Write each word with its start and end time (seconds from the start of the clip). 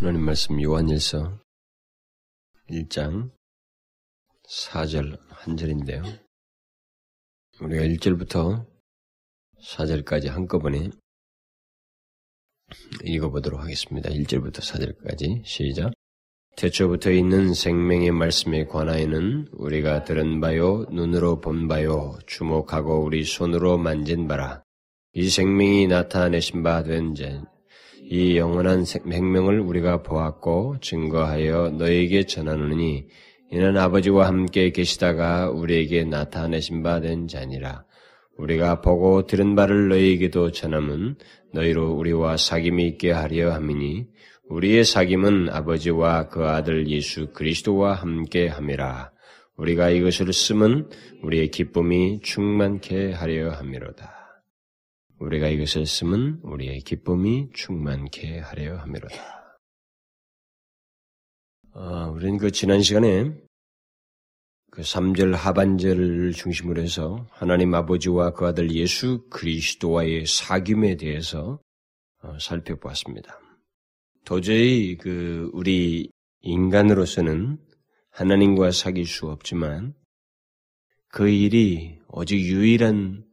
하나님 0.00 0.20
말씀 0.26 0.62
요한일서 0.62 1.40
1장 2.70 3.32
4절 4.48 5.18
한 5.28 5.56
절인데요. 5.56 6.04
우리가 7.60 7.82
1절부터 7.82 8.64
4절까지 9.60 10.28
한꺼번에 10.28 10.90
읽어보도록 13.02 13.60
하겠습니다. 13.60 14.08
1절부터 14.10 14.60
4절까지 14.60 15.44
시작. 15.44 15.92
태초부터 16.54 17.10
있는 17.10 17.52
생명의 17.52 18.12
말씀에 18.12 18.66
관하여는 18.66 19.48
우리가 19.50 20.04
들은 20.04 20.40
바요, 20.40 20.84
눈으로 20.92 21.40
본 21.40 21.66
바요, 21.66 22.16
주목하고 22.28 23.02
우리 23.02 23.24
손으로 23.24 23.78
만진 23.78 24.28
바라. 24.28 24.62
이 25.14 25.28
생명이 25.28 25.88
나타내신 25.88 26.62
바 26.62 26.84
된 26.84 27.16
이 28.10 28.38
영원한 28.38 28.84
생명을 28.86 29.60
우리가 29.60 30.02
보았고 30.02 30.76
증거하여 30.80 31.70
너에게 31.78 32.24
전하노니 32.24 33.06
이는 33.50 33.76
아버지와 33.76 34.26
함께 34.26 34.70
계시다가 34.70 35.50
우리에게 35.50 36.04
나타내신 36.04 36.82
바 36.82 37.00
된 37.00 37.28
자니라. 37.28 37.84
우리가 38.38 38.80
보고 38.80 39.26
들은 39.26 39.54
바를 39.54 39.88
너희에게도 39.88 40.52
전함은 40.52 41.16
너희로 41.52 41.92
우리와 41.92 42.36
사귐이 42.36 42.80
있게 42.92 43.10
하려 43.10 43.52
함이니 43.52 44.06
우리의 44.48 44.84
사귐은 44.84 45.50
아버지와 45.52 46.28
그 46.28 46.46
아들 46.46 46.88
예수 46.88 47.32
그리스도와 47.32 47.94
함께 47.94 48.48
함이라. 48.48 49.10
우리가 49.56 49.90
이것을 49.90 50.32
쓰면 50.32 50.88
우리의 51.22 51.50
기쁨이 51.50 52.20
충만케 52.22 53.12
하려 53.12 53.50
함이로다. 53.50 54.17
우리가 55.20 55.48
이것을 55.48 55.86
쓰면 55.86 56.40
우리의 56.42 56.80
기쁨이 56.80 57.50
충만케 57.52 58.38
하려 58.38 58.78
함이로다. 58.78 59.58
아, 61.74 62.06
우리는 62.06 62.38
그 62.38 62.50
지난 62.50 62.82
시간에 62.82 63.32
그 64.70 64.82
3절 64.82 65.32
하반절을 65.32 66.32
중심으로 66.32 66.82
해서 66.82 67.26
하나님 67.30 67.74
아버지와 67.74 68.32
그 68.32 68.46
아들 68.46 68.70
예수 68.72 69.26
그리스도와의 69.30 70.24
사귐에 70.24 70.98
대해서 70.98 71.60
어, 72.22 72.38
살펴보았습니다. 72.38 73.40
도저히 74.24 74.96
그 74.96 75.50
우리 75.52 76.10
인간으로서는 76.42 77.58
하나님과 78.10 78.72
사귈 78.72 79.06
수 79.06 79.30
없지만 79.30 79.94
그 81.08 81.28
일이 81.28 81.98
오직 82.08 82.38
유일한 82.40 83.24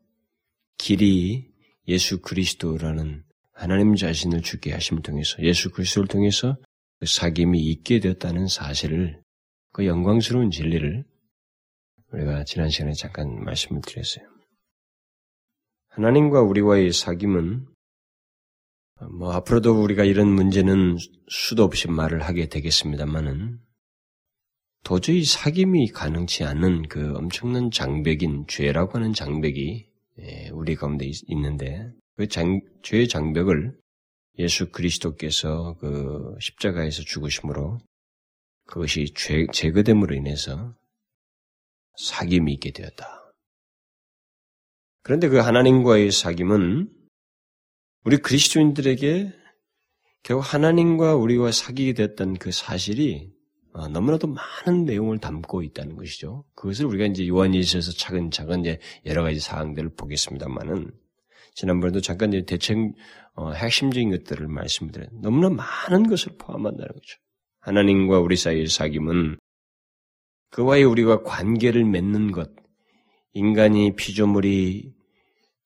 길이 0.77 1.54
예수 1.87 2.21
그리스도라는 2.21 3.23
하나님 3.53 3.95
자신을 3.95 4.41
주게 4.41 4.73
하심을 4.73 5.01
통해서 5.01 5.41
예수 5.41 5.71
그리스도를 5.71 6.07
통해서 6.07 6.57
그 6.99 7.05
사귐이 7.05 7.55
있게 7.55 7.99
되었다는 7.99 8.47
사실을 8.47 9.21
그 9.71 9.85
영광스러운 9.85 10.51
진리를 10.51 11.05
우리가 12.11 12.43
지난 12.45 12.69
시간에 12.69 12.93
잠깐 12.93 13.43
말씀을 13.43 13.81
드렸어요. 13.85 14.25
하나님과 15.89 16.41
우리와의 16.41 16.91
사귐은 16.91 17.65
뭐 19.17 19.33
앞으로도 19.33 19.81
우리가 19.81 20.03
이런 20.05 20.29
문제는 20.29 20.97
수도 21.29 21.63
없이 21.63 21.89
말을 21.89 22.23
하게 22.23 22.47
되겠습니다만은 22.47 23.59
도저히 24.83 25.21
사귐이 25.21 25.91
가능치 25.93 26.43
않은 26.43 26.87
그 26.87 27.13
엄청난 27.15 27.71
장벽인 27.71 28.45
죄라고 28.47 28.97
하는 28.97 29.13
장벽이 29.13 29.87
예, 29.87 29.94
우리 30.53 30.75
가운데 30.75 31.09
있는데 31.27 31.91
그 32.15 32.27
장, 32.27 32.61
죄의 32.83 33.07
장벽을 33.07 33.77
예수 34.39 34.71
그리스도께서 34.71 35.77
그 35.79 36.35
십자가에서 36.39 37.03
죽으심으로 37.03 37.79
그것이 38.65 39.13
죄, 39.15 39.45
제거됨으로 39.51 40.15
인해서 40.15 40.75
사귐이 41.99 42.49
있게 42.53 42.71
되었다. 42.71 43.33
그런데 45.03 45.29
그 45.29 45.37
하나님과의 45.37 46.09
사귐은 46.09 46.89
우리 48.05 48.17
그리스도인들에게 48.17 49.33
결국 50.23 50.41
하나님과 50.41 51.15
우리와 51.15 51.51
사귀게 51.51 51.93
됐던 51.93 52.35
그 52.35 52.51
사실이 52.51 53.29
어, 53.29 53.34
너무나도 53.91 54.27
많은 54.27 54.85
내용을 54.85 55.19
담고 55.19 55.61
있다는 55.61 55.97
것이죠. 55.97 56.45
그것을 56.55 56.85
우리가 56.85 57.05
이제 57.05 57.27
요한일서에서 57.27 57.91
차근차근 57.91 58.61
이제 58.61 58.79
여러 59.05 59.21
가지 59.21 59.39
사항들을 59.39 59.95
보겠습니다만은 59.95 60.91
지난번에도 61.55 61.99
잠깐 62.01 62.33
이제 62.33 62.45
대책 62.45 62.77
어, 63.35 63.51
핵심적인 63.51 64.11
것들을 64.11 64.47
말씀드렸. 64.47 65.09
너무나 65.21 65.49
많은 65.49 66.07
것을 66.07 66.37
포함한다는 66.37 66.87
거죠. 66.87 67.17
하나님과 67.59 68.19
우리 68.19 68.37
사이의 68.37 68.67
사귐은 68.67 69.37
그와의 70.51 70.85
우리가 70.85 71.23
관계를 71.23 71.83
맺는 71.83 72.31
것, 72.31 72.49
인간이 73.33 73.95
피조물이 73.95 74.94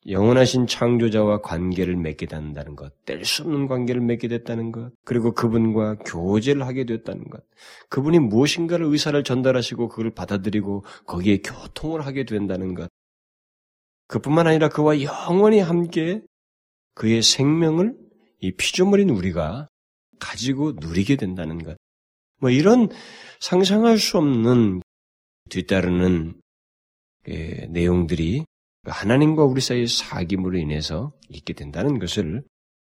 영원하신 0.08 0.68
창조자와 0.68 1.42
관계를 1.42 1.98
맺게 1.98 2.26
된다는 2.26 2.76
것, 2.76 2.94
뗄 3.06 3.26
수 3.26 3.44
없는 3.44 3.68
관계를 3.68 4.02
맺게 4.02 4.30
됐다는 4.30 4.72
것, 4.72 4.94
그리고 5.04 5.34
그분과 5.34 5.96
교제를 6.06 6.66
하게 6.66 6.86
됐다는 6.86 7.26
것, 7.30 7.44
그분이 7.90 8.20
무엇인가를 8.20 8.86
의사를 8.86 9.22
전달하시고 9.24 9.90
그걸 9.90 10.12
받아들이고 10.12 10.86
거기에 11.06 11.40
교통을 11.40 12.06
하게 12.06 12.24
된다는 12.24 12.76
것, 12.76 12.90
그뿐만 14.08 14.48
아니라 14.48 14.70
그와 14.70 15.02
영원히 15.02 15.60
함께 15.60 16.22
그의 16.96 17.22
생명을 17.22 17.96
이 18.40 18.52
피조물인 18.52 19.10
우리가 19.10 19.68
가지고 20.20 20.74
누리게 20.80 21.18
된다는 21.18 21.62
것, 21.62 21.78
뭐 22.40 22.50
이런 22.50 22.88
상상할 23.42 23.98
수 23.98 24.18
없는 24.18 24.82
뒤따르는 25.50 26.40
예, 27.28 27.68
내용들이 27.70 28.46
하나님과 28.84 29.44
우리 29.44 29.62
사이의 29.62 29.88
사귐으로 29.88 30.60
인해서 30.60 31.12
있게 31.30 31.54
된다는 31.54 32.00
것을 32.00 32.44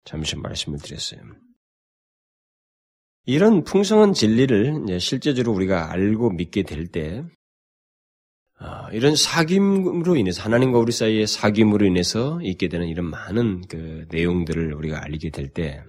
잠시 0.03 0.35
말씀을 0.35 0.79
드렸어요. 0.79 1.21
이런 3.25 3.63
풍성한 3.63 4.13
진리를 4.13 4.99
실제적으로 4.99 5.53
우리가 5.53 5.91
알고 5.91 6.31
믿게 6.31 6.63
될 6.63 6.87
때, 6.87 7.23
아, 8.59 8.89
이런 8.91 9.13
사귐으로 9.13 10.17
인해서 10.17 10.41
하나님과 10.43 10.79
우리 10.79 10.91
사이의 10.91 11.27
사귐으로 11.27 11.85
인해서 11.85 12.39
있게 12.41 12.69
되는 12.69 12.87
이런 12.87 13.09
많은 13.09 13.67
그 13.67 14.07
내용들을 14.09 14.73
우리가 14.73 15.03
알게 15.03 15.29
될 15.29 15.49
때, 15.49 15.83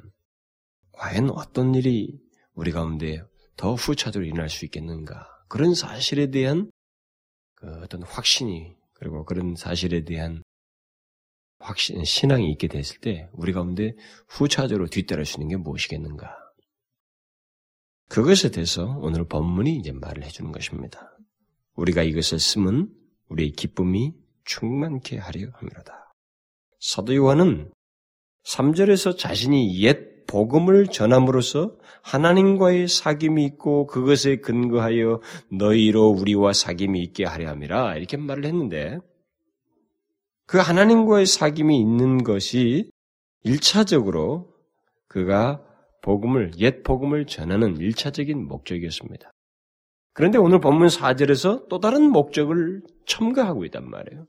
과연 0.92 1.30
어떤 1.30 1.74
일이 1.74 2.18
우리 2.54 2.72
가운데 2.72 3.22
더 3.56 3.74
후차적으로 3.74 4.26
일어날 4.26 4.48
수 4.48 4.64
있겠는가? 4.64 5.28
그런 5.48 5.74
사실에 5.74 6.30
대한 6.30 6.70
그 7.54 7.66
어떤 7.82 8.02
확신이 8.02 8.77
그리고 8.98 9.24
그런 9.24 9.54
사실에 9.56 10.04
대한 10.04 10.42
확신, 11.58 12.04
신앙이 12.04 12.50
있게 12.52 12.68
됐을 12.68 13.00
때 13.00 13.28
우리 13.32 13.52
가운데 13.52 13.94
후차적으로 14.28 14.86
뒤따를 14.86 15.24
수 15.24 15.36
있는 15.36 15.48
게 15.48 15.56
무엇이겠는가? 15.56 16.36
그것에 18.08 18.50
대해서 18.50 18.86
오늘 19.00 19.26
본문이 19.26 19.76
이제 19.76 19.92
말을 19.92 20.24
해주는 20.24 20.50
것입니다. 20.50 21.16
우리가 21.74 22.02
이것을 22.02 22.38
쓰면 22.38 22.92
우리의 23.28 23.52
기쁨이 23.52 24.14
충만케 24.44 25.18
하려 25.18 25.50
함이로다. 25.52 26.14
사도 26.80 27.14
요한은 27.14 27.70
3절에서 28.44 29.18
자신이 29.18 29.82
옛 29.82 30.17
복음을 30.28 30.86
전함으로써 30.86 31.74
하나님과의 32.02 32.86
사귐이 32.86 33.44
있고 33.46 33.86
그것에 33.86 34.36
근거하여 34.36 35.20
너희로 35.50 36.10
우리와 36.10 36.52
사귐이 36.52 36.96
있게 36.98 37.24
하려 37.24 37.48
함이라 37.48 37.96
이렇게 37.96 38.16
말을 38.16 38.44
했는데 38.44 38.98
그 40.46 40.58
하나님과의 40.58 41.26
사귐이 41.26 41.72
있는 41.72 42.22
것이 42.22 42.90
일차적으로 43.42 44.54
그가 45.08 45.64
복음을 46.02 46.52
옛 46.58 46.82
복음을 46.82 47.26
전하는 47.26 47.78
일차적인 47.78 48.46
목적이었습니다. 48.46 49.32
그런데 50.12 50.38
오늘 50.38 50.60
본문 50.60 50.88
4절에서 50.88 51.68
또 51.68 51.80
다른 51.80 52.10
목적을 52.10 52.82
첨가하고 53.06 53.64
있단 53.66 53.88
말이에요. 53.88 54.26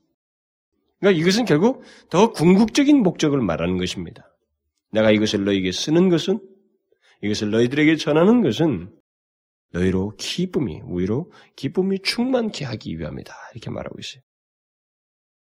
그러니까 0.98 1.20
이것은 1.20 1.44
결국 1.44 1.82
더 2.08 2.32
궁극적인 2.32 3.02
목적을 3.02 3.40
말하는 3.40 3.76
것입니다. 3.76 4.29
내가 4.90 5.10
이것을 5.10 5.44
너에게 5.44 5.72
쓰는 5.72 6.08
것은 6.08 6.40
이것을 7.22 7.50
너희들에게 7.50 7.96
전하는 7.96 8.42
것은 8.42 8.90
너희로 9.72 10.14
기쁨이 10.16 10.80
우위로 10.84 11.30
기쁨이 11.56 12.00
충만케 12.02 12.64
하기 12.64 12.98
위함이다. 12.98 13.34
이렇게 13.54 13.70
말하고 13.70 13.96
있어요. 14.00 14.22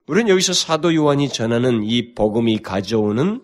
우리는 0.08 0.30
여기서 0.30 0.54
사도 0.54 0.94
요한이 0.94 1.30
전하는 1.30 1.84
이 1.84 2.14
복음이 2.14 2.60
가져오는 2.60 3.42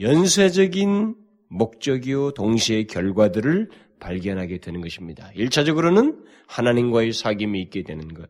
연쇄적인 0.00 1.14
목적이요 1.48 2.32
동시에 2.32 2.84
결과들을 2.84 3.70
발견하게 4.00 4.58
되는 4.58 4.80
것입니다. 4.80 5.30
1차적으로는 5.36 6.24
하나님과의 6.46 7.10
사귐이 7.10 7.56
있게 7.62 7.82
되는 7.82 8.14
것. 8.14 8.28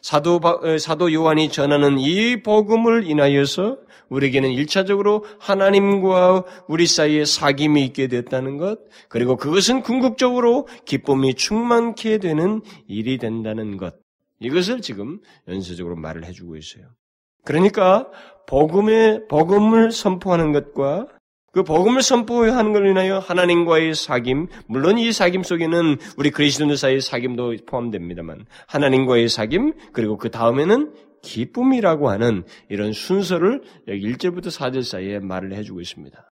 사도, 0.00 0.40
사도 0.78 1.12
요한이 1.12 1.50
전하는 1.50 1.98
이 1.98 2.42
복음을 2.42 3.06
인하여서 3.06 3.78
우리에게는 4.08 4.50
일차적으로 4.50 5.24
하나님과 5.38 6.44
우리 6.68 6.86
사이에 6.86 7.22
사귐이 7.22 7.78
있게 7.86 8.08
됐다는 8.08 8.56
것, 8.56 8.78
그리고 9.08 9.36
그것은 9.36 9.82
궁극적으로 9.82 10.68
기쁨이 10.84 11.34
충만케 11.34 12.18
되는 12.18 12.62
일이 12.86 13.18
된다는 13.18 13.76
것. 13.76 13.94
이것을 14.40 14.80
지금 14.80 15.20
연쇄적으로 15.48 15.96
말을 15.96 16.24
해주고 16.26 16.56
있어요. 16.56 16.84
그러니까 17.44 18.08
복음의 18.46 19.28
복음을 19.28 19.90
선포하는 19.90 20.52
것과 20.52 21.06
그 21.52 21.62
복음을 21.62 22.02
선포하는 22.02 22.74
걸 22.74 22.86
인하여 22.86 23.18
하나님과의 23.18 23.94
사귐, 23.94 24.46
물론 24.66 24.98
이 24.98 25.08
사귐 25.08 25.42
속에는 25.42 25.96
우리 26.18 26.30
그리스도인들 26.30 26.76
사이의 26.76 27.00
사귐도 27.00 27.64
포함됩니다만 27.64 28.44
하나님과의 28.66 29.28
사귐 29.28 29.74
그리고 29.94 30.18
그 30.18 30.30
다음에는 30.30 30.92
기쁨이라고 31.26 32.08
하는 32.08 32.44
이런 32.68 32.92
순서를 32.92 33.62
여기 33.88 34.12
1절부터 34.12 34.46
4절 34.46 34.84
사이에 34.84 35.18
말을 35.18 35.52
해주고 35.54 35.80
있습니다. 35.80 36.30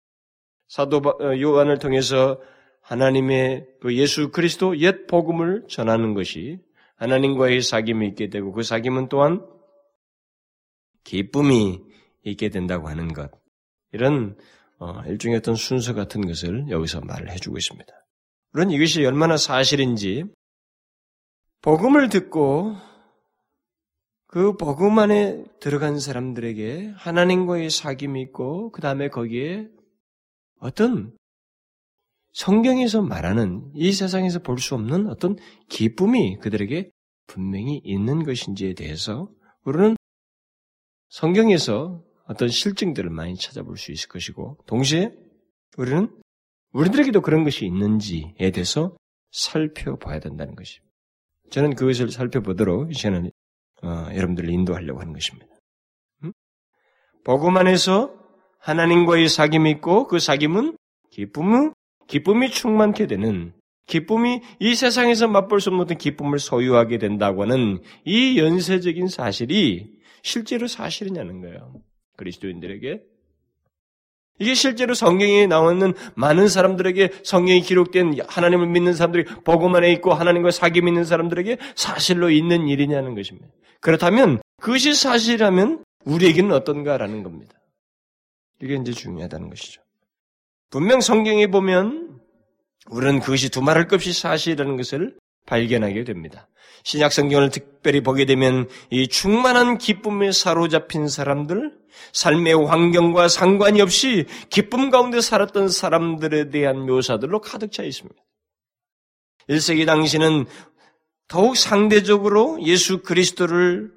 사도 0.68 0.98
어, 0.98 1.40
요한을 1.40 1.80
통해서 1.80 2.40
하나님의 2.81 3.66
그 3.81 3.95
예수 3.95 4.30
그리스도 4.30 4.78
옛 4.80 5.07
복음을 5.07 5.66
전하는 5.68 6.13
것이 6.13 6.60
하나님과의 6.95 7.60
사귐이 7.60 8.07
있게 8.10 8.30
되고 8.30 8.51
그 8.51 8.62
사귐은 8.62 9.10
또한 9.10 9.45
기쁨이 11.04 11.80
있게 12.24 12.50
된다고 12.50 12.88
하는 12.88 13.13
것. 13.13 13.31
이런 13.92 14.38
어, 14.80 15.01
일종의 15.07 15.38
어떤 15.38 15.56
순서 15.56 15.94
같은 15.94 16.25
것을 16.25 16.69
여기서 16.69 17.01
말을 17.01 17.31
해주고 17.31 17.57
있습니다. 17.57 17.94
물론 18.51 18.72
이것이 18.72 19.04
얼마나 19.06 19.38
사실인지 19.38 20.25
복음을 21.62 22.10
듣고 22.10 22.75
그 24.33 24.57
복음 24.57 24.97
안에 24.97 25.44
들어간 25.59 26.00
사람들에게 26.00 26.94
하나님과의 26.95 27.69
사귐이 27.69 28.19
있고 28.30 28.71
그 28.71 28.81
다음에 28.81 29.09
거기에 29.09 29.68
어떤 30.59 31.15
성경에서 32.31 33.03
말하는 33.03 33.69
이 33.75 33.91
세상에서 33.91 34.39
볼 34.39 34.57
수 34.57 34.74
없는 34.74 35.06
어떤 35.06 35.35
기쁨이 35.69 36.39
그들에게 36.39 36.89
분명히 37.27 37.80
있는 37.83 38.24
것인지에 38.24 38.74
대해서 38.74 39.30
우리는 39.65 39.95
성경에서 41.09 42.03
어떤 42.25 42.47
실증들을 42.47 43.12
많이 43.12 43.36
찾아볼 43.36 43.77
수 43.77 43.91
있을 43.91 44.09
것이고 44.09 44.57
동시에 44.65 45.12
우리는 45.77 46.09
우리들에게도 46.71 47.21
그런 47.21 47.44
것이 47.44 47.68
있는지에 47.68 48.50
대해서 48.51 48.97
살펴봐야 49.29 50.19
된다는 50.19 50.56
것입니다. 50.56 50.91
저는 51.51 51.75
그것을 51.75 52.09
살펴보도록 52.09 52.89
이제는 52.89 53.29
어, 53.83 54.07
여러분들을 54.15 54.50
인도하려고 54.50 55.00
하는 55.00 55.13
것입니다. 55.13 55.47
음? 56.24 56.31
복음 57.24 57.57
안에서 57.57 58.13
하나님과의 58.59 59.27
사귐이 59.27 59.69
있고 59.77 60.07
그 60.07 60.18
사귐은 60.18 60.77
기쁨은 61.12 61.74
기쁨이 62.07 62.50
충만케 62.50 63.07
되는 63.07 63.53
기쁨이 63.85 64.41
이 64.59 64.75
세상에서 64.75 65.27
맛볼 65.27 65.59
수 65.59 65.69
없는 65.69 65.97
기쁨을 65.97 66.39
소유하게 66.39 66.97
된다고 66.97 67.44
하는 67.44 67.81
이 68.06 68.39
연쇄적인 68.39 69.07
사실이 69.07 69.91
실제로 70.21 70.68
사실이냐는 70.68 71.41
거예요. 71.41 71.81
그리스도인들에게. 72.15 73.01
이게 74.39 74.56
실제로 74.56 74.94
성경에 74.94 75.45
나오는 75.47 75.94
많은 76.15 76.47
사람들에게 76.47 77.09
성경이 77.24 77.62
기록된 77.62 78.18
하나님을 78.27 78.68
믿는 78.68 78.94
사람들이 78.94 79.25
복음 79.44 79.75
안에 79.75 79.91
있고 79.94 80.13
하나님과 80.13 80.50
사귐 80.50 80.88
있는 80.88 81.06
사람들에게 81.06 81.57
사실로 81.75 82.30
있는 82.30 82.68
일이냐는 82.68 83.15
것입니다. 83.15 83.47
그렇다면 83.80 84.41
그것이 84.62 84.94
사실이라면 84.94 85.83
우리에게는 86.06 86.51
어떤가라는 86.51 87.24
겁니다. 87.24 87.53
이게 88.62 88.75
이제 88.75 88.91
중요하다는 88.91 89.50
것이죠. 89.50 89.81
분명 90.69 91.01
성경에 91.01 91.47
보면 91.47 92.19
우리는 92.89 93.19
그것이 93.19 93.50
두말할 93.50 93.88
것 93.88 93.95
없이 93.97 94.13
사실이라는 94.13 94.77
것을 94.77 95.15
발견하게 95.45 96.04
됩니다. 96.04 96.50
신약 96.84 97.13
성경을 97.13 97.50
특별히 97.50 98.01
보게 98.01 98.25
되면 98.25 98.68
이 98.90 99.07
충만한 99.07 99.78
기쁨에 99.78 100.31
사로잡힌 100.31 101.07
사람들, 101.07 101.72
삶의 102.12 102.66
환경과 102.66 103.30
상관이 103.30 103.81
없이 103.81 104.25
기쁨 104.50 104.90
가운데 104.90 105.22
살았던 105.22 105.69
사람들에 105.69 106.50
대한 106.50 106.86
묘사들로 106.86 107.40
가득 107.40 107.72
차 107.72 107.84
있습니다. 107.84 108.22
1세기 109.50 109.86
당시는 109.86 110.45
더욱 111.28 111.57
상대적으로 111.57 112.60
예수 112.63 113.01
그리스도를 113.01 113.92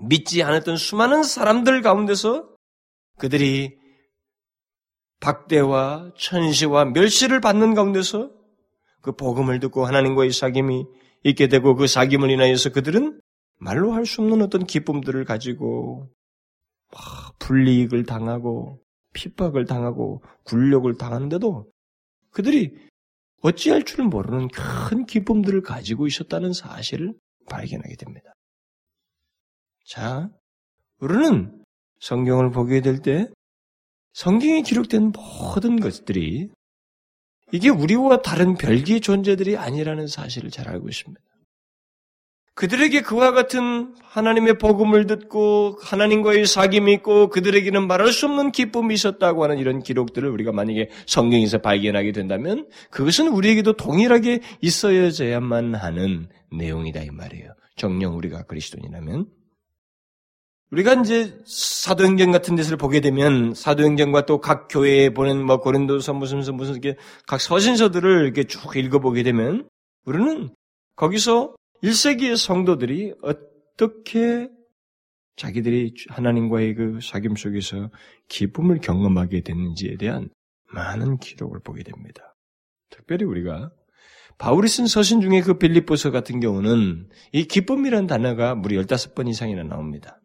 믿지 0.00 0.42
않았던 0.42 0.76
수많은 0.76 1.22
사람들 1.22 1.82
가운데서 1.82 2.48
그들이 3.18 3.76
박대와 5.20 6.12
천시와 6.18 6.86
멸시를 6.86 7.40
받는 7.40 7.74
가운데서 7.74 8.30
그 9.02 9.12
복음을 9.12 9.60
듣고 9.60 9.84
하나님과의 9.84 10.30
사귐이 10.30 10.86
있게 11.24 11.48
되고 11.48 11.74
그 11.74 11.84
사귐을 11.84 12.30
인하여서 12.30 12.70
그들은 12.70 13.20
말로 13.58 13.92
할 13.92 14.06
수 14.06 14.22
없는 14.22 14.42
어떤 14.42 14.64
기쁨들을 14.64 15.24
가지고 15.24 16.08
불이익을 17.38 18.04
당하고 18.04 18.80
핍박을 19.12 19.66
당하고 19.66 20.22
굴욕을 20.44 20.96
당하는데도 20.96 21.70
그들이 22.30 22.74
어찌할 23.42 23.84
줄 23.84 24.04
모르는 24.04 24.48
큰 24.48 25.04
기쁨들을 25.04 25.62
가지고 25.62 26.06
있었다는 26.06 26.52
사실을 26.52 27.14
발견하게 27.48 27.96
됩니다. 27.96 28.32
자, 29.84 30.30
우리는 31.00 31.62
성경을 32.00 32.50
보게 32.50 32.80
될 32.80 33.00
때 33.02 33.26
성경에 34.12 34.62
기록된 34.62 35.12
모든 35.12 35.80
것들이 35.80 36.50
이게 37.52 37.68
우리와 37.68 38.22
다른 38.22 38.54
별개의 38.54 39.00
존재들이 39.00 39.56
아니라는 39.56 40.06
사실을 40.06 40.50
잘 40.50 40.68
알고 40.68 40.88
있습니다. 40.88 41.20
그들에게 42.54 43.00
그와 43.00 43.32
같은 43.32 43.94
하나님의 44.02 44.58
복음을 44.58 45.06
듣고 45.06 45.78
하나님과의 45.80 46.44
사귐이 46.44 46.92
있고 46.96 47.28
그들에게는 47.28 47.86
말할 47.86 48.12
수 48.12 48.26
없는 48.26 48.52
기쁨이 48.52 48.92
있었다고 48.94 49.42
하는 49.44 49.58
이런 49.58 49.82
기록들을 49.82 50.28
우리가 50.28 50.52
만약에 50.52 50.90
성경에서 51.06 51.58
발견하게 51.58 52.12
된다면 52.12 52.68
그것은 52.90 53.28
우리에게도 53.28 53.74
동일하게 53.74 54.40
있어야만 54.60 55.74
하는 55.74 56.28
내용이다 56.50 57.00
이 57.02 57.10
말이에요. 57.10 57.54
정령 57.76 58.16
우리가 58.18 58.42
그리스도인이라면 58.42 59.26
우리가 60.72 60.94
이제 60.94 61.38
사도행전 61.44 62.32
같은 62.32 62.56
데서 62.56 62.76
보게 62.76 63.00
되면 63.00 63.52
사도행전과 63.54 64.24
또 64.24 64.40
각 64.40 64.68
교회에 64.68 65.10
보낸 65.10 65.44
뭐 65.44 65.60
고린도서 65.60 66.14
무슨 66.14 66.38
무슨 66.38 66.56
무슨 66.56 66.74
이렇게 66.74 66.98
각 67.26 67.40
서신서들을 67.40 68.24
이렇게 68.24 68.44
쭉 68.44 68.74
읽어보게 68.74 69.22
되면 69.22 69.68
우리는 70.06 70.48
거기서 70.96 71.54
1세기의 71.82 72.38
성도들이 72.38 73.14
어떻게 73.22 74.48
자기들이 75.36 75.94
하나님과의 76.08 76.74
그 76.74 76.98
사귐 77.02 77.36
속에서 77.36 77.90
기쁨을 78.28 78.80
경험하게 78.80 79.42
됐는지에 79.42 79.96
대한 79.96 80.30
많은 80.72 81.18
기록을 81.18 81.60
보게 81.60 81.82
됩니다. 81.82 82.34
특별히 82.88 83.26
우리가 83.26 83.70
바울이 84.38 84.68
쓴 84.68 84.86
서신 84.86 85.20
중에 85.20 85.42
그 85.42 85.58
빌립보서 85.58 86.10
같은 86.10 86.40
경우는 86.40 87.10
이 87.32 87.44
기쁨이라는 87.44 88.06
단어가 88.06 88.54
무려 88.54 88.80
15번 88.82 89.28
이상이나 89.28 89.64
나옵니다. 89.64 90.21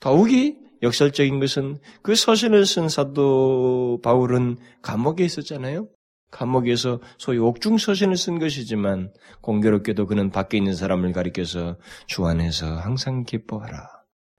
더욱이 0.00 0.56
역설적인 0.82 1.40
것은 1.40 1.78
그 2.02 2.14
서신을 2.14 2.64
쓴 2.66 2.88
사도 2.88 4.00
바울은 4.02 4.58
감옥에 4.82 5.24
있었잖아요. 5.24 5.88
감옥에서 6.30 7.00
소위 7.16 7.38
옥중 7.38 7.78
서신을 7.78 8.16
쓴 8.16 8.38
것이지만 8.38 9.12
공교롭게도 9.40 10.06
그는 10.06 10.30
밖에 10.30 10.58
있는 10.58 10.74
사람을 10.74 11.12
가리켜서 11.12 11.76
주 12.06 12.26
안에서 12.26 12.76
항상 12.76 13.24
기뻐하라. 13.24 13.88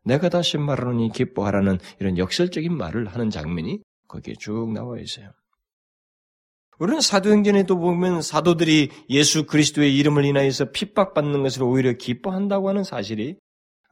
내가 0.05 0.29
다시 0.29 0.57
말하노니 0.57 1.11
기뻐하라는 1.11 1.79
이런 1.99 2.17
역설적인 2.17 2.75
말을 2.75 3.07
하는 3.07 3.29
장면이 3.29 3.81
거기에 4.07 4.35
쭉 4.39 4.71
나와 4.71 4.99
있어요. 4.99 5.31
우리는 6.79 7.01
사도행전에도 7.01 7.77
보면 7.77 8.21
사도들이 8.21 8.89
예수 9.09 9.45
그리스도의 9.45 9.97
이름을 9.97 10.23
인하여서 10.23 10.71
핍박받는 10.71 11.43
것을 11.43 11.63
오히려 11.63 11.91
기뻐한다고 11.93 12.69
하는 12.69 12.85
사실이 12.85 13.35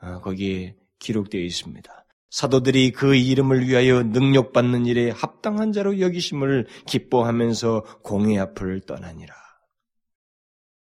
어, 0.01 0.21
거기에 0.21 0.75
기록되어 0.99 1.41
있습니다. 1.41 2.05
사도들이 2.29 2.91
그 2.91 3.15
이름을 3.15 3.67
위하여 3.67 4.03
능력받는 4.03 4.85
일에 4.85 5.09
합당한 5.09 5.71
자로 5.71 5.99
여기심을 5.99 6.67
기뻐하면서 6.85 8.01
공의 8.03 8.37
앞을 8.39 8.81
떠나니라. 8.81 9.33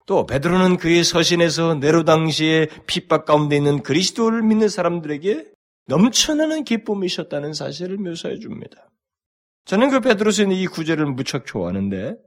또 0.05 0.25
베드로는 0.25 0.77
그의 0.77 1.03
서신에서 1.03 1.75
네로 1.75 2.03
당시에 2.03 2.67
핍박 2.85 3.25
가운데 3.25 3.55
있는 3.55 3.81
그리스도를 3.81 4.43
믿는 4.43 4.69
사람들에게 4.69 5.51
넘쳐나는 5.87 6.63
기쁨이 6.63 7.05
있었다는 7.07 7.53
사실을 7.53 7.97
묘사해 7.97 8.39
줍니다. 8.39 8.89
저는 9.65 9.89
그 9.89 9.99
베드로서 9.99 10.43
이 10.43 10.67
구절을 10.67 11.05
무척 11.05 11.45
좋아하는데 11.45 12.17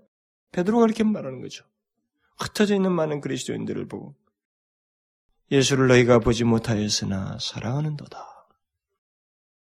베드로가 0.52 0.87
이렇게 0.87 1.04
말하는 1.04 1.40
거죠. 1.40 1.64
흩어져 2.38 2.75
있는 2.75 2.92
많은 2.92 3.21
그리스도인들을 3.21 3.87
보고 3.87 4.14
예수를 5.50 5.88
너희가 5.88 6.19
보지 6.19 6.45
못하였으나 6.45 7.38
사랑하는도다. 7.40 8.19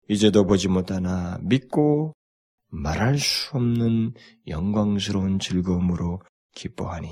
이제도 0.09 0.45
보지 0.45 0.67
못하나 0.67 1.37
믿고 1.41 2.13
말할 2.69 3.17
수 3.17 3.55
없는 3.55 4.13
영광스러운 4.47 5.39
즐거움으로 5.39 6.21
기뻐하니. 6.53 7.09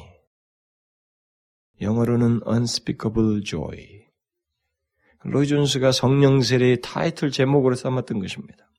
영어로는 1.82 2.41
unspeakable 2.48 3.44
joy. 3.44 4.05
로이 5.24 5.48
존스가 5.48 5.91
성령 5.91 6.41
세례의 6.41 6.82
타이틀 6.82 7.32
제목으로 7.32 7.75
삼았던 7.75 8.20
것입니다. 8.20 8.70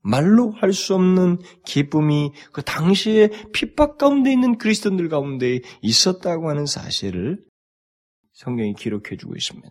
말로 0.00 0.52
할 0.52 0.72
수 0.72 0.94
없는 0.94 1.38
기쁨이 1.64 2.32
그 2.52 2.62
당시에 2.62 3.30
핍박 3.52 3.98
가운데 3.98 4.32
있는 4.32 4.58
그리스도인들 4.58 5.08
가운데 5.08 5.60
있었다고 5.82 6.48
하는 6.48 6.66
사실을 6.66 7.44
성경이 8.36 8.74
기록해 8.74 9.16
주고 9.16 9.34
있습니다. 9.34 9.70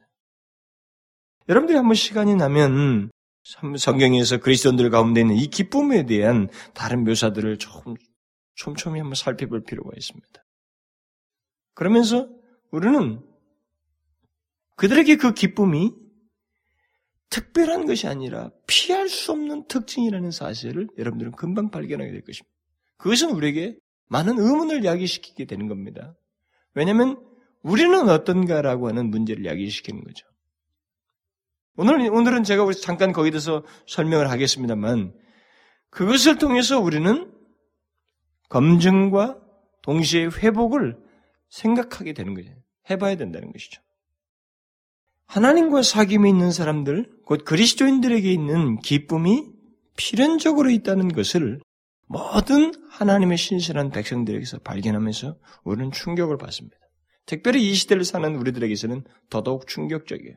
여러분들이 1.48 1.78
한번 1.78 1.94
시간이 1.94 2.36
나면 2.36 3.12
성경에서 3.78 4.40
그리스도인들 4.40 4.90
가운데 4.90 5.22
있는 5.22 5.36
이 5.36 5.48
기쁨에 5.48 6.08
대한 6.08 6.50
다른 6.74 7.04
묘사들을 7.04 7.60
조금 7.60 7.94
촘촘히 8.56 9.00
한번 9.00 9.14
살펴볼 9.14 9.64
필요가 9.64 9.92
있습니다. 9.96 10.44
그러면서 11.76 12.28
우리는 12.72 13.22
그들에게 14.78 15.18
그 15.18 15.36
기쁨이 15.36 15.94
특별한 17.30 17.86
것이 17.86 18.08
아니라 18.08 18.50
피할 18.66 19.10
수 19.10 19.32
없는 19.32 19.68
특징이라는 19.68 20.32
사실을 20.32 20.88
여러분들은 20.98 21.34
금방 21.34 21.70
발견하게 21.70 22.12
될 22.12 22.22
것입니다. 22.22 22.52
그것은 22.98 23.30
우리에게 23.30 23.78
많은 24.08 24.40
의문을 24.40 24.86
야기시키게 24.86 25.46
되는 25.46 25.68
겁니다. 25.68 26.16
왜냐하면 26.74 27.35
우리는 27.66 28.10
어떤가라고 28.10 28.90
하는 28.90 29.10
문제를 29.10 29.44
야기시키는 29.46 30.04
거죠. 30.04 30.28
오늘, 31.78 32.10
오늘은 32.12 32.44
제가 32.44 32.64
잠깐 32.74 33.12
거기에 33.12 33.32
대해서 33.32 33.64
설명을 33.88 34.30
하겠습니다만 34.30 35.14
그것을 35.90 36.38
통해서 36.38 36.80
우리는 36.80 37.34
검증과 38.50 39.42
동시에 39.82 40.26
회복을 40.26 40.96
생각하게 41.50 42.14
되는 42.14 42.36
거죠. 42.36 42.52
해봐야 42.92 43.18
된다는 43.18 43.52
것이죠. 43.52 43.82
하나님과 45.26 45.82
사귐이 45.82 46.30
있는 46.30 46.52
사람들, 46.52 47.10
곧 47.26 47.46
그리스도인들에게 47.46 48.32
있는 48.32 48.80
기쁨이 48.80 49.44
필연적으로 49.98 50.70
있다는 50.70 51.08
것을 51.08 51.60
모든 52.06 52.74
하나님의 52.92 53.38
신실한 53.38 53.90
백성들에게서 53.90 54.60
발견하면서 54.60 55.36
우리는 55.64 55.92
충격을 55.92 56.38
받습니다. 56.38 56.78
특별히 57.26 57.70
이 57.70 57.74
시대를 57.74 58.04
사는 58.04 58.36
우리들에게서는 58.36 59.04
더더욱 59.30 59.68
충격적이에요. 59.68 60.36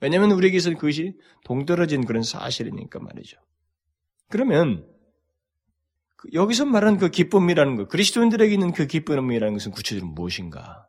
왜냐하면 0.00 0.30
우리에게서는 0.32 0.76
그것이 0.78 1.14
동떨어진 1.44 2.04
그런 2.04 2.22
사실이니까 2.22 3.00
말이죠. 3.00 3.38
그러면 4.28 4.86
그 6.16 6.28
여기서 6.32 6.66
말하는 6.66 6.98
그 6.98 7.10
기쁨이라는 7.10 7.76
것, 7.76 7.88
그리스도인들에게 7.88 8.52
있는 8.52 8.72
그 8.72 8.86
기쁨이라는 8.86 9.54
것은 9.54 9.72
구체적으로 9.72 10.12
무엇인가? 10.12 10.88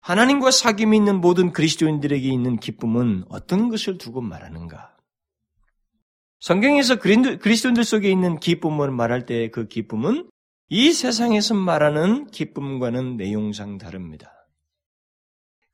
하나님과 0.00 0.50
사귐이 0.50 0.94
있는 0.94 1.20
모든 1.20 1.52
그리스도인들에게 1.52 2.26
있는 2.28 2.56
기쁨은 2.56 3.24
어떤 3.28 3.68
것을 3.68 3.98
두고 3.98 4.20
말하는가? 4.20 4.96
성경에서 6.40 6.96
그리스도인들 6.98 7.84
속에 7.84 8.10
있는 8.10 8.40
기쁨을 8.40 8.90
말할 8.90 9.26
때 9.26 9.48
그 9.48 9.68
기쁨은 9.68 10.28
이 10.74 10.94
세상에서 10.94 11.52
말하는 11.52 12.28
기쁨과는 12.28 13.18
내용상 13.18 13.76
다릅니다. 13.76 14.32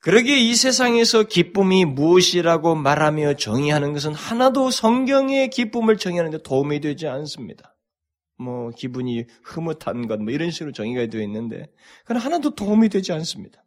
그러기에 0.00 0.36
이 0.36 0.56
세상에서 0.56 1.22
기쁨이 1.22 1.84
무엇이라고 1.84 2.74
말하며 2.74 3.34
정의하는 3.34 3.92
것은 3.92 4.12
하나도 4.12 4.72
성경의 4.72 5.50
기쁨을 5.50 5.98
정의하는데 5.98 6.42
도움이 6.42 6.80
되지 6.80 7.06
않습니다. 7.06 7.76
뭐 8.38 8.70
기분이 8.70 9.26
흐뭇한 9.44 10.08
것 10.08 10.18
뭐 10.18 10.32
이런 10.32 10.50
식으로 10.50 10.72
정의가 10.72 11.06
되어 11.06 11.22
있는데 11.22 11.70
그건 12.00 12.16
하나도 12.16 12.56
도움이 12.56 12.88
되지 12.88 13.12
않습니다. 13.12 13.62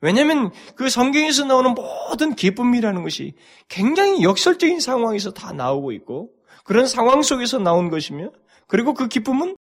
왜냐하면 0.00 0.50
그 0.74 0.88
성경에서 0.88 1.44
나오는 1.44 1.74
모든 1.74 2.34
기쁨이라는 2.34 3.04
것이 3.04 3.34
굉장히 3.68 4.24
역설적인 4.24 4.80
상황에서 4.80 5.30
다 5.30 5.52
나오고 5.52 5.92
있고 5.92 6.32
그런 6.64 6.88
상황 6.88 7.22
속에서 7.22 7.60
나온 7.60 7.88
것이며 7.88 8.32
그리고 8.66 8.94
그 8.94 9.06
기쁨은 9.06 9.54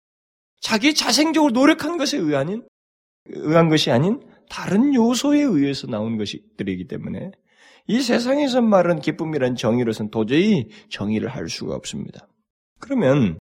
자기 0.61 0.93
자생적으로 0.93 1.51
노력한 1.51 1.97
것에 1.97 2.17
의한, 2.17 2.65
의한 3.25 3.67
것이 3.67 3.91
아닌 3.91 4.21
다른 4.49 4.93
요소에 4.93 5.41
의해서 5.41 5.87
나온 5.87 6.17
것들이기 6.17 6.87
때문에 6.87 7.31
이 7.87 8.01
세상에서 8.01 8.61
말하는 8.61 9.01
기쁨이란 9.01 9.55
정의로서는 9.55 10.11
도저히 10.11 10.69
정의를 10.89 11.27
할 11.29 11.49
수가 11.49 11.75
없습니다. 11.75 12.27
그러면 12.79 13.39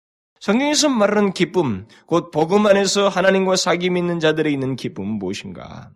성경에서 0.40 0.88
말하는 0.88 1.32
기쁨, 1.32 1.86
곧 2.06 2.30
복음 2.32 2.66
안에서 2.66 3.08
하나님과 3.08 3.54
사귐 3.54 3.96
있는 3.96 4.18
자들에 4.18 4.50
있는 4.50 4.74
기쁨은 4.74 5.18
무엇인가? 5.18 5.92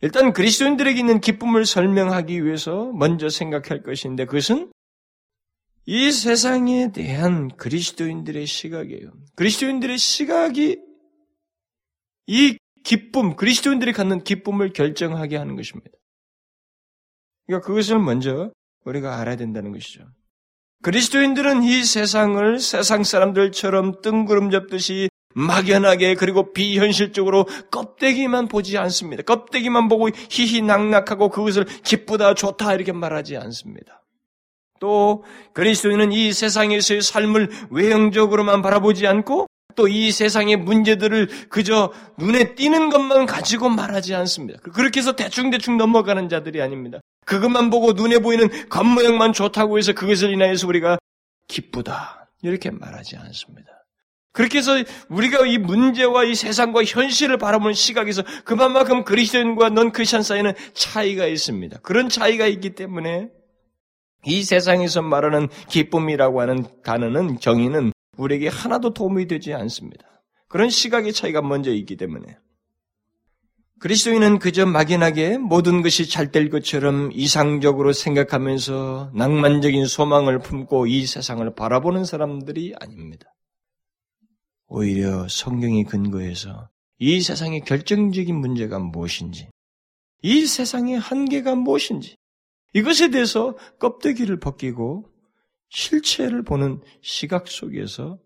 일단 0.00 0.32
그리스도인들에게 0.32 0.98
있는 0.98 1.20
기쁨을 1.20 1.64
설명하기 1.64 2.44
위해서 2.44 2.90
먼저 2.92 3.28
생각할 3.28 3.84
것인데 3.84 4.24
그것은 4.24 4.71
이 5.84 6.12
세상에 6.12 6.92
대한 6.92 7.48
그리스도인들의 7.56 8.46
시각이에요. 8.46 9.12
그리스도인들의 9.34 9.98
시각이 9.98 10.78
이 12.28 12.56
기쁨, 12.84 13.36
그리스도인들이 13.36 13.92
갖는 13.92 14.22
기쁨을 14.22 14.72
결정하게 14.72 15.36
하는 15.36 15.56
것입니다. 15.56 15.90
그러니까 17.46 17.66
그것을 17.66 17.98
먼저 17.98 18.52
우리가 18.84 19.18
알아야 19.18 19.36
된다는 19.36 19.72
것이죠. 19.72 20.04
그리스도인들은 20.82 21.62
이 21.62 21.84
세상을 21.84 22.58
세상 22.58 23.04
사람들처럼 23.04 24.02
뜬구름 24.02 24.50
잡듯이 24.50 25.08
막연하게 25.34 26.14
그리고 26.16 26.52
비현실적으로 26.52 27.46
껍데기만 27.70 28.48
보지 28.48 28.78
않습니다. 28.78 29.22
껍데기만 29.22 29.88
보고 29.88 30.08
희희낙낙하고 30.08 31.30
그것을 31.30 31.64
기쁘다 31.64 32.34
좋다 32.34 32.74
이렇게 32.74 32.92
말하지 32.92 33.36
않습니다. 33.36 34.01
또 34.82 35.22
그리스도인은 35.52 36.10
이 36.10 36.32
세상에서의 36.32 37.02
삶을 37.02 37.50
외형적으로만 37.70 38.62
바라보지 38.62 39.06
않고 39.06 39.46
또 39.76 39.86
이 39.86 40.10
세상의 40.10 40.56
문제들을 40.56 41.28
그저 41.48 41.92
눈에 42.18 42.56
띄는 42.56 42.90
것만 42.90 43.26
가지고 43.26 43.68
말하지 43.68 44.14
않습니다. 44.16 44.58
그렇게 44.60 44.98
해서 45.00 45.12
대충대충 45.12 45.76
넘어가는 45.76 46.28
자들이 46.28 46.60
아닙니다. 46.60 47.00
그것만 47.26 47.70
보고 47.70 47.92
눈에 47.92 48.18
보이는 48.18 48.48
겉모양만 48.68 49.32
좋다고 49.32 49.78
해서 49.78 49.92
그것을 49.92 50.32
인하여서 50.32 50.66
우리가 50.66 50.98
기쁘다 51.46 52.28
이렇게 52.42 52.70
말하지 52.70 53.16
않습니다. 53.16 53.70
그렇게 54.32 54.58
해서 54.58 54.72
우리가 55.08 55.46
이 55.46 55.58
문제와 55.58 56.24
이 56.24 56.34
세상과 56.34 56.82
현실을 56.84 57.38
바라보는 57.38 57.74
시각에서 57.74 58.24
그만큼 58.44 59.04
그리스도인과 59.04 59.68
넌 59.68 59.92
크리스천 59.92 60.22
사이에는 60.22 60.54
차이가 60.74 61.26
있습니다. 61.26 61.78
그런 61.82 62.08
차이가 62.08 62.46
있기 62.46 62.74
때문에 62.74 63.28
이 64.24 64.42
세상에서 64.42 65.02
말하는 65.02 65.48
기쁨이라고 65.68 66.40
하는 66.40 66.66
단어는 66.82 67.40
정의는 67.40 67.92
우리에게 68.16 68.48
하나도 68.48 68.94
도움이 68.94 69.26
되지 69.26 69.52
않습니다. 69.54 70.22
그런 70.48 70.70
시각의 70.70 71.12
차이가 71.12 71.42
먼저 71.42 71.72
있기 71.72 71.96
때문에 71.96 72.36
그리스도인은 73.80 74.38
그저 74.38 74.64
막연하게 74.64 75.38
모든 75.38 75.82
것이 75.82 76.08
잘 76.08 76.30
될 76.30 76.50
것처럼 76.50 77.10
이상적으로 77.12 77.92
생각하면서 77.92 79.10
낭만적인 79.12 79.86
소망을 79.86 80.38
품고 80.38 80.86
이 80.86 81.04
세상을 81.04 81.52
바라보는 81.56 82.04
사람들이 82.04 82.74
아닙니다. 82.78 83.34
오히려 84.68 85.26
성경이 85.28 85.82
근거해서 85.84 86.68
이 86.98 87.20
세상의 87.20 87.62
결정적인 87.62 88.36
문제가 88.36 88.78
무엇인지, 88.78 89.48
이 90.22 90.46
세상의 90.46 91.00
한계가 91.00 91.56
무엇인지, 91.56 92.16
이것에 92.74 93.10
대해서 93.10 93.56
껍데기를 93.78 94.40
벗기고 94.40 95.10
실체를 95.68 96.42
보는 96.42 96.80
시각 97.00 97.48
속에서 97.48 98.18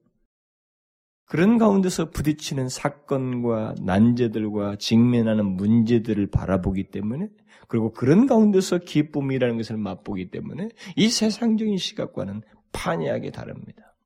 그런 1.27 1.59
가운데서 1.59 2.11
부딪히는 2.11 2.69
사건과 2.69 3.75
난제들과 3.83 4.77
직면하는 4.77 5.57
문제들을 5.57 6.29
바라보기 6.29 6.91
때문에 6.91 7.29
그리고 7.69 7.93
그런 7.93 8.27
가운데서 8.27 8.79
기쁨이라는 8.79 9.57
것을 9.57 9.77
맛보기 9.77 10.31
때문에 10.31 10.69
이 10.95 11.09
세상적인 11.09 11.79
시각과는 11.79 12.43
판이하게 12.73 13.33
다릅니다. 13.33 13.97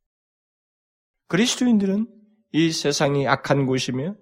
그리스도인들은 1.29 2.07
이 2.53 2.73
세상이 2.73 3.29
악한 3.29 3.67
곳이며 3.67 4.17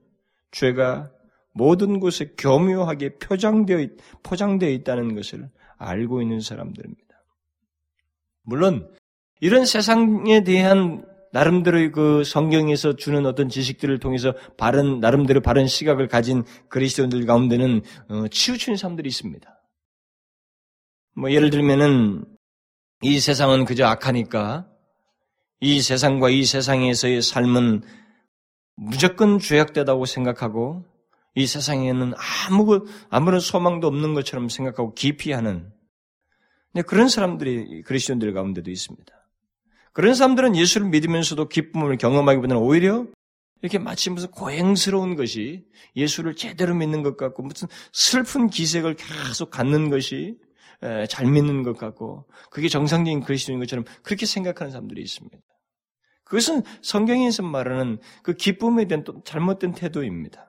죄가 0.51 1.13
모든 1.59 1.99
곳에 1.99 2.33
교묘하게 2.39 3.19
표장되어, 3.19 3.89
포장되어 4.23 4.71
있다는 4.71 5.15
것을 5.17 5.51
알고 5.77 6.23
있는 6.23 6.41
사람들입니다. 6.41 7.05
물론 8.43 8.89
이런 9.41 9.67
세상에 9.67 10.45
대한 10.45 11.05
나름대로의 11.33 11.93
그 11.93 12.25
성경에서 12.25 12.97
주는 12.97 13.27
어떤 13.27 13.49
지식들을 13.49 13.99
통해서 13.99 14.35
바른 14.57 15.01
나름대로 15.01 15.43
바른 15.43 15.67
시각을 15.67 16.09
가진 16.09 16.45
그리스도인들 16.69 17.27
가운데는 17.27 17.83
어, 18.09 18.29
치우치는 18.29 18.77
사람들이 18.77 19.09
있습니다. 19.09 19.63
뭐 21.17 21.33
예를 21.33 21.51
들면은 21.51 22.25
이 23.03 23.19
세상은 23.19 23.65
그저 23.65 23.85
악하니까 23.85 24.69
이 25.61 25.83
세상과 25.83 26.31
이 26.31 26.45
세상에서의 26.45 27.21
삶은 27.21 27.83
무조건 28.77 29.41
죄악되다고 29.41 30.07
생각하고 30.07 30.85
이 31.35 31.47
세상에는 31.47 32.15
아무 32.49 32.87
아무런 33.11 33.41
소망도 33.41 33.87
없는 33.87 34.15
것처럼 34.15 34.49
생각하고 34.49 34.95
기피하는 34.95 35.73
그런 36.87 37.09
사람들이 37.09 37.83
그리스도인들 37.83 38.33
가운데도 38.33 38.71
있습니다. 38.71 39.13
그런 39.93 40.15
사람들은 40.15 40.57
예수를 40.57 40.89
믿으면서도 40.89 41.49
기쁨을 41.49 41.97
경험하기보다는 41.97 42.63
오히려 42.63 43.07
이렇게 43.63 43.79
마치 43.79 44.11
무슨 44.11 44.31
고행스러운 44.31 45.17
것이 45.17 45.67
예수를 45.97 46.37
제대로 46.37 46.75
믿는 46.75 47.03
것 47.03 47.17
같고 47.17 47.43
무슨 47.43 47.67
슬픈 47.93 48.49
기색을 48.49 48.95
계속 48.95 49.51
갖는 49.51 49.91
것이 49.91 50.39
잘 51.09 51.27
믿는 51.27 51.65
것 51.65 51.77
같고 51.77 52.29
그게 52.51 52.69
정상적인 52.69 53.21
그리스도인 53.23 53.59
것처럼 53.59 53.85
그렇게 54.03 54.27
생각하는 54.27 54.71
사람들이 54.71 55.03
있습니다. 55.03 55.37
그것은 56.23 56.63
성경에서 56.83 57.43
말하는 57.43 57.99
그 58.23 58.35
기쁨에 58.35 58.87
대한 58.87 59.03
또 59.03 59.23
잘못된 59.25 59.73
태도입니다. 59.73 60.48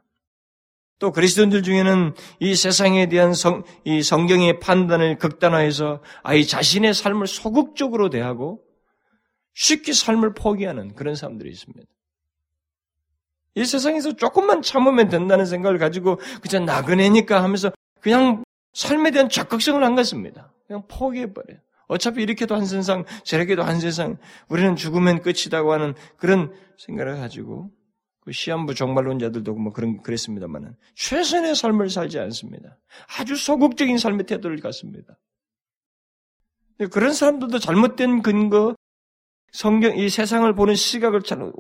또 1.00 1.12
그리스도인들 1.12 1.64
중에는 1.64 2.14
이 2.40 2.56
세상에 2.56 3.08
대한 3.08 3.34
성, 3.34 3.64
이 3.86 4.04
성경의 4.04 4.60
판단을 4.60 5.18
극단화해서 5.18 6.02
아이 6.24 6.46
자신의 6.46 6.94
삶을 6.94 7.26
소극적으로 7.26 8.10
대하고 8.10 8.62
쉽게 9.54 9.94
삶을 9.94 10.34
포기하는 10.34 10.94
그런 10.96 11.16
사람들이 11.16 11.50
있습니다. 11.50 11.88
이 13.56 13.66
세상에서 13.66 14.16
조금만 14.16 14.62
참으면 14.62 15.10
된다는 15.10 15.46
생각을 15.46 15.80
가지고 15.80 16.20
그냥 16.42 16.66
나그네니까 16.66 17.42
하면서 17.44 17.72
그냥 18.02 18.44
삶에 18.74 19.12
대한 19.12 19.30
적극성을 19.30 19.84
안 19.84 19.96
갖습니다. 19.96 20.54
그냥 20.68 20.84
포기해버려요. 20.88 21.60
어차피 21.88 22.22
이렇게도 22.22 22.56
한 22.56 22.66
세상, 22.66 23.04
저렇게도 23.24 23.64
한 23.64 23.80
세상, 23.80 24.18
우리는 24.48 24.76
죽으면 24.76 25.22
끝이다고 25.22 25.74
하는 25.74 25.96
그런 26.18 26.54
생각을 26.78 27.18
가지고 27.18 27.64
그 27.64 27.79
시한부 28.32 28.74
종말론자들도 28.74 29.54
뭐 29.56 29.74
그런 29.74 30.02
그랬습니다만은 30.02 30.76
최선의 30.96 31.56
삶을 31.56 31.90
살지 31.90 32.20
않습니다. 32.20 32.78
아주 33.18 33.36
소극적인 33.36 33.98
삶의 33.98 34.26
태도를 34.26 34.60
갖습니다. 34.60 35.18
그런 36.92 37.14
사람들도 37.14 37.60
잘못된 37.60 38.22
근거, 38.22 38.76
성경 39.52 39.98
이 39.98 40.10
세상을 40.10 40.54
보는 40.54 40.76
시각을 40.76 41.24
잘 41.24 41.52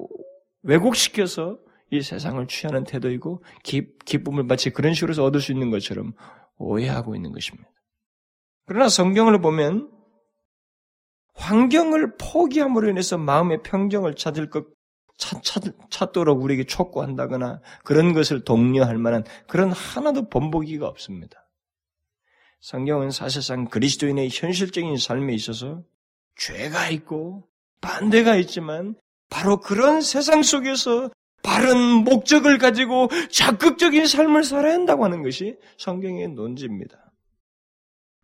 왜곡시켜서 0.63 1.59
이 1.91 2.01
세상을 2.01 2.45
취하는 2.47 2.83
태도이고 2.83 3.43
기, 3.63 3.87
기쁨을 4.05 4.43
마치 4.43 4.69
그런 4.69 4.93
식으로 4.93 5.11
해서 5.11 5.23
얻을 5.23 5.41
수 5.41 5.51
있는 5.51 5.71
것처럼 5.71 6.13
오해하고 6.57 7.15
있는 7.15 7.31
것입니다. 7.31 7.69
그러나 8.65 8.89
성경을 8.89 9.41
보면 9.41 9.91
환경을 11.33 12.17
포기함으로 12.17 12.89
인해서 12.89 13.17
마음의 13.17 13.63
평정을 13.63 14.15
찾을 14.15 14.49
것 14.49 14.67
찾, 15.19 15.43
찾, 15.43 15.61
찾도록 15.89 16.41
우리에게 16.41 16.63
촉구한다거나 16.63 17.59
그런 17.83 18.13
것을 18.13 18.43
독려할 18.43 18.97
만한 18.97 19.23
그런 19.47 19.71
하나도 19.71 20.29
본보기가 20.29 20.87
없습니다. 20.87 21.45
성경은 22.61 23.11
사실상 23.11 23.65
그리스도인의 23.65 24.29
현실적인 24.31 24.97
삶에 24.97 25.33
있어서 25.33 25.83
죄가 26.37 26.89
있고 26.89 27.47
반대가 27.81 28.37
있지만 28.37 28.95
바로 29.29 29.59
그런 29.59 30.01
세상 30.01 30.41
속에서 30.41 31.11
바른 31.43 31.77
목적을 31.77 32.57
가지고 32.57 33.09
적극적인 33.29 34.07
삶을 34.07 34.43
살아야 34.43 34.73
한다고 34.73 35.03
하는 35.03 35.21
것이 35.21 35.57
성경의 35.77 36.29
논지입니다. 36.29 37.11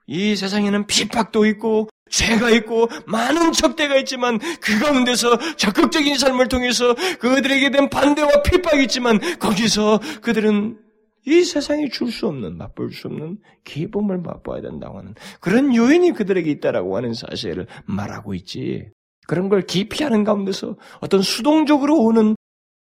이 0.08 0.36
세상에는 0.36 0.88
핍박도 0.88 1.46
있고 1.48 1.90
죄가 2.10 2.52
있고 2.52 2.88
많은 3.08 3.52
적대가 3.52 3.96
있지만 3.98 4.40
그 4.62 4.80
가운데서 4.80 5.56
적극적인 5.56 6.18
삶을 6.18 6.48
통해서 6.48 6.94
그들에게 7.20 7.72
된 7.72 7.90
반대와 7.90 8.44
핍박이 8.44 8.84
있지만 8.84 9.20
거기서 9.40 10.00
그들은 10.22 10.80
이 11.28 11.44
세상이 11.44 11.90
줄 11.90 12.12
수 12.12 12.28
없는 12.28 12.58
맛볼 12.58 12.92
수 12.92 13.08
없는 13.08 13.40
기쁨을 13.64 14.20
맛보아야 14.20 14.62
된다고 14.62 15.00
하는 15.00 15.16
그런 15.40 15.76
요인이 15.76 16.12
그들에게 16.12 16.50
있다라고 16.52 16.96
하는 16.96 17.14
사실을 17.14 17.66
말하고 17.86 18.36
있지. 18.36 18.90
그런 19.28 19.50
걸 19.50 19.64
기피하는 19.64 20.24
가운데서 20.24 20.76
어떤 21.02 21.24
수동적으로 21.24 22.00
오는 22.00 22.36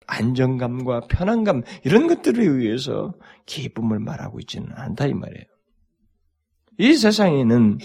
안정감과 0.09 1.03
편안감 1.09 1.62
이런 1.85 2.09
것들에 2.09 2.44
의해서 2.44 3.14
기쁨을 3.46 4.01
말하고 4.01 4.40
있지는 4.40 4.68
않다 4.75 5.07
이 5.07 5.14
말이에요. 5.14 5.44
이 6.79 6.94
세상에는 6.94 7.79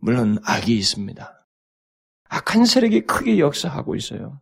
물론 0.00 0.38
악이 0.44 0.76
있습니다. 0.76 1.46
악한 2.28 2.64
세력이 2.64 3.02
크게 3.02 3.38
역사하고 3.38 3.96
있어요. 3.96 4.40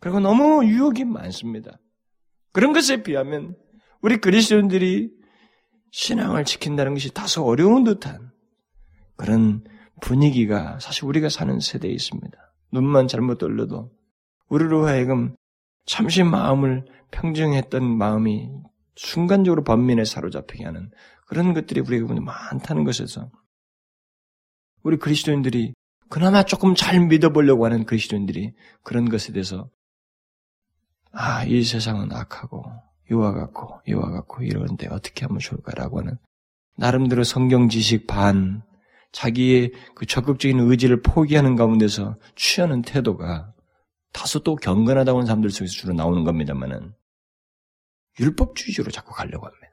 그리고 0.00 0.20
너무 0.20 0.64
유혹이 0.64 1.04
많습니다. 1.04 1.78
그런 2.52 2.72
것에 2.72 3.02
비하면 3.02 3.56
우리 4.00 4.18
그리스도인들이 4.18 5.10
신앙을 5.90 6.44
지킨다는 6.44 6.94
것이 6.94 7.12
다소 7.12 7.44
어려운 7.44 7.84
듯한 7.84 8.30
그런 9.16 9.64
분위기가 10.00 10.78
사실 10.78 11.04
우리가 11.06 11.28
사는 11.28 11.58
세대에 11.58 11.90
있습니다. 11.90 12.36
눈만 12.72 13.08
잘못 13.08 13.38
돌려도 13.38 13.90
우리로 14.48 14.86
하여금 14.86 15.34
잠시 15.86 16.22
마음을 16.22 16.84
평정했던 17.12 17.82
마음이 17.84 18.50
순간적으로 18.96 19.62
번민에 19.64 20.04
사로잡히게 20.04 20.64
하는 20.64 20.90
그런 21.26 21.54
것들이 21.54 21.80
우리에게 21.80 22.20
많다는 22.20 22.84
것에서 22.84 23.30
우리 24.86 24.98
그리스도인들이 24.98 25.74
그나마 26.08 26.44
조금 26.44 26.76
잘 26.76 27.00
믿어보려고 27.00 27.64
하는 27.64 27.86
그리스도인들이 27.86 28.52
그런 28.84 29.08
것에 29.08 29.32
대해서 29.32 29.68
아, 31.10 31.42
이 31.42 31.64
세상은 31.64 32.12
악하고 32.12 32.62
이와 33.10 33.32
같고 33.32 33.80
이와 33.88 34.10
같고 34.10 34.44
이러는데 34.44 34.86
어떻게 34.86 35.26
하면 35.26 35.40
좋을까라고 35.40 35.98
하는 35.98 36.16
나름대로 36.76 37.24
성경 37.24 37.68
지식 37.68 38.06
반 38.06 38.62
자기의 39.10 39.72
그 39.96 40.06
적극적인 40.06 40.60
의지를 40.60 41.02
포기하는 41.02 41.56
가운데서 41.56 42.16
취하는 42.36 42.82
태도가 42.82 43.54
다소 44.12 44.44
또 44.44 44.54
경건하다고 44.54 45.18
하는 45.18 45.26
사람들 45.26 45.50
속에서 45.50 45.72
주로 45.72 45.94
나오는 45.94 46.22
겁니다만은 46.22 46.94
율법주의적으로 48.20 48.92
자꾸 48.92 49.12
가려고 49.14 49.46
합니다. 49.46 49.66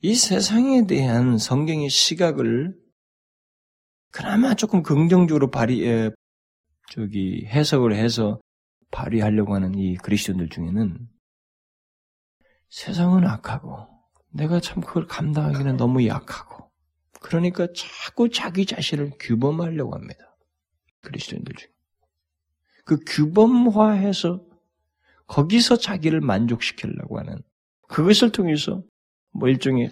이 0.00 0.16
세상에 0.16 0.88
대한 0.88 1.38
성경의 1.38 1.90
시각을 1.90 2.85
그나마 4.16 4.54
조금 4.54 4.82
긍정적으로 4.82 5.50
발휘, 5.50 5.86
에, 5.86 6.10
저기 6.90 7.44
해석을 7.44 7.94
해서 7.94 8.40
발휘하려고 8.90 9.54
하는 9.54 9.74
이 9.74 9.94
그리스도인들 9.96 10.48
중에는 10.48 11.06
세상은 12.70 13.26
악하고 13.26 13.86
내가 14.30 14.58
참 14.60 14.80
그걸 14.80 15.06
감당하기는 15.06 15.76
너무 15.76 16.06
약하고 16.06 16.70
그러니까 17.20 17.66
자꾸 17.76 18.30
자기 18.30 18.64
자신을 18.64 19.12
규범하려고 19.20 19.94
합니다. 19.94 20.34
그리스도인들 21.02 21.54
중에. 21.54 21.70
그 22.86 22.98
규범화해서 23.06 24.42
거기서 25.26 25.76
자기를 25.76 26.22
만족시키려고 26.22 27.18
하는 27.18 27.42
그것을 27.88 28.32
통해서 28.32 28.82
뭐 29.32 29.50
일종의 29.50 29.90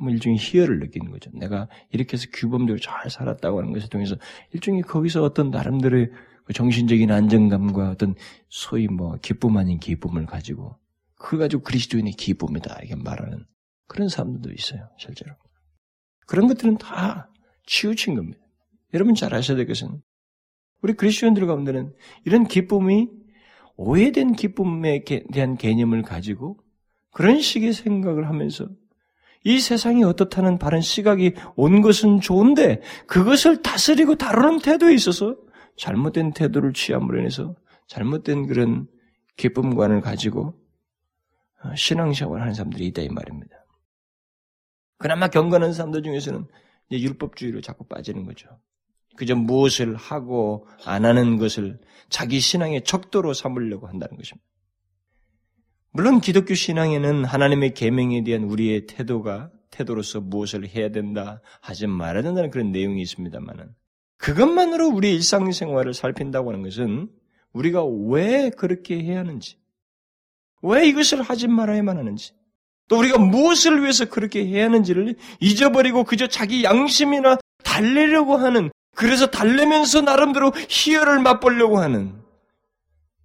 뭐 0.00 0.10
일종의 0.10 0.38
희열을 0.38 0.78
느끼는 0.80 1.10
거죠. 1.10 1.30
내가 1.34 1.68
이렇게 1.90 2.14
해서 2.14 2.26
규범대로 2.32 2.78
잘 2.78 3.10
살았다고 3.10 3.58
하는 3.58 3.72
것을 3.72 3.88
통해서 3.88 4.16
일종의 4.52 4.82
거기서 4.82 5.22
어떤 5.22 5.50
나름대로의 5.50 6.10
그 6.44 6.52
정신적인 6.52 7.10
안정감과 7.10 7.90
어떤 7.90 8.14
소위 8.48 8.86
뭐 8.86 9.16
기쁨 9.20 9.56
아닌 9.56 9.78
기쁨을 9.78 10.26
가지고 10.26 10.78
그걸 11.16 11.40
가지고 11.40 11.62
그리스도인의 11.62 12.12
기쁨이다 12.12 12.78
이렇게 12.80 12.94
말하는 12.94 13.44
그런 13.86 14.08
사람들도 14.08 14.52
있어요 14.52 14.88
실제로 14.98 15.34
그런 16.26 16.46
것들은 16.46 16.78
다 16.78 17.30
치우친 17.66 18.14
겁니다. 18.14 18.38
여러분 18.94 19.14
잘 19.14 19.34
아셔야 19.34 19.56
될 19.56 19.66
것은 19.66 20.00
우리 20.80 20.94
그리스도인들 20.94 21.46
가운데는 21.46 21.94
이런 22.24 22.46
기쁨이 22.46 23.08
오해된 23.76 24.32
기쁨에 24.32 25.04
대한 25.32 25.56
개념을 25.56 26.02
가지고 26.02 26.58
그런 27.12 27.40
식의 27.40 27.72
생각을 27.72 28.28
하면서 28.28 28.68
이 29.44 29.60
세상이 29.60 30.04
어떻다는 30.04 30.58
바른 30.58 30.80
시각이 30.80 31.34
온 31.56 31.80
것은 31.80 32.20
좋은데 32.20 32.80
그것을 33.06 33.62
다스리고 33.62 34.16
다루는 34.16 34.60
태도에 34.60 34.94
있어서 34.94 35.36
잘못된 35.76 36.32
태도를 36.32 36.72
취함으로 36.72 37.20
인해서 37.20 37.54
잘못된 37.86 38.46
그런 38.46 38.88
기쁨관을 39.36 40.00
가지고 40.00 40.54
어, 41.64 41.74
신앙생활을 41.74 42.42
하는 42.42 42.54
사람들이 42.54 42.86
있다 42.86 43.02
이 43.02 43.08
말입니다. 43.08 43.56
그나마 44.98 45.28
경건한 45.28 45.72
사람들 45.72 46.02
중에서는 46.02 46.46
율법주의로 46.90 47.60
자꾸 47.60 47.84
빠지는 47.84 48.24
거죠. 48.24 48.48
그저 49.16 49.34
무엇을 49.34 49.96
하고 49.96 50.68
안 50.84 51.04
하는 51.04 51.38
것을 51.38 51.80
자기 52.08 52.40
신앙의 52.40 52.84
척도로 52.84 53.34
삼으려고 53.34 53.88
한다는 53.88 54.16
것입니다. 54.16 54.46
물론 55.98 56.20
기독교 56.20 56.54
신앙에는 56.54 57.24
하나님의 57.24 57.74
계명에 57.74 58.22
대한 58.22 58.44
우리의 58.44 58.86
태도가 58.86 59.50
태도로서 59.72 60.20
무엇을 60.20 60.68
해야 60.68 60.90
된다, 60.92 61.40
하지 61.60 61.88
말아야 61.88 62.22
된다는 62.22 62.50
그런 62.50 62.70
내용이 62.70 63.02
있습니다만은 63.02 63.74
그것만으로 64.18 64.90
우리 64.90 65.12
일상생활을 65.14 65.94
살핀다고 65.94 66.50
하는 66.50 66.62
것은 66.62 67.08
우리가 67.52 67.84
왜 67.84 68.48
그렇게 68.50 69.02
해야 69.02 69.18
하는지, 69.18 69.58
왜 70.62 70.86
이것을 70.86 71.20
하지 71.20 71.48
말아야만 71.48 71.98
하는지, 71.98 72.32
또 72.88 73.00
우리가 73.00 73.18
무엇을 73.18 73.82
위해서 73.82 74.04
그렇게 74.04 74.46
해야 74.46 74.66
하는지를 74.66 75.16
잊어버리고 75.40 76.04
그저 76.04 76.28
자기 76.28 76.62
양심이나 76.62 77.38
달래려고 77.64 78.36
하는, 78.36 78.70
그래서 78.94 79.26
달래면서 79.26 80.02
나름대로 80.02 80.52
희열을 80.68 81.18
맛보려고 81.18 81.80
하는 81.80 82.27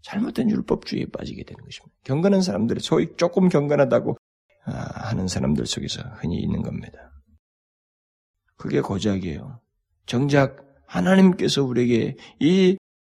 잘못된 0.04 0.50
율법주의에 0.50 1.08
빠지게 1.08 1.44
되는 1.44 1.64
것입니다. 1.64 1.96
경건한 2.04 2.42
사람들이 2.42 2.80
소위 2.80 3.16
조금 3.18 3.50
경건하다고 3.50 4.18
아, 4.66 4.72
하는 5.10 5.28
사람들 5.28 5.66
속에서 5.66 6.02
흔히 6.18 6.40
있는 6.40 6.62
겁니다. 6.62 7.12
그게 8.56 8.80
고작이에요. 8.82 9.60
정작 10.06 10.58
하나님께서 10.86 11.64
우리에게 11.64 12.16
이 12.40 12.78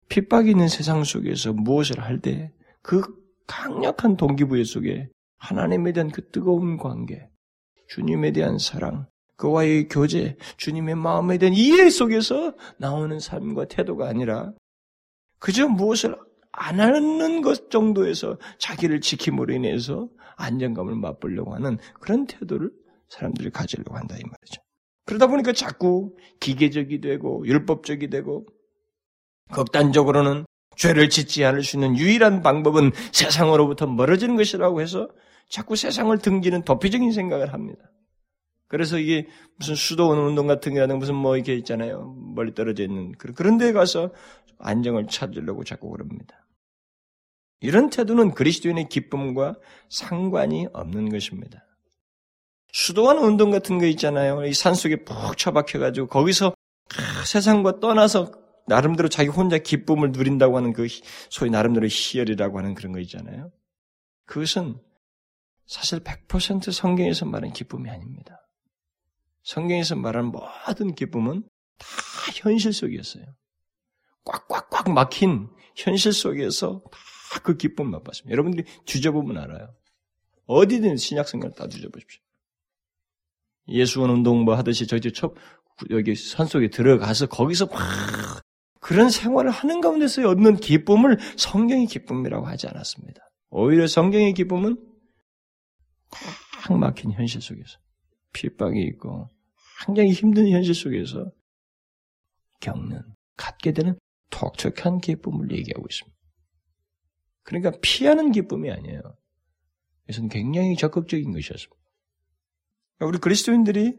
핍박이 0.10 0.50
있는 0.52 0.68
세상 0.68 1.04
속에서 1.04 1.54
무엇을 1.54 2.00
할 2.00 2.20
때 2.22 2.52
그 2.86 3.02
강력한 3.48 4.16
동기부여 4.16 4.64
속에 4.64 5.10
하나님에 5.38 5.92
대한 5.92 6.12
그 6.12 6.30
뜨거운 6.30 6.78
관계, 6.78 7.28
주님에 7.90 8.32
대한 8.32 8.60
사랑, 8.60 9.08
그와의 9.38 9.88
교제, 9.90 10.38
주님의 10.58 10.94
마음에 10.96 11.40
대한 11.40 11.56
이해 11.56 11.90
속에서 11.90 12.54
나오는 12.78 13.20
삶과 13.20 13.66
태도가 13.66 14.08
아니라 14.08 14.54
그저 15.40 15.68
무엇을 15.68 16.16
안 16.58 16.80
하는 16.80 17.42
것 17.42 17.70
정도에서 17.70 18.38
자기를 18.58 19.02
지킴으로 19.02 19.54
인해서 19.54 20.10
안정감을 20.38 20.96
맛보려고 20.96 21.54
하는 21.54 21.78
그런 22.00 22.28
태도를 22.28 22.72
사람들이 23.10 23.50
가지려고 23.52 23.96
한다 23.96 24.16
이 24.16 24.24
말이죠. 24.24 24.62
그러다 25.06 25.28
보니까 25.28 25.54
자꾸 25.54 26.16
기계적이 26.40 27.02
되고 27.02 27.46
율법적이 27.46 28.10
되고 28.10 28.46
극단적으로는 29.52 30.46
죄를 30.76 31.10
짓지 31.10 31.46
않을 31.46 31.64
수 31.64 31.78
있는 31.78 31.98
유일한 31.98 32.42
방법은 32.42 32.92
세상으로부터 33.12 33.86
멀어지는 33.86 34.36
것이라고 34.36 34.82
해서 34.82 35.08
자꾸 35.50 35.76
세상을 35.76 36.18
등지는 36.20 36.64
도피적인 36.64 37.12
생각을 37.12 37.54
합니다. 37.54 37.92
그래서 38.68 38.98
이게 38.98 39.28
무슨 39.58 39.76
수도 39.76 40.10
운동 40.10 40.48
같은 40.48 40.74
게 40.74 40.82
아니라 40.82 40.98
무슨 40.98 41.16
뭐 41.16 41.36
이렇게 41.36 41.54
있잖아요. 41.56 42.16
멀리 42.36 42.54
떨어져 42.54 42.84
있는 42.84 43.12
그런 43.14 43.58
데 43.58 43.72
가서 43.72 44.12
안정을 44.58 45.08
찾으려고 45.08 45.64
자꾸 45.64 45.92
그럽니다. 45.92 46.45
이런 47.66 47.90
태도는 47.90 48.34
그리스도인의 48.34 48.90
기쁨과 48.90 49.56
상관이 49.90 50.68
없는 50.74 51.10
것입니다. 51.10 51.66
수도원 52.72 53.18
운동 53.18 53.52
같은 53.52 53.80
거 53.80 53.86
있잖아요. 53.88 54.46
이 54.46 54.54
산속에 54.54 55.04
푹 55.06 55.38
처박혀가지고 55.38 56.08
거기서 56.08 56.54
세상과 57.26 57.80
떠나서 57.80 58.32
나름대로 58.68 59.10
자기 59.10 59.30
혼자 59.30 59.58
기쁨을 59.58 60.12
누린다고 60.12 60.58
하는 60.58 60.74
그 60.74 60.88
소위 61.30 61.50
나름대로 61.52 61.88
희열이라고 61.90 62.58
하는 62.58 62.74
그런 62.74 62.92
거 62.92 63.00
있잖아요. 63.00 63.52
그것은 64.26 64.80
사실 65.68 66.00
100% 66.00 66.72
성경에서 66.72 67.26
말하는 67.26 67.54
기쁨이 67.54 67.90
아닙니다. 67.90 68.46
성경에서 69.44 69.96
말하는 69.96 70.32
모든 70.32 70.96
기쁨은 70.96 71.44
다 71.78 71.88
현실 72.34 72.74
속이었어요. 72.74 73.26
꽉꽉꽉 74.26 74.92
막힌 74.92 75.50
현실 75.76 76.12
속에서 76.12 76.82
다 76.92 76.98
그 77.44 77.58
기쁨 77.58 77.92
맛봤습니다. 77.92 78.32
여러분들이 78.32 78.66
뒤져보면 78.86 79.38
알아요. 79.38 79.74
어디든 80.48 80.98
신약성경을 80.98 81.56
다 81.56 81.68
뒤져보십시오. 81.68 82.22
예수원 83.68 84.12
운동 84.12 84.44
뭐 84.44 84.56
하듯이 84.56 84.88
저기 84.88 85.12
첫 85.12 85.34
여기 85.90 86.16
산속에 86.16 86.70
들어가서 86.70 87.28
거기서 87.28 87.66
막 87.66 88.42
그런 88.80 89.10
생활을 89.10 89.50
하는 89.50 89.82
가운데서 89.82 90.30
얻는 90.30 90.58
기쁨을 90.58 91.18
성경의 91.38 91.88
기쁨이라고 91.88 92.46
하지 92.46 92.68
않았습니다. 92.68 93.22
오히려 93.50 93.88
성경의 93.88 94.34
기쁨은 94.34 94.78
꽉 96.64 96.78
막힌 96.78 97.12
현실 97.12 97.42
속에서 97.42 97.80
핍박이 98.34 98.80
있고 98.82 99.30
굉장히 99.86 100.12
힘든 100.12 100.50
현실 100.50 100.76
속에서 100.76 101.32
겪는 102.60 103.02
갖게 103.36 103.74
되는 103.74 103.98
독특한 104.30 105.00
기쁨을 105.00 105.52
얘기하고 105.52 105.86
있습니다. 105.90 106.15
그러니까 107.46 107.72
피하는 107.82 108.32
기쁨이 108.32 108.70
아니에요. 108.70 109.02
이것은 110.08 110.28
굉장히 110.28 110.76
적극적인 110.76 111.32
것이었습니다. 111.32 111.76
그러니까 112.98 113.10
우리 113.10 113.18
그리스도인들이 113.20 113.96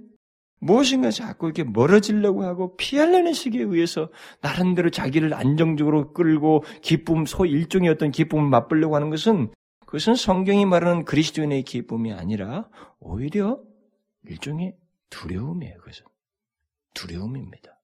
무엇인가 0.58 1.10
자꾸 1.10 1.46
이렇게 1.46 1.64
멀어지려고 1.64 2.44
하고 2.44 2.76
피하려는 2.76 3.32
식에 3.32 3.60
의해서 3.62 4.10
나름대로 4.40 4.90
자기를 4.90 5.32
안정적으로 5.34 6.12
끌고 6.12 6.64
기쁨, 6.82 7.24
소 7.26 7.46
일종의 7.46 7.90
어떤 7.90 8.10
기쁨을 8.10 8.48
맛보려고 8.48 8.96
하는 8.96 9.10
것은 9.10 9.52
그것은 9.80 10.14
성경이 10.16 10.66
말하는 10.66 11.04
그리스도인의 11.04 11.62
기쁨이 11.62 12.12
아니라 12.12 12.68
오히려 12.98 13.60
일종의 14.24 14.76
두려움이에요. 15.10 15.78
그것은 15.78 16.04
두려움입니다. 16.94 17.78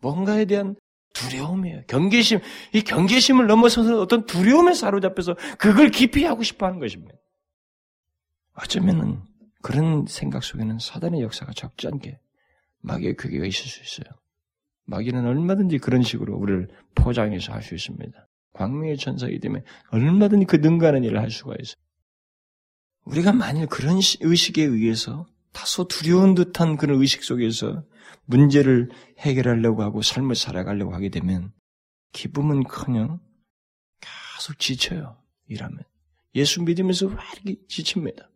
뭔가에 0.00 0.46
대한 0.46 0.76
두려움이에요. 1.12 1.82
경계심, 1.86 2.40
이 2.72 2.82
경계심을 2.82 3.46
넘어서서 3.46 4.00
어떤 4.00 4.26
두려움에 4.26 4.74
사로잡혀서 4.74 5.36
그걸 5.58 5.90
깊이 5.90 6.24
하고 6.24 6.42
싶어 6.42 6.66
하는 6.66 6.78
것입니다. 6.78 7.14
어쩌면은 8.54 9.20
그런 9.62 10.06
생각 10.06 10.42
속에는 10.44 10.78
사단의 10.78 11.22
역사가 11.22 11.52
적지 11.52 11.86
않게 11.86 12.18
마귀의 12.80 13.16
괴계가 13.16 13.46
있을 13.46 13.66
수 13.66 13.80
있어요. 13.82 14.12
마귀는 14.84 15.24
얼마든지 15.24 15.78
그런 15.78 16.02
식으로 16.02 16.36
우리를 16.36 16.68
포장해서 16.94 17.52
할 17.52 17.62
수 17.62 17.74
있습니다. 17.74 18.28
광명의 18.54 18.98
천사이기 18.98 19.38
때문에 19.40 19.62
얼마든지 19.90 20.46
그 20.46 20.56
능가하는 20.56 21.04
일을 21.04 21.20
할 21.20 21.30
수가 21.30 21.54
있어요. 21.60 21.76
우리가 23.04 23.32
만일 23.32 23.66
그런 23.66 23.96
의식에 24.20 24.62
의해서 24.62 25.26
다소 25.52 25.86
두려운 25.86 26.34
듯한 26.34 26.76
그런 26.76 27.00
의식 27.00 27.22
속에서 27.24 27.84
문제를 28.24 28.90
해결하려고 29.18 29.82
하고 29.82 30.02
삶을 30.02 30.34
살아가려고 30.34 30.94
하게 30.94 31.08
되면 31.08 31.52
기쁨은 32.12 32.64
커녕 32.64 33.20
계속 34.00 34.58
지쳐요. 34.58 35.22
일하면. 35.46 35.82
예수 36.34 36.62
믿으면서 36.62 37.06
왜 37.06 37.16
이렇게 37.44 37.66
지칩니다. 37.68 38.30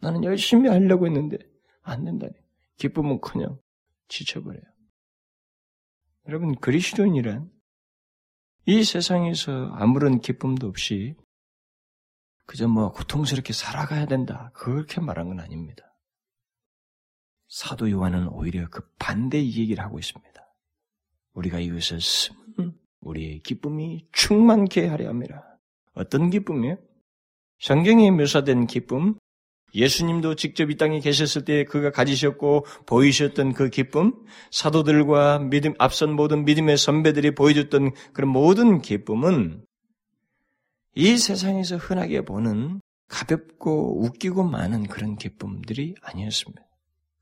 나는 0.00 0.24
열심히 0.24 0.68
하려고 0.68 1.06
했는데 1.06 1.38
안 1.82 2.04
된다니. 2.04 2.32
기쁨은 2.76 3.20
그냥 3.20 3.58
지쳐버려요. 4.08 4.62
여러분 6.28 6.54
그리스도인이란 6.56 7.50
이 8.66 8.84
세상에서 8.84 9.70
아무런 9.74 10.20
기쁨도 10.20 10.66
없이 10.66 11.14
그저 12.46 12.68
뭐 12.68 12.92
고통스럽게 12.92 13.52
살아가야 13.52 14.06
된다. 14.06 14.50
그렇게 14.54 15.00
말한 15.00 15.28
건 15.28 15.40
아닙니다. 15.40 15.89
사도 17.50 17.90
요한은 17.90 18.28
오히려 18.28 18.68
그 18.70 18.80
반대 18.96 19.38
얘기를 19.38 19.82
하고 19.82 19.98
있습니다. 19.98 20.30
우리가 21.34 21.58
이것을 21.58 22.00
쓰면 22.00 22.76
우리의 23.00 23.40
기쁨이 23.40 24.06
충만케 24.12 24.86
하려 24.86 25.08
합니다. 25.08 25.58
어떤 25.94 26.30
기쁨이요? 26.30 26.78
성경에 27.58 28.12
묘사된 28.12 28.68
기쁨, 28.68 29.16
예수님도 29.74 30.36
직접 30.36 30.70
이 30.70 30.76
땅에 30.76 31.00
계셨을 31.00 31.44
때 31.44 31.64
그가 31.64 31.90
가지셨고 31.90 32.66
보이셨던 32.86 33.54
그 33.54 33.68
기쁨, 33.68 34.14
사도들과 34.52 35.40
믿음, 35.40 35.74
앞선 35.78 36.14
모든 36.14 36.44
믿음의 36.44 36.76
선배들이 36.76 37.34
보여줬던 37.34 37.92
그런 38.12 38.30
모든 38.30 38.80
기쁨은 38.80 39.64
이 40.94 41.16
세상에서 41.16 41.76
흔하게 41.76 42.24
보는 42.24 42.80
가볍고 43.08 44.04
웃기고 44.04 44.44
많은 44.44 44.86
그런 44.86 45.16
기쁨들이 45.16 45.96
아니었습니다. 46.02 46.69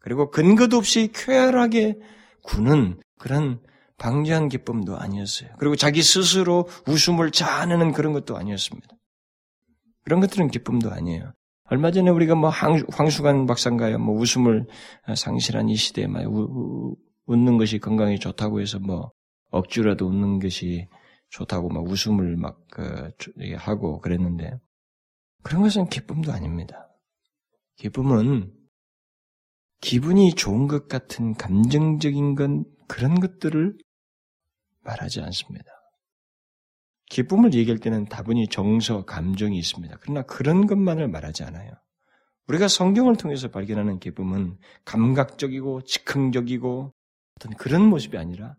그리고 0.09 0.31
근거도 0.31 0.79
없이 0.79 1.11
쾌활하게 1.13 1.99
구는 2.43 2.99
그런 3.19 3.61
방지한 3.99 4.49
기쁨도 4.49 4.97
아니었어요. 4.97 5.51
그리고 5.59 5.77
자기 5.77 6.03
스스로 6.03 6.67
웃음을 6.87 7.31
자아내는 7.31 7.93
그런 7.93 8.15
것도 8.15 8.39
아니었습니다. 8.39 8.89
그런 10.05 10.21
것들은 10.21 10.49
기쁨도 10.49 10.91
아니에요. 10.91 11.35
얼마 11.65 11.91
전에 11.91 12.09
우리가 12.09 12.37
뭐 12.37 12.49
황수관 12.49 13.45
박사인가요? 13.45 13.99
뭐 13.99 14.19
웃음을 14.19 14.67
상실한 15.15 15.69
이 15.69 15.77
시대에 15.77 16.07
막 16.07 16.23
웃는 17.27 17.59
것이 17.59 17.79
건강에 17.79 18.17
좋다고 18.17 18.63
해서 18.63 18.79
뭐 18.79 19.11
억지로라도 19.51 20.07
웃는 20.07 20.39
것이 20.39 20.89
좋다고 21.29 21.69
막 21.69 21.85
웃음을 21.87 22.39
막 22.39 22.67
그, 22.71 23.11
하고 23.59 24.01
그랬는데 24.01 24.55
그런 25.43 25.61
것은 25.61 25.91
기쁨도 25.91 26.33
아닙니다. 26.33 26.89
기쁨은 27.77 28.58
기분이 29.81 30.35
좋은 30.35 30.67
것 30.67 30.89
같은 30.89 31.35
감정적인 31.35 32.35
건 32.35 32.65
그런 32.89 33.21
것들을 33.21 33.77
말하지 34.81 35.21
않습니다. 35.21 35.71
기쁨을 37.11 37.55
얘기할 37.55 37.79
때는 37.79 38.07
다분히 38.07 38.49
정서, 38.49 39.05
감정이 39.05 39.59
있습니다. 39.59 39.97
그러나 40.01 40.23
그런 40.23 40.67
것만을 40.67 41.09
말하지 41.09 41.45
않아요. 41.45 41.73
우리가 42.49 42.69
성경을 42.69 43.17
통해서 43.17 43.49
발견하는 43.49 43.99
기쁨은 43.99 44.59
감각적이고 44.85 45.83
즉흥적이고 45.83 46.95
어떤 47.37 47.55
그런 47.57 47.87
모습이 47.89 48.17
아니라 48.19 48.57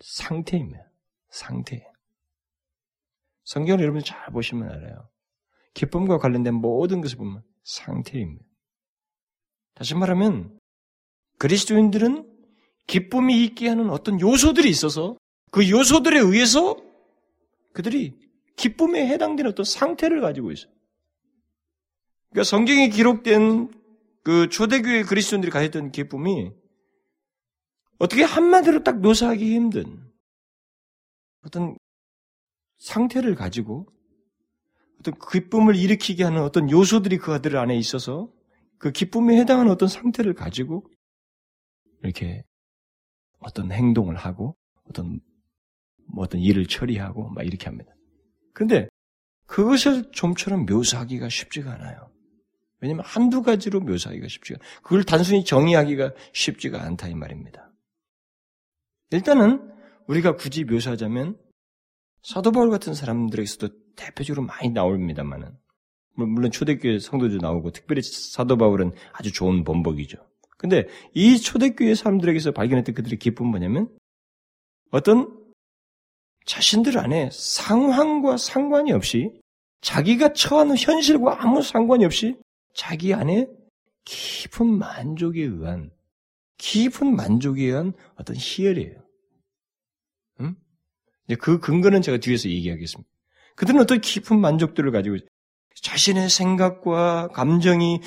상태입니다. 0.00 0.84
상태. 1.30 1.84
성경을 3.44 3.82
여러분 3.82 4.02
잘 4.02 4.30
보시면 4.32 4.68
알아요. 4.68 5.08
기쁨과 5.74 6.18
관련된 6.18 6.54
모든 6.54 7.00
것을 7.00 7.16
보면 7.18 7.42
상태입니다. 7.64 8.44
다시 9.76 9.94
말하면 9.94 10.58
그리스도인들은 11.38 12.26
기쁨이 12.86 13.44
있게 13.44 13.68
하는 13.68 13.90
어떤 13.90 14.20
요소들이 14.20 14.68
있어서 14.70 15.16
그 15.50 15.68
요소들에 15.68 16.18
의해서 16.18 16.76
그들이 17.72 18.14
기쁨에 18.56 19.06
해당되는 19.06 19.50
어떤 19.50 19.64
상태를 19.64 20.22
가지고 20.22 20.50
있어요. 20.50 20.72
그러니까 22.30 22.44
성경에 22.44 22.88
기록된 22.88 23.70
그 24.22 24.48
초대교회 24.48 25.02
그리스도인들이 25.02 25.52
가졌던 25.52 25.92
기쁨이 25.92 26.50
어떻게 27.98 28.24
한마디로 28.24 28.82
딱 28.82 29.00
묘사하기 29.00 29.54
힘든 29.54 30.10
어떤 31.44 31.76
상태를 32.78 33.34
가지고 33.34 33.86
어떤 35.00 35.14
기쁨을 35.30 35.76
일으키게 35.76 36.24
하는 36.24 36.42
어떤 36.42 36.70
요소들이 36.70 37.18
그들 37.18 37.58
안에 37.58 37.76
있어서 37.76 38.30
그 38.78 38.92
기쁨에 38.92 39.38
해당하는 39.38 39.70
어떤 39.70 39.88
상태를 39.88 40.34
가지고 40.34 40.84
이렇게 42.02 42.44
어떤 43.38 43.72
행동을 43.72 44.16
하고 44.16 44.56
어떤 44.88 45.20
뭐 46.08 46.24
어떤 46.24 46.40
일을 46.40 46.66
처리하고 46.66 47.30
막 47.30 47.44
이렇게 47.44 47.66
합니다. 47.66 47.92
그런데 48.52 48.88
그것을 49.46 50.10
좀처럼 50.12 50.66
묘사하기가 50.66 51.28
쉽지가 51.28 51.72
않아요. 51.72 52.10
왜냐하면 52.80 53.04
한두 53.06 53.42
가지로 53.42 53.80
묘사하기가 53.80 54.28
쉽지가 54.28 54.60
그걸 54.82 55.04
단순히 55.04 55.44
정의하기가 55.44 56.12
쉽지가 56.32 56.82
않다 56.82 57.08
이 57.08 57.14
말입니다. 57.14 57.72
일단은 59.10 59.72
우리가 60.06 60.36
굳이 60.36 60.64
묘사하자면 60.64 61.38
사도 62.22 62.52
바울 62.52 62.70
같은 62.70 62.94
사람들에게서도 62.94 63.94
대표적으로 63.94 64.44
많이 64.44 64.70
나옵니다만은 64.70 65.56
물론 66.16 66.50
초대교회 66.50 66.98
성도도 66.98 67.36
나오고 67.36 67.70
특별히 67.72 68.02
사도 68.02 68.56
바울은 68.56 68.92
아주 69.12 69.32
좋은 69.32 69.64
본복이죠. 69.64 70.18
근데 70.56 70.86
이 71.14 71.36
초대교회 71.38 71.94
사람들에게서 71.94 72.52
발견했던 72.52 72.94
그들의 72.94 73.18
기쁨은 73.18 73.50
뭐냐면 73.50 73.88
어떤 74.90 75.36
자신들 76.46 76.98
안에 76.98 77.28
상황과 77.32 78.36
상관이 78.38 78.92
없이 78.92 79.32
자기가 79.82 80.32
처하는 80.32 80.76
현실과 80.76 81.42
아무 81.42 81.62
상관이 81.62 82.04
없이 82.04 82.36
자기 82.72 83.12
안에 83.12 83.46
깊은 84.04 84.78
만족에 84.78 85.42
의한 85.42 85.90
깊은 86.58 87.14
만족에 87.14 87.64
의한 87.64 87.92
어떤 88.14 88.36
희열이에요. 88.36 89.02
음? 90.40 90.56
그 91.38 91.58
근거는 91.60 92.00
제가 92.00 92.18
뒤에서 92.18 92.48
얘기하겠습니다. 92.48 93.08
그들은 93.56 93.80
어떤 93.80 94.00
깊은 94.00 94.38
만족들을 94.38 94.90
가지고 94.92 95.18
자신의 95.82 96.28
생각과 96.28 97.28
감정이 97.28 98.00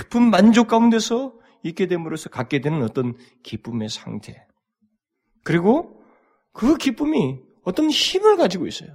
깊은 0.00 0.30
만족 0.30 0.68
가운데서 0.68 1.34
있게 1.62 1.86
됨으로써 1.86 2.28
갖게 2.28 2.60
되는 2.60 2.82
어떤 2.82 3.16
기쁨의 3.42 3.88
상태. 3.88 4.46
그리고 5.42 6.02
그 6.52 6.76
기쁨이 6.76 7.38
어떤 7.64 7.90
힘을 7.90 8.36
가지고 8.36 8.66
있어요. 8.66 8.90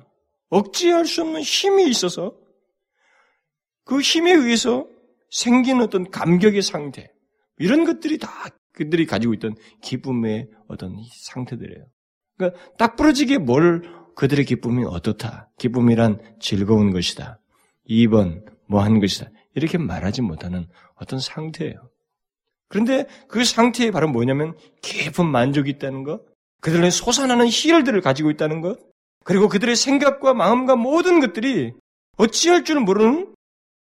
억제할 0.50 1.06
수 1.06 1.22
없는 1.22 1.42
힘이 1.42 1.90
있어서 1.90 2.36
그 3.84 4.00
힘에 4.00 4.32
의해서 4.32 4.88
생긴 5.30 5.82
어떤 5.82 6.10
감격의 6.10 6.62
상태. 6.62 7.12
이런 7.58 7.84
것들이 7.84 8.18
다 8.18 8.30
그들이 8.74 9.06
가지고 9.06 9.34
있던 9.34 9.56
기쁨의 9.82 10.50
어떤 10.68 10.96
상태들이에요. 11.24 11.86
그러니까 12.38 12.60
딱 12.78 12.96
부러지게 12.96 13.38
뭘 13.38 13.84
그들의 14.16 14.46
기쁨이 14.46 14.84
어떻다. 14.86 15.50
기쁨이란 15.58 16.38
즐거운 16.40 16.92
것이다. 16.92 17.40
2번 17.89 18.46
뭐 18.67 18.82
한 18.82 19.00
것이다. 19.00 19.30
이렇게 19.56 19.78
말하지 19.78 20.22
못하는 20.22 20.67
어떤 20.96 21.20
상태예요. 21.20 21.89
그런데 22.70 23.06
그 23.28 23.44
상태에 23.44 23.91
바로 23.91 24.08
뭐냐면 24.08 24.58
깊은 24.82 25.26
만족이 25.26 25.70
있다는 25.72 26.04
것, 26.04 26.24
그들의 26.62 26.89
솟아나는 26.89 27.48
희열들을 27.48 28.00
가지고 28.02 28.32
있다는 28.32 28.62
것, 28.62 28.80
그리고 29.24 29.50
그들의 29.50 29.76
생각과 29.76 30.34
마음과 30.34 30.78
모든 30.78 31.20
것들이 31.20 31.74
어찌할 32.17 32.63
줄은 32.63 32.86
모르는 32.86 33.36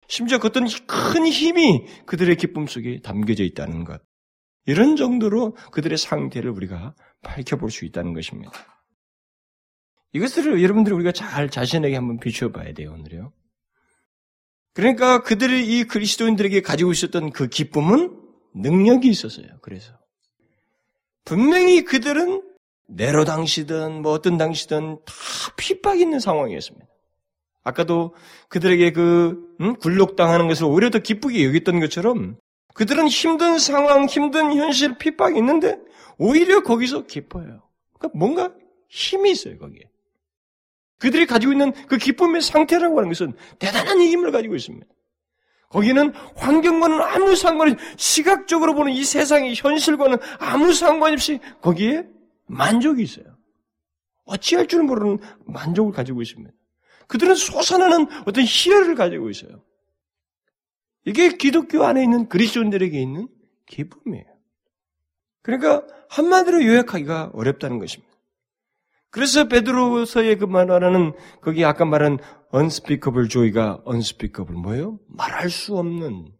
심지어 0.07 0.39
그 0.39 0.47
어떤 0.47 0.65
큰 0.87 1.27
힘이 1.27 1.85
그들의 2.05 2.35
기쁨 2.37 2.67
속에 2.67 3.01
담겨져 3.01 3.43
있다는 3.43 3.83
것. 3.83 4.01
이런 4.65 4.95
정도로 4.95 5.55
그들의 5.71 5.97
상태를 5.97 6.49
우리가 6.51 6.95
밝혀볼 7.21 7.69
수 7.71 7.85
있다는 7.85 8.13
것입니다. 8.13 8.51
이것을 10.13 10.61
여러분들이 10.61 10.95
우리가 10.95 11.11
잘 11.11 11.49
자신에게 11.49 11.95
한번 11.95 12.19
비추어 12.19 12.51
봐야 12.51 12.73
돼요, 12.73 12.93
오늘요. 12.93 13.33
그러니까 14.79 15.21
그들이 15.23 15.67
이 15.67 15.83
그리스도인들에게 15.83 16.61
가지고 16.61 16.93
있었던 16.93 17.31
그 17.31 17.47
기쁨은 17.47 18.17
능력이 18.53 19.09
있었어요. 19.09 19.47
그래서. 19.61 19.91
분명히 21.25 21.83
그들은 21.83 22.41
네로 22.87 23.25
당시든 23.25 24.01
뭐 24.01 24.13
어떤 24.13 24.37
당시든 24.37 24.99
다 25.05 25.13
핍박 25.57 25.99
있는 25.99 26.21
상황이었습니다. 26.21 26.87
아까도 27.63 28.15
그들에게 28.47 28.93
그 28.93 29.53
음? 29.59 29.75
굴욕당하는 29.75 30.47
것을 30.47 30.63
오히려 30.63 30.89
더 30.89 30.99
기쁘게 30.99 31.43
여겼던 31.45 31.81
것처럼 31.81 32.37
그들은 32.73 33.09
힘든 33.09 33.59
상황, 33.59 34.05
힘든 34.05 34.53
현실, 34.53 34.97
핍박이 34.97 35.37
있는데 35.37 35.77
오히려 36.17 36.63
거기서 36.63 37.05
기뻐요. 37.05 37.63
그러니까 37.97 38.17
뭔가 38.17 38.53
힘이 38.87 39.31
있어요 39.31 39.57
거기에. 39.57 39.88
그들이 40.99 41.25
가지고 41.25 41.53
있는 41.53 41.71
그 41.87 41.97
기쁨의 41.97 42.41
상태라고 42.41 42.97
하는 42.97 43.09
것은 43.09 43.33
대단한 43.57 43.99
힘을 43.99 44.31
가지고 44.31 44.55
있습니다. 44.55 44.85
거기는 45.69 46.13
환경과는 46.35 47.01
아무 47.01 47.35
상관이 47.35 47.75
시각적으로 47.95 48.73
보는 48.75 48.91
이 48.91 49.03
세상의 49.03 49.55
현실과는 49.55 50.17
아무 50.39 50.73
상관 50.73 51.13
없이 51.13 51.39
거기에 51.61 52.07
만족이 52.47 53.01
있어요. 53.01 53.25
어찌할 54.25 54.67
줄 54.67 54.83
모르는 54.83 55.19
만족을 55.45 55.91
가지고 55.91 56.21
있습니다. 56.21 56.51
그들은 57.07 57.35
솟아나는 57.35 58.07
어떤 58.25 58.43
희열을 58.43 58.95
가지고 58.95 59.29
있어요. 59.29 59.63
이게 61.05 61.29
기독교 61.29 61.83
안에 61.85 62.03
있는 62.03 62.27
그리스도인들에게 62.29 62.99
있는 62.99 63.27
기쁨이에요. 63.67 64.25
그러니까 65.41 65.85
한마디로 66.09 66.63
요약하기가 66.65 67.31
어렵다는 67.33 67.79
것입니다. 67.79 68.08
그래서 69.11 69.47
베드로서의 69.47 70.37
그 70.37 70.45
말하는 70.45 71.13
거기 71.41 71.65
아까 71.65 71.85
말한 71.85 72.19
unspeakable 72.53 73.27
joy가 73.27 73.83
unspeakable 73.87 74.59
뭐예요? 74.61 74.99
말할 75.07 75.49
수 75.49 75.77
없는 75.77 76.31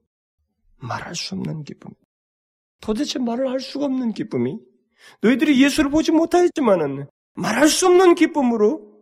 말할 0.77 1.15
수 1.15 1.35
없는 1.35 1.63
기쁨. 1.63 1.91
도대체 2.81 3.19
말을 3.19 3.49
할 3.49 3.59
수가 3.59 3.85
없는 3.85 4.13
기쁨이 4.13 4.59
너희들이 5.21 5.61
예수를 5.63 5.89
보지 5.89 6.11
못하였지만은 6.11 7.07
말할 7.33 7.67
수 7.67 7.87
없는 7.87 8.15
기쁨으로 8.15 9.01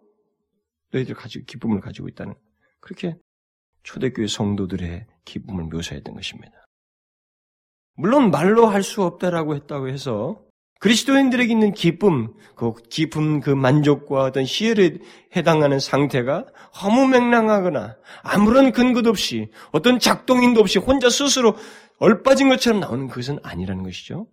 너희들 0.91 1.13
가지고 1.15 1.45
기쁨을 1.45 1.81
가지고 1.81 2.07
있다는 2.07 2.33
그렇게 2.79 3.17
초대교회 3.83 4.27
성도들의 4.27 5.05
기쁨을 5.25 5.65
묘사했던 5.65 6.15
것입니다. 6.15 6.65
물론 7.95 8.31
말로 8.31 8.67
할 8.67 8.81
수 8.83 9.03
없다라고 9.03 9.55
했다고 9.55 9.89
해서 9.89 10.43
그리스도인들에게 10.79 11.51
있는 11.51 11.73
기쁨, 11.73 12.33
그 12.55 12.73
기쁨, 12.89 13.39
그 13.39 13.49
만족과 13.49 14.23
어떤 14.23 14.43
희열에 14.45 14.97
해당하는 15.35 15.79
상태가 15.79 16.45
허무맹랑하거나 16.81 17.97
아무런 18.23 18.71
근거도 18.71 19.09
없이 19.09 19.49
어떤 19.71 19.99
작동인도 19.99 20.59
없이 20.59 20.79
혼자 20.79 21.09
스스로 21.09 21.55
얼빠진 21.99 22.49
것처럼 22.49 22.79
나오는 22.79 23.07
것은 23.07 23.39
아니라는 23.43 23.83
것이죠. 23.83 24.27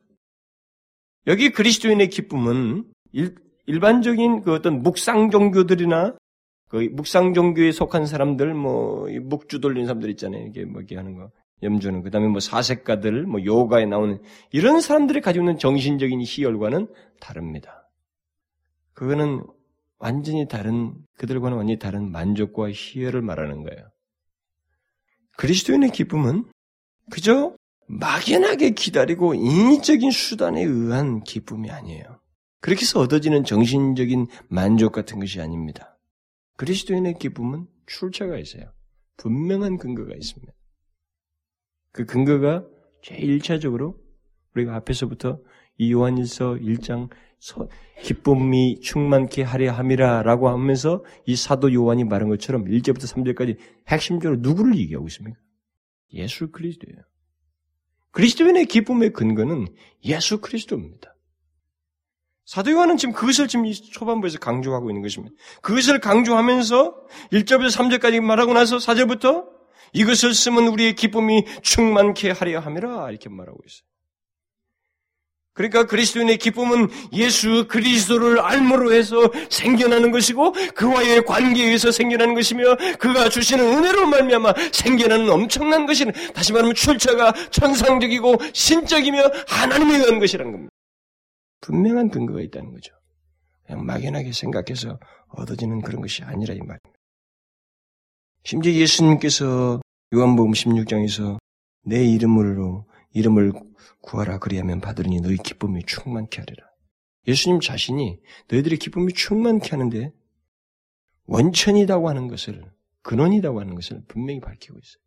여기 1.26 1.50
그리스도인의 1.50 2.08
기쁨은 2.08 2.84
일, 3.12 3.34
일반적인 3.66 4.42
그 4.42 4.52
어떤 4.52 4.82
묵상 4.82 5.30
종교들이나 5.30 6.16
그 6.68 6.88
묵상 6.92 7.34
종교에 7.34 7.72
속한 7.72 8.06
사람들, 8.06 8.52
뭐 8.54 9.06
묵주 9.22 9.60
돌리는 9.60 9.86
사람들 9.86 10.10
있잖아요. 10.10 10.46
이게 10.46 10.64
뭐게 10.64 10.96
하는 10.96 11.16
거. 11.16 11.30
염주는 11.64 12.02
그다음에 12.02 12.28
뭐 12.28 12.40
사색가들, 12.40 13.24
뭐 13.24 13.44
요가에 13.44 13.86
나오는 13.86 14.22
이런 14.52 14.80
사람들이 14.80 15.20
가지고 15.20 15.44
있는 15.44 15.58
정신적인 15.58 16.20
희열과는 16.22 16.88
다릅니다. 17.20 17.90
그거는 18.92 19.44
완전히 19.98 20.46
다른 20.46 20.94
그들과는 21.16 21.56
완전히 21.56 21.78
다른 21.78 22.12
만족과 22.12 22.70
희열을 22.70 23.22
말하는 23.22 23.62
거예요. 23.64 23.90
그리스도인의 25.36 25.90
기쁨은 25.90 26.44
그저 27.10 27.56
막연하게 27.86 28.70
기다리고 28.70 29.34
인위적인 29.34 30.10
수단에 30.10 30.62
의한 30.62 31.22
기쁨이 31.22 31.70
아니에요. 31.70 32.20
그렇게 32.60 32.82
해서 32.82 33.00
얻어지는 33.00 33.44
정신적인 33.44 34.26
만족 34.48 34.92
같은 34.92 35.20
것이 35.20 35.40
아닙니다. 35.40 35.98
그리스도인의 36.56 37.18
기쁨은 37.18 37.66
출처가 37.86 38.38
있어요. 38.38 38.72
분명한 39.16 39.78
근거가 39.78 40.14
있습니다. 40.14 40.52
그 41.94 42.04
근거가 42.04 42.64
제일 43.02 43.38
1차적으로 43.38 43.94
우리가 44.54 44.74
앞에서부터 44.74 45.38
이 45.78 45.92
요한일서 45.92 46.54
1장 46.54 47.08
기쁨이 48.02 48.80
충만케 48.80 49.42
하려 49.42 49.72
함이라 49.72 50.22
라고 50.22 50.48
하면서 50.48 51.04
이 51.24 51.36
사도 51.36 51.72
요한이 51.72 52.02
말한 52.04 52.28
것처럼 52.28 52.64
1절부터 52.64 53.34
3절까지 53.36 53.58
핵심적으로 53.86 54.40
누구를 54.40 54.76
얘기하고 54.76 55.06
있습니까? 55.06 55.38
예수 56.14 56.50
그리스도예요. 56.50 56.98
그리스도인의 58.10 58.66
기쁨의 58.66 59.12
근거는 59.12 59.68
예수 60.04 60.40
그리스도입니다. 60.40 61.14
사도 62.44 62.72
요한은 62.72 62.96
지금 62.96 63.14
그것을 63.14 63.46
지금 63.46 63.70
초반부에서 63.70 64.40
강조하고 64.40 64.90
있는 64.90 65.02
것입니다. 65.02 65.34
그것을 65.62 66.00
강조하면서 66.00 67.06
1절부터 67.32 67.68
3절까지 67.68 68.20
말하고 68.20 68.52
나서 68.52 68.78
4절부터 68.78 69.53
이것을 69.94 70.34
쓰면 70.34 70.68
우리의 70.68 70.94
기쁨이 70.94 71.44
충만케 71.62 72.30
하려 72.30 72.60
함이라 72.60 73.10
이렇게 73.10 73.28
말하고 73.28 73.58
있어요. 73.66 73.84
그러니까 75.54 75.86
그리스도인의 75.86 76.38
기쁨은 76.38 76.88
예수 77.12 77.68
그리스도를 77.68 78.40
알므로 78.40 78.92
해서 78.92 79.30
생겨나는 79.50 80.10
것이고 80.10 80.52
그와의 80.74 81.24
관계에 81.24 81.66
의해서 81.66 81.92
생겨나는 81.92 82.34
것이며 82.34 82.74
그가 82.98 83.28
주시는 83.28 83.64
은혜로 83.64 84.06
말미암아 84.08 84.52
생겨나는 84.72 85.30
엄청난 85.30 85.86
것이 85.86 86.06
다시 86.34 86.52
말하면 86.52 86.74
출처가 86.74 87.32
천상적이고 87.50 88.34
신적이며 88.52 89.30
하나님에 89.46 89.98
의한 89.98 90.18
것이라는 90.18 90.50
겁니다. 90.50 90.70
분명한 91.60 92.10
근거가 92.10 92.40
있다는 92.40 92.72
거죠. 92.72 92.92
그냥 93.64 93.86
막연하게 93.86 94.32
생각해서 94.32 94.98
얻어지는 95.28 95.82
그런 95.82 96.02
것이 96.02 96.24
아니라 96.24 96.52
이 96.52 96.58
말입니다. 96.58 96.93
심지어 98.46 98.72
예수님께서 98.72 99.80
요한복음 100.12 100.52
16장에서 100.52 101.38
내 101.82 102.04
이름으로 102.04 102.86
이름을 103.14 103.52
구하라 104.02 104.38
그리하면 104.38 104.82
받으리니 104.82 105.22
너희 105.22 105.36
기쁨이 105.38 105.82
충만케 105.86 106.42
하리라. 106.42 106.66
예수님 107.26 107.60
자신이 107.60 108.20
너희들의 108.50 108.78
기쁨이 108.78 109.14
충만케 109.14 109.70
하는데 109.70 110.12
원천이라고 111.24 112.10
하는 112.10 112.28
것을 112.28 112.70
근원이라고 113.00 113.60
하는 113.60 113.74
것을 113.74 114.02
분명히 114.08 114.40
밝히고 114.40 114.78
있어요. 114.78 115.02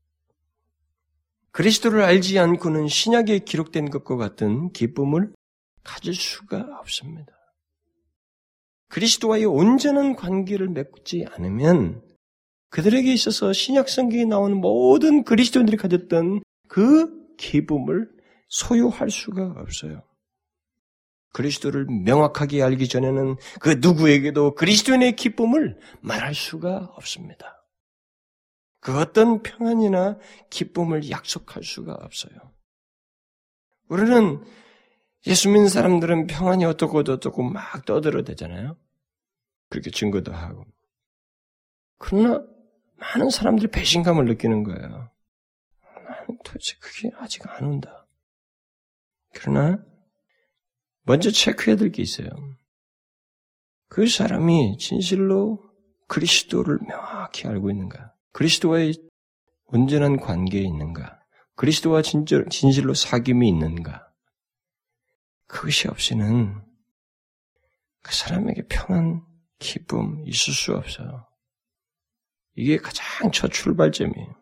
그리스도를 1.52 2.02
알지 2.02 2.40
않고는 2.40 2.88
신약에 2.88 3.40
기록된 3.40 3.92
것과 3.92 4.16
같은 4.16 4.72
기쁨을 4.72 5.32
가질 5.84 6.16
수가 6.16 6.80
없습니다. 6.80 7.34
그리스도와의 8.88 9.46
온전한 9.46 10.16
관계를 10.16 10.70
맺지 10.70 11.28
않으면 11.34 12.07
그들에게 12.78 13.12
있어서 13.12 13.54
신약 13.54 13.90
성경에 13.90 14.26
나오는 14.26 14.56
모든 14.56 15.24
그리스도인들이 15.24 15.78
가졌던 15.78 16.44
그 16.68 17.36
기쁨을 17.38 18.08
소유할 18.50 19.10
수가 19.10 19.56
없어요. 19.58 20.04
그리스도를 21.34 21.86
명확하게 21.86 22.62
알기 22.62 22.88
전에는 22.88 23.38
그 23.62 23.80
누구에게도 23.82 24.54
그리스도인의 24.54 25.16
기쁨을 25.16 25.80
말할 26.02 26.36
수가 26.36 26.92
없습니다. 26.94 27.66
그 28.80 28.96
어떤 29.00 29.42
평안이나 29.42 30.20
기쁨을 30.52 31.10
약속할 31.10 31.64
수가 31.64 31.94
없어요. 31.94 32.36
우리는 33.90 34.40
예수 35.26 35.50
믿는 35.50 35.68
사람들은 35.68 36.28
평안이 36.28 36.64
어떻고 36.64 37.00
어떻고 37.00 37.42
막 37.42 37.86
떠들어대잖아요. 37.86 38.78
그렇게 39.70 39.90
증거도 39.90 40.32
하고. 40.32 40.64
그러나 41.98 42.46
많은 42.98 43.30
사람들이 43.30 43.70
배신감을 43.70 44.26
느끼는 44.26 44.64
거예요. 44.64 45.10
나는 46.04 46.38
도대체 46.44 46.76
그게 46.80 47.10
아직 47.18 47.48
안 47.48 47.64
온다. 47.66 48.08
그러나 49.34 49.84
먼저 51.04 51.32
체크해야 51.32 51.78
될 51.78 51.92
게 51.92 52.02
있어요. 52.02 52.30
그 53.90 54.08
사람이 54.08 54.78
진실로 54.80 55.64
그리스도를 56.08 56.80
명확히 56.88 57.48
알고 57.48 57.70
있는가? 57.70 58.14
그리스도와의 58.34 58.94
온전한 59.68 60.18
관계에 60.18 60.62
있는가? 60.62 61.20
그리스도와 61.56 62.02
진실, 62.02 62.46
진실로 62.50 62.94
사귐이 62.94 63.48
있는가? 63.48 64.08
그것이 65.48 65.88
없이는 65.88 66.62
그 68.02 68.14
사람에게 68.14 68.68
평안, 68.68 69.26
기쁨 69.60 70.24
있을 70.28 70.54
수 70.54 70.74
없어요. 70.74 71.27
이게 72.58 72.78
가장 72.78 73.32
첫 73.32 73.52
출발점이에요. 73.54 74.36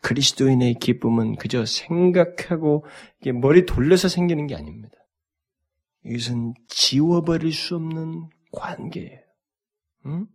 그리스도인의 0.00 0.74
기쁨은 0.74 1.36
그저 1.36 1.66
생각하고 1.66 2.86
머리 3.34 3.66
돌려서 3.66 4.08
생기는 4.08 4.46
게 4.46 4.54
아닙니다. 4.56 4.94
이것은 6.04 6.54
지워버릴 6.68 7.52
수 7.52 7.76
없는 7.76 8.30
관계예요. 8.52 9.20
응? 10.06 10.26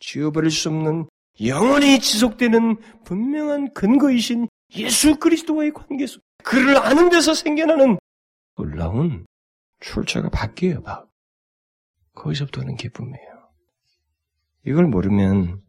지워버릴 0.00 0.50
수 0.50 0.68
없는 0.68 1.08
영원히 1.40 1.98
지속되는 2.00 2.76
분명한 3.04 3.72
근거이신 3.72 4.48
예수 4.76 5.18
그리스도와의 5.18 5.72
관계 5.72 6.06
속 6.06 6.22
그를 6.44 6.76
아는 6.76 7.08
데서 7.08 7.32
생겨나는 7.32 7.98
놀라운 8.56 9.24
출처가 9.80 10.28
바뀌어요, 10.28 10.82
막. 10.82 11.08
거기서부터 12.14 12.60
오는 12.60 12.76
기쁨이에요. 12.76 13.48
이걸 14.66 14.86
모르면 14.86 15.61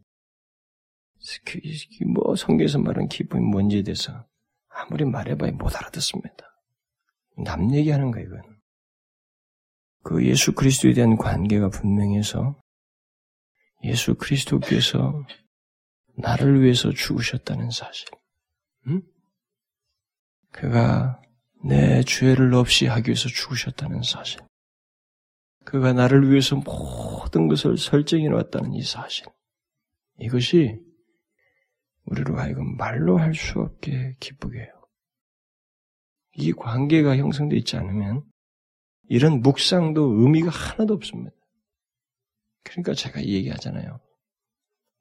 뭐 2.06 2.36
성경에서 2.36 2.78
말하는 2.78 3.08
기쁨이 3.08 3.42
뭔지에 3.42 3.82
대해서 3.82 4.26
아무리 4.68 5.04
말해봐야 5.04 5.52
못 5.52 5.74
알아듣습니다. 5.74 6.44
남 7.44 7.74
얘기하는 7.74 8.10
거예요, 8.10 8.26
이건. 8.26 8.54
그 10.02 10.26
예수 10.26 10.52
그리스도에 10.52 10.92
대한 10.92 11.16
관계가 11.16 11.70
분명해서 11.70 12.60
예수 13.84 14.14
그리스도께서 14.14 15.24
나를 16.16 16.62
위해서 16.62 16.90
죽으셨다는 16.90 17.70
사실. 17.70 18.08
응? 18.88 19.02
그가 20.52 21.20
내 21.64 22.02
죄를 22.02 22.54
없이 22.54 22.86
하기 22.86 23.08
위해서 23.08 23.28
죽으셨다는 23.28 24.02
사실. 24.02 24.40
그가 25.64 25.94
나를 25.94 26.30
위해서 26.30 26.56
모든 26.56 27.48
것을 27.48 27.78
설정해 27.78 28.28
놓았다는 28.28 28.74
이 28.74 28.82
사실. 28.82 29.26
이것이 30.18 30.83
우리로 32.06 32.36
하여금 32.38 32.76
말로 32.76 33.18
할 33.18 33.34
수 33.34 33.60
없게 33.60 34.14
기쁘게 34.20 34.58
해요. 34.60 34.72
이 36.36 36.52
관계가 36.52 37.16
형성되어 37.16 37.58
있지 37.58 37.76
않으면 37.76 38.24
이런 39.08 39.40
묵상도 39.40 40.20
의미가 40.20 40.50
하나도 40.50 40.94
없습니다. 40.94 41.34
그러니까 42.64 42.94
제가 42.94 43.22
얘기하잖아요. 43.22 44.00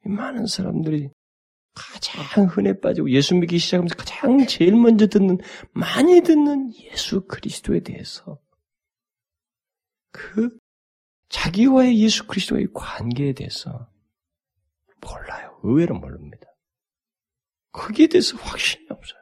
많은 0.06 0.46
사람들이 0.46 1.10
가장 1.74 2.46
흔해 2.46 2.80
빠지고 2.80 3.10
예수 3.10 3.36
믿기 3.36 3.58
시작하면서 3.58 3.96
가장 3.96 4.46
제일 4.46 4.76
먼저 4.76 5.08
듣는, 5.08 5.40
많이 5.72 6.22
듣는 6.22 6.72
예수 6.76 7.26
그리스도에 7.26 7.80
대해서 7.80 8.40
그 10.12 10.56
자기와의 11.30 12.00
예수 12.00 12.28
그리스도의 12.28 12.68
관계에 12.74 13.34
대해서 13.34 13.90
몰라요. 15.02 15.60
의외로 15.64 15.98
모릅니다. 15.98 16.53
거기에 17.74 18.08
대해서 18.08 18.38
확신이 18.38 18.86
없어요. 18.90 19.20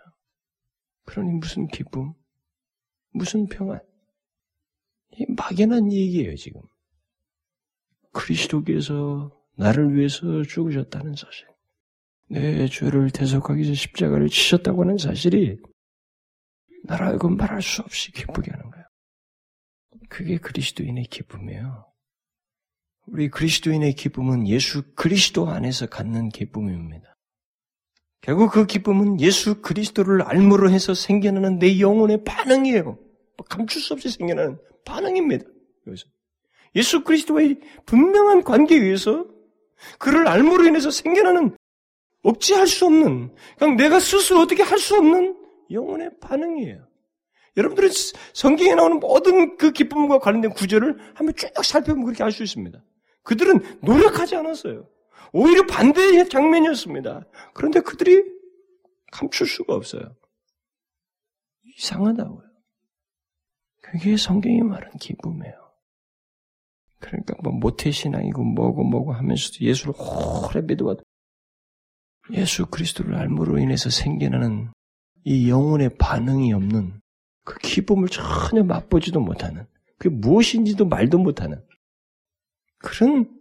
그러니 1.06 1.32
무슨 1.32 1.68
기쁨? 1.68 2.14
무슨 3.14 3.48
평안? 3.48 3.80
이 5.14 5.26
막연한 5.36 5.92
얘기예요, 5.92 6.36
지금. 6.36 6.62
그리스도께서 8.12 9.32
나를 9.58 9.96
위해서 9.96 10.44
죽으셨다는 10.44 11.16
사실. 11.16 11.48
내 12.30 12.68
죄를 12.68 13.10
대속하기 13.12 13.62
위해서 13.62 13.74
십자가를 13.74 14.30
치셨다고 14.30 14.84
하는 14.84 14.98
사실이 14.98 15.58
나라고 16.84 17.30
말할 17.30 17.62
수 17.62 17.82
없이 17.82 18.12
기쁘게 18.12 18.52
하는 18.52 18.70
거예요. 18.70 18.86
그게 20.10 20.38
그리스도인의 20.38 21.06
기쁨이에요. 21.06 21.92
우리 23.08 23.30
그리스도인의 23.30 23.96
기쁨은 23.96 24.48
예수 24.48 24.94
그리스도 24.96 25.50
안에서 25.50 25.88
갖는 25.88 26.30
기쁨입니다. 26.30 27.11
결국 28.22 28.52
그 28.52 28.66
기쁨은 28.66 29.20
예수 29.20 29.62
그리스도를 29.62 30.22
알므로 30.22 30.70
해서 30.70 30.94
생겨나는 30.94 31.60
내 31.60 31.80
영혼의 31.80 32.24
반응이에요. 32.24 32.84
뭐 32.84 33.46
감출 33.50 33.82
수 33.82 33.94
없이 33.94 34.10
생겨나는 34.10 34.60
반응입니다. 34.86 35.46
여기서. 35.88 36.06
예수 36.76 37.04
그리스도와의 37.04 37.60
분명한 37.86 38.44
관계에 38.44 38.78
의해서 38.78 39.26
그를 39.98 40.28
알므로 40.28 40.66
인해서 40.66 40.92
생겨나는 40.92 41.56
억지할 42.24 42.68
수 42.68 42.86
없는, 42.86 43.34
그냥 43.58 43.76
내가 43.76 44.00
스스로 44.00 44.42
어떻게 44.42 44.62
할 44.62 44.78
수 44.78 44.96
없는 44.96 45.36
영혼의 45.72 46.12
반응이에요. 46.20 46.88
여러분들은 47.58 47.90
성경에 48.34 48.76
나오는 48.76 49.00
모든 49.00 49.58
그 49.58 49.72
기쁨과 49.72 50.20
관련된 50.20 50.52
구절을 50.52 50.98
한번 51.16 51.36
쭉 51.36 51.50
살펴보면 51.64 52.06
그렇게 52.06 52.24
알 52.24 52.32
수 52.32 52.44
있습니다. 52.44 52.82
그들은 53.24 53.80
노력하지 53.82 54.36
않았어요. 54.36 54.88
오히려 55.34 55.66
반대의 55.66 56.30
장면이었습니다. 56.30 57.26
그런데 57.54 57.82
그들이 57.82 58.24
감출 59.12 59.48
수가 59.48 59.76
없어요. 59.76 60.16
이상하다고요. 61.78 62.50
그게 63.82 64.18
성경이 64.18 64.62
말하는 64.62 64.98
기쁨이에요. 64.98 65.62
그러니까 67.00 67.36
뭐 67.44 67.52
모태신앙이고 67.54 68.44
뭐고 68.44 68.84
뭐고 68.84 69.14
하면서도 69.14 69.66
예수를 69.66 69.94
오래 69.98 70.62
믿어봐도 70.62 71.04
예수 72.32 72.66
그리스도를 72.68 73.16
알므로 73.16 73.58
인해서 73.58 73.90
생겨나는 73.90 74.72
이 75.24 75.50
영혼의 75.50 75.98
반응이 75.98 76.54
없는 76.54 77.02
그 77.44 77.58
기쁨을 77.60 78.08
전혀 78.08 78.64
맛보지도 78.64 79.20
못하는 79.20 79.66
그게 79.98 80.16
무엇인지도 80.16 80.86
말도 80.86 81.18
못하는 81.18 81.64
그런 82.78 83.41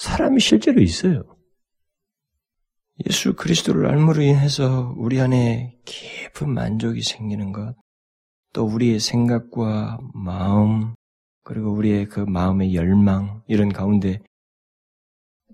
사람이 0.00 0.40
실제로 0.40 0.80
있어요. 0.80 1.24
예수 3.06 3.34
그리스도를 3.34 3.86
알므로 3.86 4.22
인해서 4.22 4.94
우리 4.96 5.20
안에 5.20 5.78
깊은 5.84 6.48
만족이 6.48 7.02
생기는 7.02 7.52
것, 7.52 7.76
또 8.54 8.64
우리의 8.64 8.98
생각과 8.98 9.98
마음, 10.14 10.94
그리고 11.44 11.72
우리의 11.72 12.06
그 12.06 12.20
마음의 12.20 12.74
열망, 12.74 13.42
이런 13.46 13.70
가운데 13.70 14.20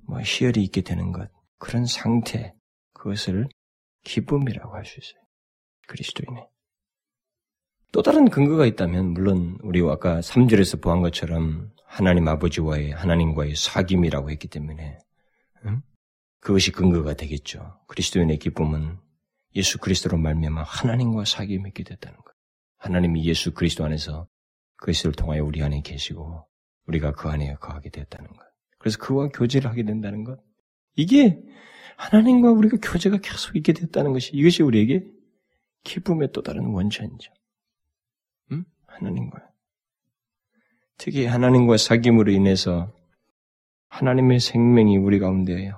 뭐 0.07 0.21
희열이 0.21 0.63
있게 0.63 0.83
되는 0.83 1.11
것, 1.11 1.29
그런 1.59 1.85
상태, 1.85 2.55
그것을 2.93 3.49
기쁨이라고 4.05 4.77
할 4.77 4.85
수 4.85 5.01
있어요. 5.01 5.21
그리스도인의. 5.89 6.47
또 7.91 8.03
다른 8.03 8.31
근거가 8.31 8.65
있다면, 8.67 9.13
물론 9.13 9.59
우리 9.63 9.81
아까 9.83 10.21
3절에서 10.21 10.81
보한 10.81 11.01
것처럼 11.01 11.73
하나님 11.97 12.29
아버지와의, 12.29 12.91
하나님과의 12.91 13.55
사귐이라고 13.55 14.31
했기 14.31 14.49
때문에, 14.49 14.99
응? 15.65 15.81
그것이 16.41 16.71
근거가 16.71 17.15
되겠죠. 17.15 17.81
그리스도인의 17.87 18.39
기쁨은 18.39 18.99
예수 19.55 19.79
그리스도로 19.79 20.19
말미암아 20.19 20.63
하나님과 20.63 21.23
사귐이 21.23 21.67
있게 21.69 21.85
됐다는 21.85 22.19
것. 22.19 22.35
하나님이 22.77 23.25
예수 23.25 23.55
그리스도 23.55 23.83
안에서 23.87 24.29
그리스도를 24.77 25.15
통하여 25.15 25.43
우리 25.43 25.63
안에 25.63 25.81
계시고 25.81 26.47
우리가 26.87 27.13
그 27.13 27.31
안에 27.31 27.55
거하게 27.55 27.89
되었다는 27.89 28.29
것. 28.29 28.45
그래서 28.77 28.99
그와 28.99 29.29
교제를 29.29 29.71
하게 29.71 29.83
된다는 29.83 30.23
것. 30.23 30.39
이게 30.97 31.41
하나님과 31.97 32.51
우리가 32.51 32.77
교제가 32.83 33.21
계속 33.23 33.57
있게 33.57 33.73
됐다는 33.73 34.13
것이 34.13 34.33
이것이 34.35 34.63
우리에게 34.63 35.03
기쁨의 35.85 36.29
또 36.35 36.43
다른 36.43 36.67
원천이죠. 36.67 37.33
음? 38.53 38.67
하나님과 38.87 39.56
특히 40.99 41.27
하나님과 41.27 41.77
사귐으로 41.77 42.33
인해서 42.33 42.93
하나님의 43.89 44.41
생명이 44.41 44.97
우리 44.97 45.19
가운데 45.19 45.71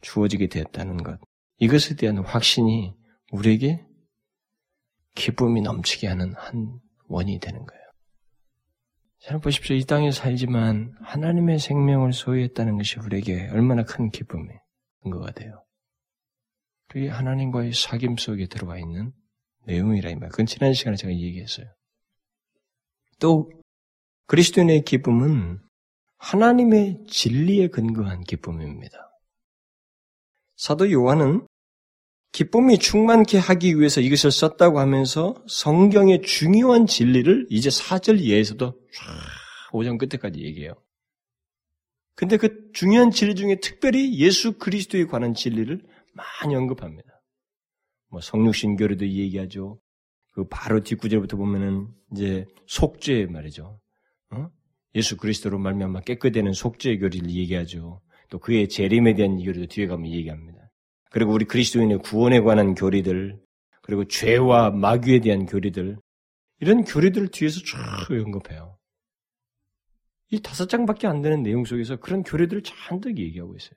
주어지게 0.00 0.48
되었다는 0.48 0.98
것. 0.98 1.18
이것에 1.58 1.96
대한 1.96 2.18
확신이 2.18 2.94
우리에게 3.32 3.84
기쁨이 5.14 5.60
넘치게 5.60 6.06
하는 6.06 6.34
한 6.36 6.80
원이 7.08 7.38
되는 7.40 7.64
거예요. 7.64 7.80
잘 9.18 9.38
보십시오. 9.38 9.76
이 9.76 9.84
땅에 9.84 10.10
살지만 10.10 10.94
하나님의 11.02 11.58
생명을 11.58 12.12
소유했다는 12.12 12.78
것이 12.78 12.98
우리에게 13.00 13.48
얼마나 13.50 13.84
큰 13.84 14.10
기쁨의 14.10 14.58
근거가 15.02 15.32
돼요. 15.32 15.64
그게 16.88 17.08
하나님과의 17.08 17.72
사귐 17.72 18.18
속에 18.18 18.46
들어와 18.46 18.78
있는 18.78 19.12
내용이라 19.66 20.10
이 20.10 20.14
말. 20.14 20.30
그건 20.30 20.46
지난 20.46 20.72
시간에 20.72 20.96
제가 20.96 21.12
얘기했어요. 21.12 21.66
또 23.18 23.50
그리스도인의 24.30 24.84
기쁨은 24.84 25.58
하나님의 26.18 27.04
진리에 27.08 27.66
근거한 27.66 28.22
기쁨입니다. 28.22 29.10
사도 30.54 30.92
요한은 30.92 31.48
기쁨이 32.30 32.78
충만케 32.78 33.38
하기 33.38 33.80
위해서 33.80 34.00
이것을 34.00 34.30
썼다고 34.30 34.78
하면서 34.78 35.34
성경의 35.48 36.22
중요한 36.22 36.86
진리를 36.86 37.48
이제 37.50 37.70
4절 37.70 38.20
이하에서도 38.20 38.66
쫙 38.70 39.72
5장 39.72 39.98
끝에까지 39.98 40.40
얘기해요. 40.44 40.74
근데 42.14 42.36
그 42.36 42.70
중요한 42.72 43.10
진리 43.10 43.34
중에 43.34 43.56
특별히 43.60 44.16
예수 44.20 44.58
그리스도에 44.58 45.06
관한 45.06 45.34
진리를 45.34 45.82
많이 46.12 46.54
언급합니다. 46.54 47.20
뭐 48.10 48.20
성육신 48.20 48.76
교리도 48.76 49.08
얘기하죠. 49.08 49.80
그 50.34 50.46
바로 50.46 50.84
뒷구절부터 50.84 51.36
보면은 51.36 51.88
이제 52.12 52.46
속죄 52.68 53.26
말이죠. 53.26 53.80
어? 54.90 54.96
예수 54.96 55.16
그리스도로 55.16 55.58
말미암아 55.58 56.00
깨끗되는 56.00 56.52
속죄 56.52 56.98
교리를 56.98 57.30
얘기하죠. 57.30 58.00
또 58.28 58.38
그의 58.38 58.68
재림에 58.68 59.14
대한 59.14 59.42
교리도 59.42 59.66
뒤에 59.66 59.86
가면 59.86 60.10
얘기합니다. 60.10 60.70
그리고 61.10 61.32
우리 61.32 61.44
그리스도인의 61.44 61.98
구원에 61.98 62.40
관한 62.40 62.74
교리들, 62.74 63.40
그리고 63.82 64.04
죄와 64.06 64.70
마귀에 64.70 65.20
대한 65.20 65.46
교리들, 65.46 65.98
이런 66.60 66.84
교리들을 66.84 67.28
뒤에서 67.28 67.60
쭉 67.60 67.78
언급해요. 68.10 68.78
이 70.30 70.40
다섯 70.40 70.68
장밖에 70.68 71.08
안 71.08 71.22
되는 71.22 71.42
내용 71.42 71.64
속에서 71.64 71.96
그런 71.96 72.22
교리들을 72.22 72.62
잔뜩 72.62 73.18
얘기하고 73.18 73.56
있어요. 73.56 73.74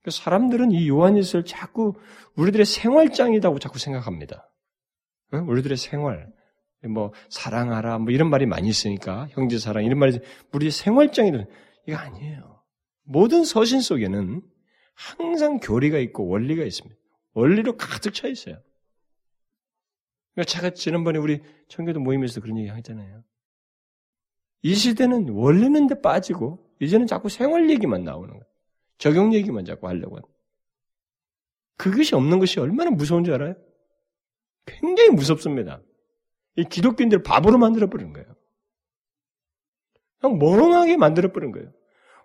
그러니까 0.00 0.22
사람들은 0.22 0.70
이 0.70 0.88
요한일서를 0.88 1.44
자꾸 1.44 1.94
우리들의 2.36 2.64
생활장이라고 2.64 3.58
자꾸 3.58 3.80
생각합니다. 3.80 4.52
우리들의 5.32 5.76
생활, 5.76 6.32
뭐 6.86 7.12
사랑하라, 7.28 7.98
뭐 7.98 8.12
이런 8.12 8.30
말이 8.30 8.46
많이 8.46 8.68
있으니까 8.68 9.28
형제 9.32 9.58
사랑 9.58 9.84
이런 9.84 9.98
말이 9.98 10.18
우리의 10.52 10.70
생활장이든 10.70 11.46
이거 11.86 11.96
아니에요. 11.96 12.62
모든 13.02 13.44
서신 13.44 13.80
속에는 13.80 14.42
항상 14.94 15.58
교리가 15.58 15.98
있고 15.98 16.28
원리가 16.28 16.62
있습니다. 16.64 16.96
원리로 17.32 17.76
가득 17.76 18.14
차 18.14 18.28
있어요. 18.28 18.60
그러니까 20.34 20.52
제가 20.52 20.70
지난번에 20.70 21.18
우리 21.18 21.40
청교도 21.68 22.00
모임에서 22.00 22.40
그런 22.40 22.58
얘기 22.58 22.68
하잖아요. 22.68 23.24
이 24.62 24.74
시대는 24.74 25.30
원리는데 25.30 26.00
빠지고 26.00 26.64
이제는 26.80 27.06
자꾸 27.06 27.28
생활 27.28 27.70
얘기만 27.70 28.04
나오는 28.04 28.28
거예요. 28.28 28.44
적용 28.98 29.32
얘기만 29.32 29.64
자꾸 29.64 29.88
하려고 29.88 30.16
하는 30.16 30.28
그것이 31.76 32.14
없는 32.14 32.40
것이 32.40 32.58
얼마나 32.60 32.90
무서운 32.90 33.24
줄 33.24 33.34
알아요? 33.34 33.54
굉장히 34.66 35.10
무섭습니다. 35.10 35.80
이 36.58 36.64
기독교인들 36.64 37.22
바보로 37.22 37.56
만들어버리는 37.58 38.12
거예요. 38.12 38.26
그냥 40.20 40.38
멍하게 40.38 40.96
만들어버린 40.96 41.52
거예요. 41.52 41.72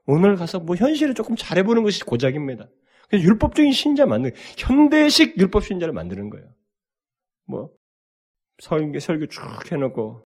오늘 0.07 0.35
가서 0.35 0.59
뭐 0.59 0.75
현실을 0.75 1.13
조금 1.13 1.35
잘해보는 1.35 1.83
것이 1.83 2.03
고작입니다. 2.03 2.67
그래서 3.07 3.25
율법적인 3.27 3.71
신자 3.71 4.05
만든 4.07 4.31
현대식 4.57 5.37
율법 5.39 5.63
신자를 5.63 5.93
만드는 5.93 6.31
거예요. 6.31 6.47
뭐 7.45 7.69
설교, 8.59 8.99
설교 8.99 9.27
쭉 9.27 9.41
해놓고 9.71 10.23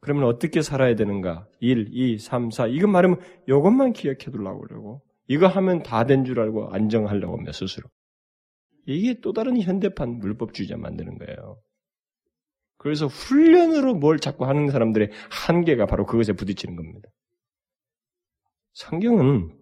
그러면 0.00 0.24
어떻게 0.24 0.62
살아야 0.62 0.94
되는가? 0.96 1.46
1, 1.60 1.88
2, 1.92 2.18
3, 2.18 2.50
4 2.50 2.68
이거 2.68 2.86
말하면 2.88 3.20
이것만 3.46 3.92
기억해 3.92 4.16
두려고 4.30 4.62
그러고 4.62 5.02
이거 5.28 5.46
하면 5.46 5.82
다 5.82 6.04
된 6.04 6.24
줄 6.24 6.40
알고 6.40 6.70
안정하려고 6.70 7.34
합니다 7.34 7.52
스스로. 7.52 7.88
이게 8.86 9.20
또 9.20 9.32
다른 9.32 9.60
현대판 9.60 10.18
물법주의자 10.20 10.76
만드는 10.78 11.18
거예요. 11.18 11.60
그래서 12.82 13.06
훈련으로 13.06 13.94
뭘 13.94 14.18
자꾸 14.18 14.44
하는 14.44 14.68
사람들의 14.68 15.12
한계가 15.30 15.86
바로 15.86 16.04
그것에 16.04 16.32
부딪히는 16.32 16.74
겁니다. 16.74 17.08
성경은 18.72 19.56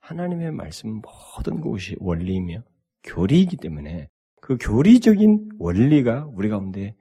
하나님의 0.00 0.52
말씀 0.52 1.02
모든 1.02 1.60
것이 1.60 1.94
원리이며 1.98 2.62
교리이기 3.02 3.58
때문에 3.58 4.08
그 4.40 4.56
교리적인 4.58 5.50
원리가 5.58 6.26
우리 6.32 6.48
가운데 6.48 6.96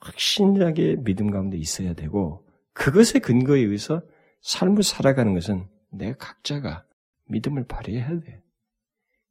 확신하게 0.00 0.96
믿음 1.04 1.30
가운데 1.30 1.56
있어야 1.56 1.94
되고 1.94 2.44
그것의 2.72 3.20
근거에 3.22 3.60
의해서 3.60 4.02
삶을 4.40 4.82
살아가는 4.82 5.32
것은 5.32 5.68
내 5.92 6.12
각자가 6.14 6.84
믿음을 7.26 7.68
발휘해야 7.68 8.18
돼. 8.18 8.42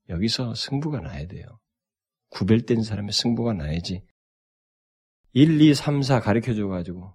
여기서 0.07 0.55
승부가 0.55 1.01
나야 1.01 1.27
돼요. 1.27 1.59
구별된 2.29 2.83
사람의 2.83 3.11
승부가 3.11 3.51
나야지. 3.51 4.06
1, 5.37 5.61
2, 5.61 5.75
3, 5.75 6.01
4 6.01 6.19
가르쳐 6.19 6.55
줘가지고 6.55 7.13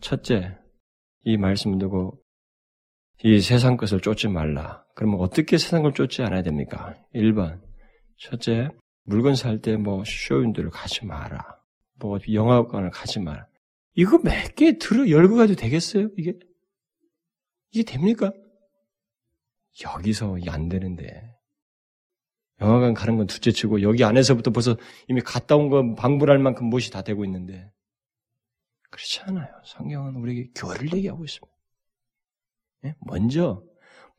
첫째 0.00 0.56
이 1.24 1.36
말씀 1.36 1.76
두고 1.78 2.18
이 3.22 3.40
세상 3.40 3.76
것을 3.76 4.00
쫓지 4.00 4.28
말라. 4.28 4.86
그러면 4.94 5.20
어떻게 5.20 5.58
세상 5.58 5.82
걸 5.82 5.92
쫓지 5.92 6.22
않아야 6.22 6.40
됩니까? 6.42 6.94
1번. 7.14 7.60
첫째, 8.16 8.70
물건 9.04 9.34
살 9.34 9.60
때 9.60 9.76
뭐 9.76 10.02
쇼윈도를 10.06 10.70
가지 10.70 11.04
마라. 11.04 11.44
뭐 12.00 12.18
영화관을 12.32 12.88
가지 12.90 13.20
마라. 13.20 13.46
이거 13.94 14.18
몇 14.24 14.54
개 14.54 14.78
들어 14.78 15.06
열고 15.10 15.36
가도 15.36 15.54
되겠어요? 15.54 16.08
이게? 16.16 16.38
이게 17.72 17.82
됩니까? 17.84 18.32
여기서 19.84 20.38
안 20.48 20.70
되는데. 20.70 21.36
영화관 22.60 22.94
가는 22.94 23.16
건 23.16 23.26
둘째치고 23.26 23.82
여기 23.82 24.04
안에서부터 24.04 24.50
벌써 24.50 24.76
이미 25.08 25.20
갔다 25.20 25.56
온거 25.56 25.94
방불할 25.94 26.38
만큼 26.38 26.66
무엇이 26.66 26.90
다 26.90 27.02
되고 27.02 27.24
있는데 27.24 27.70
그렇지 28.90 29.20
않아요. 29.22 29.48
성경은 29.64 30.16
우리에게 30.16 30.50
교를 30.54 30.92
얘기하고 30.94 31.24
있습니다. 31.24 31.56
예? 32.86 32.94
먼저 33.00 33.62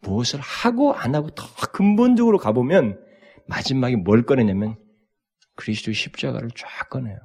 무엇을 0.01 0.39
하고 0.39 0.93
안 0.93 1.15
하고 1.15 1.29
더 1.31 1.45
근본적으로 1.71 2.37
가보면 2.37 3.03
마지막에 3.47 3.95
뭘 3.95 4.25
꺼내냐면 4.25 4.77
그리스도 5.55 5.91
십자가를 5.91 6.49
쫙 6.55 6.89
꺼내요. 6.89 7.17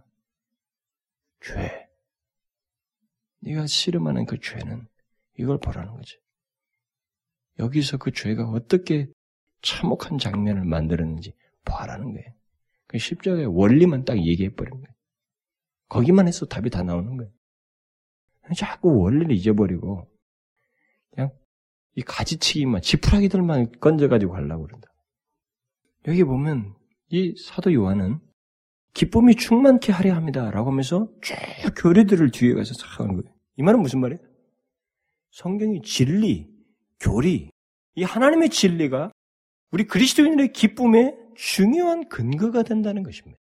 죄. 1.41 1.89
네가 3.41 3.67
씨름하는 3.67 4.27
그 4.27 4.41
죄는 4.41 4.89
이걸 5.39 5.59
보라는 5.59 5.93
거지. 5.93 6.19
여기서 7.59 7.99
그 7.99 8.11
죄가 8.11 8.49
어떻게 8.49 9.09
참혹한 9.65 10.19
장면을 10.19 10.65
만들었는지 10.65 11.35
봐라는 11.65 12.13
거예요. 12.13 12.27
그 12.87 12.99
십자가의 12.99 13.47
원리만 13.47 14.05
딱 14.05 14.19
얘기해버린 14.19 14.73
거예요. 14.75 14.95
거기만 15.89 16.29
해서 16.29 16.47
답이 16.47 16.71
다 16.71 16.83
나오는 16.83 17.17
거예요. 17.17 17.33
자꾸 18.57 19.01
원리를 19.01 19.33
잊어버리고 19.33 20.07
그냥 21.11 21.31
이 21.95 22.03
가지치기만 22.03 22.83
지푸라기들만 22.83 23.73
건져가지고 23.81 24.35
하려고 24.37 24.65
그런다. 24.65 24.89
여기 26.07 26.23
보면 26.25 26.75
이 27.09 27.35
사도 27.37 27.73
요한은 27.73 28.21
기쁨이 28.93 29.35
충만케 29.35 29.93
하려 29.93 30.15
합니다라고 30.15 30.71
하면서 30.71 31.09
쭉 31.23 31.35
교리들을 31.77 32.31
뒤에 32.31 32.53
가서 32.53 32.75
하는 32.99 33.17
거예요. 33.17 33.35
이 33.57 33.63
말은 33.63 33.81
무슨 33.81 34.01
말이에요? 34.01 34.21
성경이 35.31 35.83
진리, 35.83 36.49
교리, 37.01 37.51
이 37.97 38.03
하나님의 38.03 38.51
진리가 38.51 39.11
우리 39.75 39.89
그리스도인의 39.89 40.53
기쁨의 40.53 41.17
중요한 41.35 42.09
근거가 42.09 42.63
된다는 42.63 43.03
것입니다. 43.03 43.41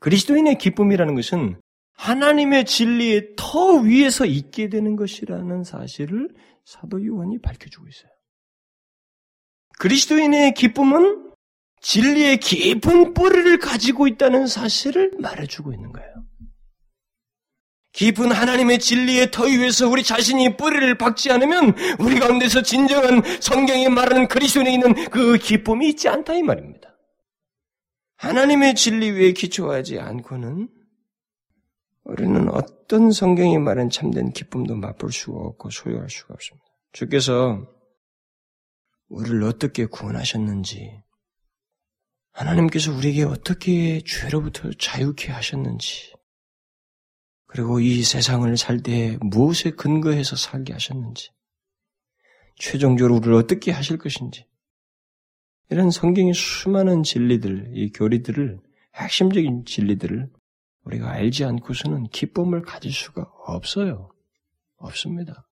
그리스도인의 0.00 0.56
기쁨이라는 0.56 1.14
것은 1.14 1.60
하나님의 1.92 2.64
진리의 2.64 3.34
터 3.36 3.74
위에서 3.74 4.24
있게 4.24 4.70
되는 4.70 4.96
것이라는 4.96 5.64
사실을 5.64 6.30
사도 6.64 7.04
요한이 7.04 7.42
밝혀주고 7.42 7.88
있어요. 7.88 8.10
그리스도인의 9.80 10.54
기쁨은 10.54 11.34
진리의 11.82 12.38
깊은 12.38 13.12
뿌리를 13.12 13.58
가지고 13.58 14.06
있다는 14.08 14.46
사실을 14.46 15.12
말해주고 15.20 15.74
있는 15.74 15.92
거예요. 15.92 16.24
깊은 17.96 18.30
하나님의 18.30 18.78
진리의 18.78 19.30
터 19.30 19.44
위에서 19.44 19.88
우리 19.88 20.02
자신이 20.02 20.58
뿌리를 20.58 20.98
박지 20.98 21.32
않으면 21.32 21.74
우리 21.98 22.20
가운데서 22.20 22.60
진정한 22.60 23.22
성경이 23.40 23.88
말하는 23.88 24.28
그리스도인에 24.28 24.74
있는 24.74 25.08
그 25.08 25.38
기쁨이 25.38 25.88
있지 25.88 26.06
않다 26.08 26.34
이 26.34 26.42
말입니다. 26.42 26.94
하나님의 28.16 28.74
진리 28.74 29.10
위에 29.10 29.32
기초하지 29.32 29.98
않고는 29.98 30.68
우리는 32.04 32.48
어떤 32.50 33.10
성경이 33.10 33.58
말한 33.58 33.88
참된 33.88 34.30
기쁨도 34.30 34.76
맛볼 34.76 35.10
수가 35.10 35.38
없고 35.38 35.70
소유할 35.70 36.10
수가 36.10 36.34
없습니다. 36.34 36.66
주께서 36.92 37.66
우리를 39.08 39.42
어떻게 39.44 39.86
구원하셨는지, 39.86 41.02
하나님께서 42.32 42.92
우리에게 42.92 43.24
어떻게 43.24 44.02
죄로부터 44.04 44.70
자유케 44.78 45.32
하셨는지, 45.32 46.15
그리고 47.56 47.80
이 47.80 48.02
세상을 48.02 48.54
살 48.58 48.82
때 48.82 49.16
무엇에 49.22 49.70
근거해서 49.70 50.36
살게 50.36 50.74
하셨는지, 50.74 51.30
최종적으로 52.56 53.16
우리를 53.16 53.32
어떻게 53.32 53.72
하실 53.72 53.96
것인지, 53.96 54.44
이런 55.70 55.90
성경의 55.90 56.34
수많은 56.34 57.02
진리들, 57.02 57.70
이 57.72 57.92
교리들을, 57.92 58.60
핵심적인 58.96 59.64
진리들을 59.64 60.28
우리가 60.84 61.10
알지 61.10 61.44
않고서는 61.46 62.08
기쁨을 62.10 62.60
가질 62.60 62.92
수가 62.92 63.22
없어요. 63.46 64.10
없습니다. 64.76 65.48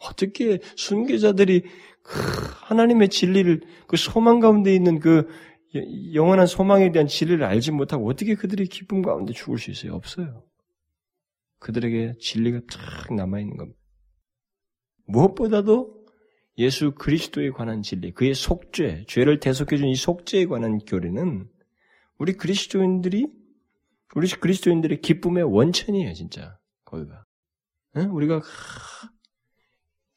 어떻게 0.00 0.58
순교자들이 0.76 1.64
하나님의 2.62 3.10
진리를 3.10 3.60
그 3.86 3.98
소망 3.98 4.40
가운데 4.40 4.74
있는 4.74 5.00
그 5.00 5.28
영원한 6.14 6.46
소망에 6.46 6.92
대한 6.92 7.08
진리를 7.08 7.44
알지 7.44 7.72
못하고 7.72 8.08
어떻게 8.08 8.36
그들이 8.36 8.66
기쁨 8.68 9.02
가운데 9.02 9.34
죽을 9.34 9.58
수 9.58 9.70
있어요? 9.70 9.94
없어요. 9.94 10.44
그들에게 11.62 12.14
진리가 12.20 12.60
탁 12.70 13.14
남아있는 13.14 13.56
겁니다. 13.56 13.78
무엇보다도 15.06 16.02
예수 16.58 16.92
그리스도에 16.92 17.50
관한 17.50 17.82
진리, 17.82 18.12
그의 18.12 18.34
속죄, 18.34 19.04
죄를 19.08 19.40
대속해준 19.40 19.88
이 19.88 19.94
속죄에 19.94 20.46
관한 20.46 20.78
교리는 20.78 21.48
우리 22.18 22.34
그리스도인들이 22.34 23.26
우리 24.14 24.28
그리스도인들의 24.28 25.00
기쁨의 25.00 25.44
원천이에요, 25.44 26.12
진짜. 26.12 26.58
거기가. 26.84 27.24
네? 27.94 28.04
우리가 28.04 28.36
하, 28.36 29.10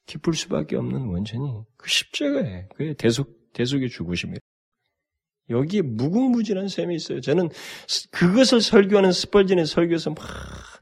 기쁠 0.05 0.33
수밖에 0.33 0.75
없는 0.75 1.07
원천이 1.07 1.63
그 1.77 1.89
십자가에 1.89 2.67
그의 2.75 2.95
대속 2.95 3.53
대속의 3.53 3.89
죽으심이에요. 3.89 4.39
여기에 5.49 5.83
무궁무진한 5.83 6.67
셈이 6.67 6.95
있어요. 6.95 7.21
저는 7.21 7.49
그것을 8.11 8.61
설교하는 8.61 9.11
스펄진의 9.11 9.65
설교에서 9.65 10.09
막 10.09 10.17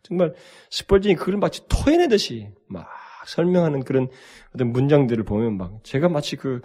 정말 0.03 0.33
스펄진이 0.69 1.15
그걸 1.15 1.37
마치 1.37 1.61
토해내듯이 1.67 2.49
막 2.67 2.87
설명하는 3.25 3.83
그런 3.83 4.09
어떤 4.53 4.71
문장들을 4.71 5.23
보면 5.23 5.57
막 5.57 5.83
제가 5.83 6.09
마치 6.09 6.35
그 6.35 6.61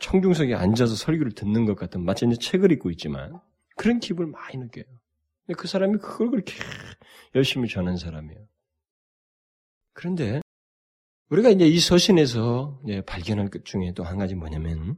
청중석에 0.00 0.54
앉아서 0.54 0.94
설교를 0.94 1.32
듣는 1.32 1.66
것 1.66 1.76
같은 1.76 2.02
마치 2.04 2.26
이제 2.26 2.36
책을 2.36 2.72
읽고 2.72 2.90
있지만 2.90 3.38
그런 3.76 4.00
기분을 4.00 4.30
많이 4.30 4.56
느껴요. 4.56 4.84
그 5.56 5.68
사람이 5.68 5.98
그걸 5.98 6.30
그렇게 6.30 6.54
열심히 7.34 7.68
전한 7.68 7.98
사람이에요. 7.98 8.40
그런데 9.92 10.40
우리가 11.28 11.50
이제 11.50 11.66
이 11.66 11.78
서신에서 11.78 12.80
발견할 13.06 13.48
것 13.48 13.64
중에 13.64 13.92
또 13.94 14.02
한 14.04 14.18
가지 14.18 14.34
뭐냐면 14.34 14.96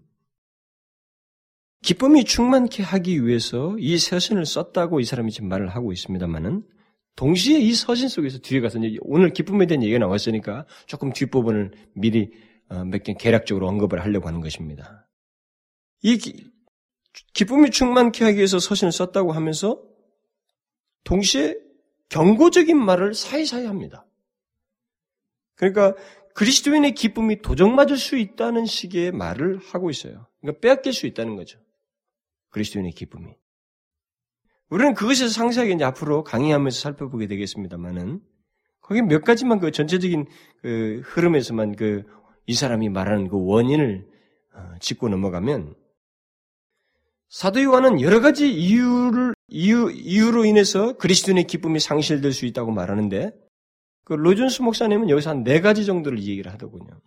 기쁨이 1.82 2.24
충만케 2.24 2.82
하기 2.82 3.26
위해서 3.26 3.76
이 3.78 3.98
서신을 3.98 4.46
썼다고 4.46 5.00
이 5.00 5.04
사람이 5.04 5.32
지금 5.32 5.48
말을 5.48 5.68
하고 5.68 5.92
있습니다만은 5.92 6.64
동시에 7.16 7.58
이 7.58 7.72
서신 7.74 8.08
속에서 8.08 8.38
뒤에 8.38 8.60
가서 8.60 8.78
오늘 9.00 9.32
기쁨에 9.32 9.66
대한 9.66 9.82
얘기가 9.82 9.98
나왔으니까 9.98 10.66
조금 10.86 11.12
뒷부분을 11.12 11.72
미리 11.94 12.30
어, 12.68 12.84
몇개 12.84 13.14
개략적으로 13.14 13.68
언급을 13.68 14.02
하려고 14.02 14.26
하는 14.26 14.40
것입니다. 14.40 15.08
이 16.02 16.18
기쁨이 17.32 17.70
충만케 17.70 18.24
하기 18.24 18.36
위해서 18.36 18.58
서신을 18.58 18.90
썼다고 18.92 19.32
하면서 19.32 19.82
동시에 21.04 21.56
경고적인 22.08 22.76
말을 22.76 23.14
사이사이 23.14 23.66
합니다. 23.66 24.06
그러니까 25.54 25.94
그리스도인의 26.34 26.94
기쁨이 26.94 27.40
도적맞을 27.42 27.96
수 27.96 28.16
있다는 28.16 28.66
식의 28.66 29.12
말을 29.12 29.58
하고 29.58 29.88
있어요. 29.90 30.26
그러니까 30.40 30.60
빼앗길 30.60 30.92
수 30.92 31.06
있다는 31.06 31.36
거죠. 31.36 31.60
그리스도인의 32.50 32.92
기쁨이. 32.92 33.34
우리는 34.70 34.94
그것에서 34.94 35.28
상세하게 35.28 35.72
이제 35.74 35.84
앞으로 35.84 36.24
강의하면서 36.24 36.78
살펴보게 36.80 37.26
되겠습니다만은 37.26 38.20
거기 38.80 39.02
몇 39.02 39.24
가지만 39.24 39.60
그 39.60 39.70
전체적인 39.70 40.26
그 40.62 41.02
흐름에서만 41.04 41.76
그 41.76 42.04
이 42.46 42.54
사람이 42.54 42.88
말하는 42.90 43.28
그 43.28 43.42
원인을 43.42 44.06
어, 44.54 44.74
짚고 44.80 45.08
넘어가면 45.08 45.74
사도 47.28 47.62
요한은 47.62 48.00
여러 48.00 48.20
가지 48.20 48.52
이유를 48.52 49.34
이유 49.48 49.90
이유로 49.90 50.44
인해서 50.44 50.96
그리스도인의 50.96 51.46
기쁨이 51.46 51.80
상실될 51.80 52.32
수 52.32 52.46
있다고 52.46 52.70
말하는데 52.70 53.32
그 54.04 54.12
로준스 54.12 54.62
목사님은 54.62 55.08
여기서 55.10 55.30
한 55.30 55.42
네 55.44 55.60
가지 55.60 55.86
정도를 55.86 56.18
얘기를 56.22 56.52
하더군요. 56.52 57.00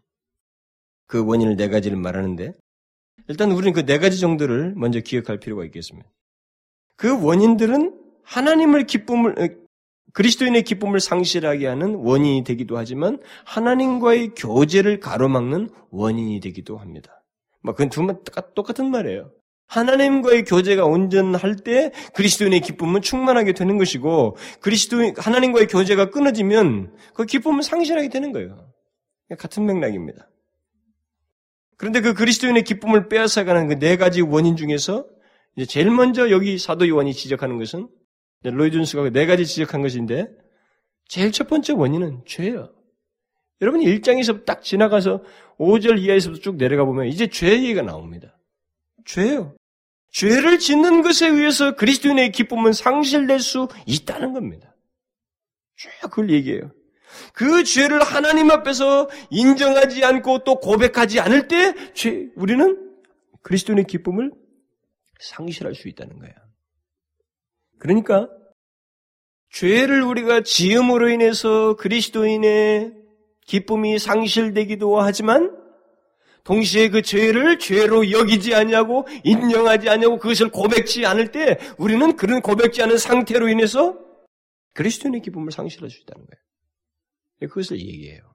그 1.05 1.23
원인을 1.23 1.55
네 1.55 1.69
가지를 1.69 1.97
말하는데 1.97 2.53
일단 3.29 3.51
우리는 3.51 3.73
그 3.73 3.85
네 3.85 3.99
가지 3.99 4.19
정도를 4.19 4.73
먼저 4.75 4.99
기억할 4.99 5.39
필요가 5.39 5.63
있겠습니다. 5.65 6.09
그 6.97 7.23
원인들은 7.23 7.95
하나님을 8.23 8.85
기쁨을 8.85 9.39
어, 9.39 9.67
그리스도인의 10.13 10.63
기쁨을 10.63 10.99
상실하게 10.99 11.67
하는 11.67 11.95
원인이 11.95 12.43
되기도 12.43 12.77
하지만 12.77 13.19
하나님과의 13.45 14.31
교제를 14.35 14.99
가로막는 14.99 15.69
원인이 15.91 16.39
되기도 16.39 16.77
합니다. 16.77 17.23
뭐 17.61 17.73
그건 17.73 17.89
두 17.89 18.05
똑같은 18.55 18.89
말이에요. 18.89 19.31
하나님과의 19.67 20.45
교제가 20.45 20.85
온전할 20.85 21.57
때 21.57 21.91
그리스도인의 22.15 22.61
기쁨은 22.61 23.01
충만하게 23.01 23.53
되는 23.53 23.77
것이고 23.77 24.37
그리스도 24.61 24.97
하나님과의 25.17 25.67
교제가 25.67 26.09
끊어지면 26.09 26.95
그 27.13 27.25
기쁨은 27.25 27.61
상실하게 27.61 28.09
되는 28.09 28.31
거예요. 28.31 28.71
같은 29.37 29.65
맥락입니다. 29.65 30.29
그런데 31.75 32.01
그 32.01 32.13
그리스도인의 32.13 32.63
기쁨을 32.63 33.07
빼앗아가는 33.07 33.67
그 33.67 33.77
네 33.77 33.97
가지 33.97 34.21
원인 34.21 34.55
중에서 34.55 35.05
이제 35.57 35.65
제일 35.65 35.89
먼저 35.89 36.29
여기 36.29 36.57
사도 36.59 36.87
요한이 36.87 37.13
지적하는 37.13 37.57
것은 37.57 37.89
로이준스가 38.43 39.09
네 39.09 39.25
가지 39.25 39.45
지적한 39.45 39.81
것인데 39.81 40.27
제일 41.07 41.31
첫 41.31 41.47
번째 41.47 41.73
원인은 41.73 42.21
죄예요. 42.27 42.71
여러분이 43.61 43.85
1장에서 43.85 44.45
딱 44.45 44.61
지나가서 44.61 45.23
5절 45.57 45.99
이하에서부터 45.99 46.41
쭉 46.41 46.57
내려가 46.57 46.85
보면 46.85 47.07
이제 47.07 47.27
죄 47.27 47.53
얘기가 47.53 47.81
나옵니다. 47.81 48.37
죄예요. 49.05 49.55
죄를 50.11 50.59
짓는 50.59 51.01
것에 51.01 51.27
의해서 51.27 51.75
그리스도인의 51.75 52.31
기쁨은 52.31 52.73
상실될 52.73 53.39
수 53.39 53.67
있다는 53.87 54.33
겁니다. 54.33 54.75
쭉 55.75 55.89
그걸 56.01 56.29
얘기해요. 56.29 56.71
그 57.33 57.63
죄를 57.63 58.03
하나님 58.03 58.51
앞에서 58.51 59.09
인정하지 59.31 60.05
않고 60.05 60.43
또 60.43 60.59
고백하지 60.59 61.19
않을 61.19 61.47
때 61.47 61.73
죄, 61.95 62.27
우리는 62.35 62.91
그리스도인의 63.41 63.85
기쁨을 63.85 64.31
상실할 65.19 65.75
수 65.75 65.87
있다는 65.87 66.19
거야. 66.19 66.31
그러니까 67.79 68.29
죄를 69.49 70.03
우리가 70.03 70.41
지음으로 70.41 71.09
인해서 71.09 71.75
그리스도인의 71.75 72.93
기쁨이 73.45 73.97
상실되기도 73.97 74.99
하지만 74.99 75.55
동시에 76.43 76.89
그 76.89 77.01
죄를 77.01 77.59
죄로 77.59 78.09
여기지 78.11 78.55
않냐고 78.55 79.07
인정하지 79.23 79.89
않냐고 79.89 80.17
그것을 80.17 80.49
고백지 80.49 81.05
않을 81.05 81.31
때 81.31 81.57
우리는 81.77 82.15
그런 82.15 82.41
고백지 82.41 82.81
않은 82.83 82.97
상태로 82.97 83.49
인해서 83.49 83.97
그리스도인의 84.73 85.21
기쁨을 85.21 85.51
상실할 85.51 85.89
수 85.89 86.01
있다는 86.01 86.25
거예요. 86.25 87.49
그것을 87.49 87.79
얘기해요. 87.79 88.33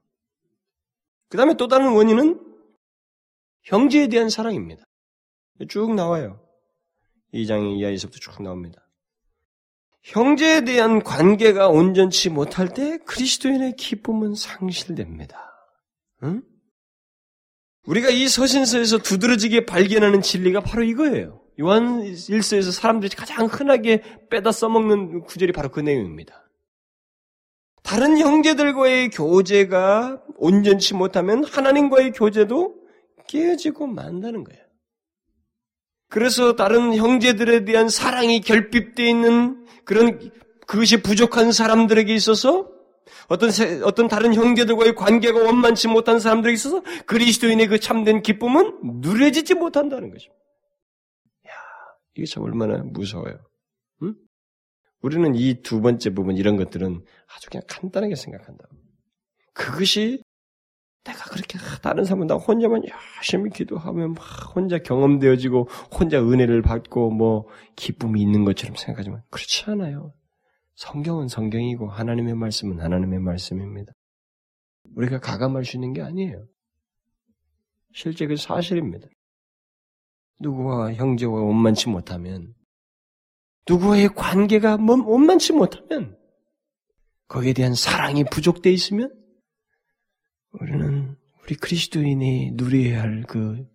그 1.29 1.37
다음에 1.37 1.55
또 1.55 1.67
다른 1.67 1.93
원인은 1.93 2.39
형제에 3.63 4.07
대한 4.07 4.29
사랑입니다. 4.29 4.83
쭉 5.69 5.93
나와요. 5.95 6.42
2장 7.33 7.77
이하에서부터 7.77 8.19
쭉 8.19 8.41
나옵니다. 8.43 8.87
형제에 10.03 10.61
대한 10.65 11.01
관계가 11.01 11.69
온전치 11.69 12.29
못할 12.29 12.73
때 12.73 12.97
그리스도인의 13.05 13.75
기쁨은 13.77 14.35
상실됩니다. 14.35 15.53
응? 16.23 16.43
우리가 17.85 18.09
이 18.09 18.27
서신서에서 18.27 18.99
두드러지게 18.99 19.65
발견하는 19.65 20.21
진리가 20.21 20.61
바로 20.61 20.83
이거예요. 20.83 21.41
요한 21.59 22.01
1서에서 22.03 22.71
사람들이 22.71 23.15
가장 23.15 23.45
흔하게 23.45 24.01
빼다 24.29 24.51
써먹는 24.51 25.23
구절이 25.23 25.51
바로 25.51 25.69
그 25.69 25.79
내용입니다. 25.79 26.49
다른 27.83 28.17
형제들과의 28.17 29.09
교제가 29.09 30.23
온전치 30.37 30.93
못하면 30.93 31.43
하나님과의 31.43 32.11
교제도 32.11 32.75
깨어지고 33.27 33.87
만다는 33.87 34.43
거예요. 34.43 34.62
그래서 36.13 36.55
다른 36.55 36.93
형제들에 36.93 37.65
대한 37.65 37.89
사랑이 37.89 38.39
결핍되어 38.41 39.03
있는 39.03 39.65
그런 39.83 40.29
그것이 40.67 41.01
부족한 41.01 41.51
사람들에게 41.51 42.13
있어서 42.13 42.69
어떤 43.29 43.49
어떤 43.83 44.07
다른 44.07 44.35
형제들과의 44.35 44.93
관계가 44.93 45.39
원만치 45.39 45.87
못한 45.87 46.19
사람들에게 46.19 46.53
있어서 46.53 46.83
그리스도인의 47.07 47.65
그 47.65 47.79
참된 47.79 48.21
기쁨은 48.21 49.01
누려지지 49.01 49.55
못한다는 49.55 50.11
것입니다. 50.11 50.39
야, 51.47 51.51
이게 52.13 52.27
참 52.27 52.43
얼마나 52.43 52.77
무서워요. 52.83 53.39
응? 54.03 54.13
우리는 55.01 55.33
이 55.33 55.63
두 55.63 55.81
번째 55.81 56.11
부분 56.11 56.37
이런 56.37 56.57
것들은 56.57 57.03
아주 57.35 57.49
그냥 57.49 57.63
간단하게 57.67 58.13
생각한다. 58.13 58.65
그것이 59.53 60.21
내가 61.03 61.25
그렇게 61.29 61.59
다른 61.81 62.05
사람은 62.05 62.27
나 62.27 62.35
혼자만 62.35 62.83
열심히 63.17 63.49
기도하면 63.49 64.13
막 64.13 64.55
혼자 64.55 64.77
경험되어지고 64.77 65.67
혼자 65.91 66.21
은혜를 66.21 66.61
받고 66.61 67.11
뭐 67.11 67.47
기쁨이 67.75 68.21
있는 68.21 68.45
것처럼 68.45 68.75
생각하지만 68.75 69.21
그렇지 69.29 69.65
않아요. 69.71 70.13
성경은 70.75 71.27
성경이고 71.27 71.89
하나님의 71.89 72.35
말씀은 72.35 72.79
하나님의 72.79 73.19
말씀입니다. 73.19 73.91
우리가 74.95 75.19
가감할 75.19 75.65
수 75.65 75.77
있는 75.77 75.93
게 75.93 76.01
아니에요. 76.01 76.45
실제 77.93 78.25
그 78.25 78.37
사실입니다. 78.37 79.07
누구와 80.39 80.93
형제와 80.93 81.41
원만치 81.41 81.89
못하면 81.89 82.53
누구와의 83.69 84.09
관계가 84.09 84.77
원만치 84.77 85.53
못하면 85.53 86.17
거기에 87.27 87.53
대한 87.53 87.73
사랑이 87.75 88.23
부족돼 88.25 88.71
있으면 88.71 89.11
우리는 90.53 91.15
우리 91.43 91.55
그리스도인이 91.55 92.51
누려야 92.53 93.01
할 93.01 93.23
그 93.27 93.65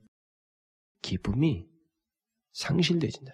기쁨이 1.02 1.66
상실되진다. 2.52 3.32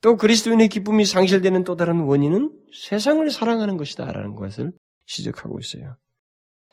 또 0.00 0.16
그리스도인의 0.16 0.68
기쁨이 0.68 1.04
상실되는 1.04 1.64
또 1.64 1.76
다른 1.76 2.00
원인은 2.00 2.52
세상을 2.72 3.28
사랑하는 3.30 3.76
것이다라는 3.76 4.34
것을 4.34 4.72
지적하고 5.06 5.58
있어요. 5.58 5.96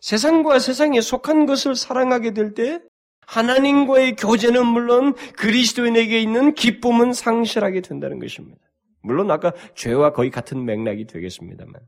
세상과 0.01 0.59
세상에 0.59 1.01
속한 1.01 1.45
것을 1.45 1.75
사랑하게 1.75 2.33
될 2.33 2.53
때 2.53 2.81
하나님과의 3.25 4.17
교제는 4.17 4.65
물론 4.65 5.13
그리스도인에게 5.37 6.21
있는 6.21 6.53
기쁨은 6.53 7.13
상실하게 7.13 7.81
된다는 7.81 8.19
것입니다. 8.19 8.59
물론 9.01 9.31
아까 9.31 9.53
죄와 9.75 10.11
거의 10.11 10.29
같은 10.29 10.65
맥락이 10.65 11.05
되겠습니다만. 11.07 11.81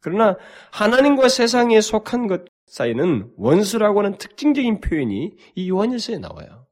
그러나 0.00 0.36
하나님과 0.72 1.28
세상에 1.28 1.80
속한 1.80 2.26
것 2.26 2.44
사이는 2.66 3.32
원수라고 3.36 4.00
하는 4.00 4.18
특징적인 4.18 4.80
표현이 4.80 5.36
이 5.54 5.70
요한일서에 5.70 6.18
나와요. 6.18 6.66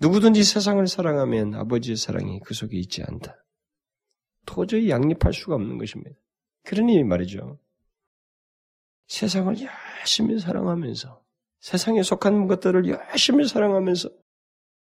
누구든지 0.00 0.42
세상을 0.42 0.84
사랑하면 0.86 1.54
아버지의 1.54 1.96
사랑이 1.96 2.40
그 2.44 2.54
속에 2.54 2.76
있지 2.76 3.02
않다. 3.02 3.36
도저히 4.44 4.90
양립할 4.90 5.32
수가 5.32 5.54
없는 5.54 5.78
것입니다. 5.78 6.16
그러니 6.64 7.04
말이죠. 7.04 7.58
세상을 9.06 9.56
열심히 10.00 10.38
사랑하면서 10.40 11.22
세상에 11.60 12.02
속한 12.02 12.48
것들을 12.48 12.88
열심히 12.88 13.46
사랑하면서 13.46 14.10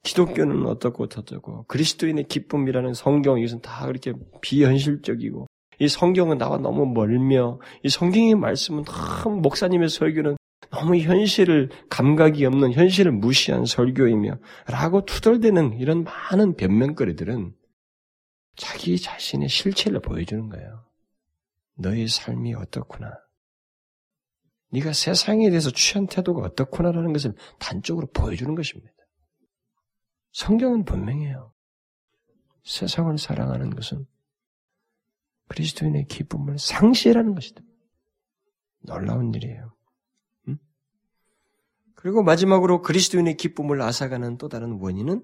기독교는 0.05 0.67
어떻고 0.67 1.05
어떻고 1.05 1.65
그리스도인의 1.65 2.25
기쁨이라는 2.29 2.95
성경 2.95 3.39
이것은 3.39 3.61
다 3.61 3.87
그렇게 3.87 4.13
비현실적이고 4.41 5.47
이 5.79 5.89
성경은 5.89 6.39
나와 6.39 6.59
너무 6.59 6.87
멀며 6.87 7.59
이 7.83 7.89
성경의 7.89 8.35
말씀은 8.37 8.85
너무 8.85 9.41
목사님의 9.41 9.89
설교는 9.89 10.37
너무 10.71 10.97
현실을 10.97 11.71
감각이 11.91 12.45
없는 12.47 12.73
현실을 12.73 13.13
무시한 13.13 13.67
설교이며 13.67 14.39
라고 14.67 15.05
투덜대는 15.05 15.79
이런 15.79 16.05
많은 16.05 16.57
변명거리들은 16.57 17.55
자기 18.57 18.99
자신의 18.99 19.49
실체를 19.49 20.01
보여주는 20.01 20.49
거예요. 20.49 20.85
너의 21.77 22.09
삶이 22.09 22.55
어떻구나. 22.55 23.13
네가 24.71 24.93
세상에 24.93 25.51
대해서 25.51 25.71
취한 25.71 26.07
태도가 26.07 26.43
어떻구나라는 26.43 27.13
것을 27.13 27.35
단적으로 27.59 28.07
보여주는 28.07 28.55
것입니다. 28.55 28.93
성경은 30.33 30.85
분명해요. 30.85 31.53
세상을 32.65 33.19
사랑하는 33.19 33.71
것은 33.71 34.07
그리스도인의 35.49 36.07
기쁨을 36.09 36.59
상실하는 36.59 37.35
것이다. 37.35 37.63
놀라운 38.81 39.33
일이에요. 39.35 39.75
응? 40.49 40.59
그리고 41.95 42.23
마지막으로 42.23 42.83
그리스도인의 42.83 43.37
기쁨을 43.37 43.81
앗아가는 43.83 44.39
또 44.39 44.49
다른 44.49 44.79
원인은 44.81 45.23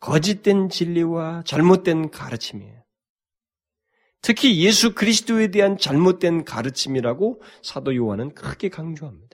거짓된 0.00 0.68
진리와 0.68 1.42
잘못된 1.44 2.10
가르침이에요. 2.10 2.84
특히 4.20 4.64
예수 4.64 4.94
그리스도에 4.94 5.50
대한 5.50 5.78
잘못된 5.78 6.44
가르침이라고 6.44 7.40
사도 7.62 7.94
요한은 7.94 8.34
크게 8.34 8.68
강조합니다. 8.68 9.28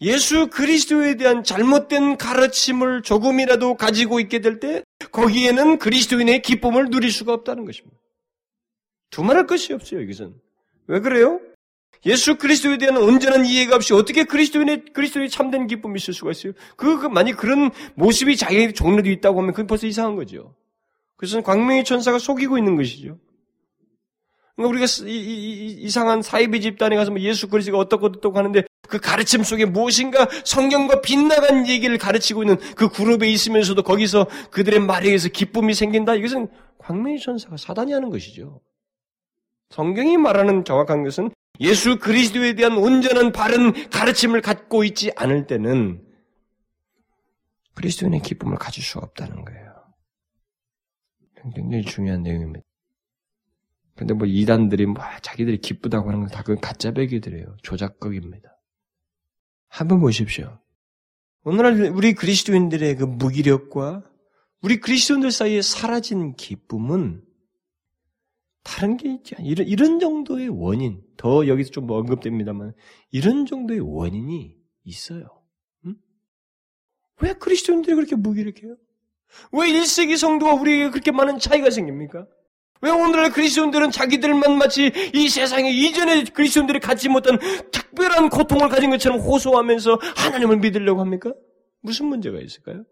예수 0.00 0.48
그리스도에 0.48 1.16
대한 1.16 1.44
잘못된 1.44 2.16
가르침을 2.18 3.02
조금이라도 3.02 3.76
가지고 3.76 4.20
있게 4.20 4.40
될 4.40 4.60
때 4.60 4.82
거기에는 5.12 5.78
그리스도인의 5.78 6.42
기쁨을 6.42 6.90
누릴 6.90 7.12
수가 7.12 7.32
없다는 7.32 7.64
것입니다. 7.64 7.96
두말할 9.14 9.46
것이 9.46 9.72
없어요, 9.72 10.00
여기서는. 10.02 10.34
왜 10.88 10.98
그래요? 10.98 11.40
예수 12.04 12.36
그리스도에 12.36 12.78
대한 12.78 12.96
온전한 12.96 13.46
이해가 13.46 13.76
없이 13.76 13.94
어떻게 13.94 14.24
그리스도인의, 14.24 14.86
그리스도의 14.92 15.30
참된 15.30 15.68
기쁨이 15.68 15.96
있을 15.98 16.12
수가 16.12 16.32
있어요? 16.32 16.52
그, 16.76 16.98
그 16.98 17.06
만약 17.06 17.36
그런 17.36 17.70
모습이 17.94 18.36
자기에게 18.36 18.72
종래도 18.72 19.08
있다고 19.08 19.38
하면 19.38 19.52
그건 19.52 19.68
벌써 19.68 19.86
이상한 19.86 20.16
거죠. 20.16 20.56
그것은 21.14 21.44
광명의 21.44 21.84
천사가 21.84 22.18
속이고 22.18 22.58
있는 22.58 22.74
것이죠. 22.74 23.16
그러니까 24.56 24.70
우리가 24.70 24.86
이, 25.08 25.16
이, 25.16 25.66
이 25.80 25.90
상한 25.90 26.20
사이비 26.20 26.60
집단에 26.60 26.96
가서 26.96 27.12
뭐 27.12 27.20
예수 27.20 27.48
그리스도가 27.48 27.78
어떻고 27.78 28.06
어떻고 28.06 28.36
하는데 28.36 28.64
그 28.88 28.98
가르침 28.98 29.44
속에 29.44 29.64
무엇인가 29.64 30.28
성경과 30.44 31.00
빗나간 31.00 31.68
얘기를 31.68 31.96
가르치고 31.98 32.42
있는 32.42 32.56
그 32.74 32.88
그룹에 32.88 33.28
있으면서도 33.28 33.84
거기서 33.84 34.26
그들의 34.50 34.80
말에 34.80 35.06
의해서 35.06 35.28
기쁨이 35.28 35.72
생긴다. 35.72 36.16
이것은 36.16 36.48
광명의 36.78 37.20
천사가 37.20 37.56
사단이 37.56 37.92
하는 37.92 38.10
것이죠. 38.10 38.60
성경이 39.74 40.18
말하는 40.18 40.64
정확한 40.64 41.02
것은 41.02 41.30
예수 41.58 41.98
그리스도에 41.98 42.54
대한 42.54 42.76
온전한 42.76 43.32
바른 43.32 43.72
가르침을 43.90 44.40
갖고 44.40 44.84
있지 44.84 45.10
않을 45.16 45.48
때는 45.48 46.00
그리스도인의 47.74 48.22
기쁨을 48.22 48.56
가질 48.56 48.84
수 48.84 49.00
없다는 49.00 49.44
거예요. 49.44 49.74
굉장히 51.56 51.84
중요한 51.84 52.22
내용입니다. 52.22 52.64
근데 53.96 54.14
뭐 54.14 54.28
이단들이 54.28 54.86
뭐 54.86 55.02
자기들이 55.22 55.58
기쁘다고 55.58 56.08
하는 56.08 56.20
건 56.20 56.28
다 56.28 56.42
그건 56.42 56.60
가짜 56.60 56.92
배기들이에요. 56.92 57.56
조작극입니다. 57.62 58.56
한번 59.68 59.98
보십시오. 59.98 60.60
오늘날 61.42 61.80
우리 61.92 62.14
그리스도인들의 62.14 62.94
그 62.96 63.04
무기력과 63.04 64.04
우리 64.62 64.78
그리스도인들 64.78 65.32
사이에 65.32 65.62
사라진 65.62 66.36
기쁨은 66.36 67.33
다른 68.64 68.96
게 68.96 69.12
있지 69.12 69.34
않아요. 69.36 69.48
이런, 69.48 69.66
이런 69.68 69.98
정도의 70.00 70.48
원인, 70.48 71.02
더 71.16 71.46
여기서 71.46 71.70
좀 71.70 71.88
언급됩니다만, 71.88 72.72
이런 73.12 73.46
정도의 73.46 73.80
원인이 73.80 74.56
있어요. 74.84 75.42
응? 75.86 75.94
왜 77.20 77.34
그리스도인들이 77.34 77.94
그렇게 77.94 78.16
무기력해요? 78.16 78.76
왜 79.52 79.68
1세기 79.68 80.16
성도와 80.16 80.54
우리에게 80.54 80.90
그렇게 80.90 81.12
많은 81.12 81.38
차이가 81.38 81.70
생깁니까? 81.70 82.26
왜 82.80 82.90
오늘날 82.90 83.30
그리스도인들은 83.32 83.90
자기들만 83.90 84.58
마치 84.58 84.92
이 85.14 85.28
세상에 85.28 85.70
이전에 85.70 86.24
그리스도인들이 86.24 86.80
갖지 86.80 87.08
못한 87.08 87.38
특별한 87.70 88.28
고통을 88.28 88.68
가진 88.68 88.90
것처럼 88.90 89.20
호소하면서 89.20 89.98
하나님을 90.16 90.58
믿으려고 90.58 91.00
합니까? 91.00 91.32
무슨 91.80 92.06
문제가 92.06 92.40
있을까요? 92.40 92.84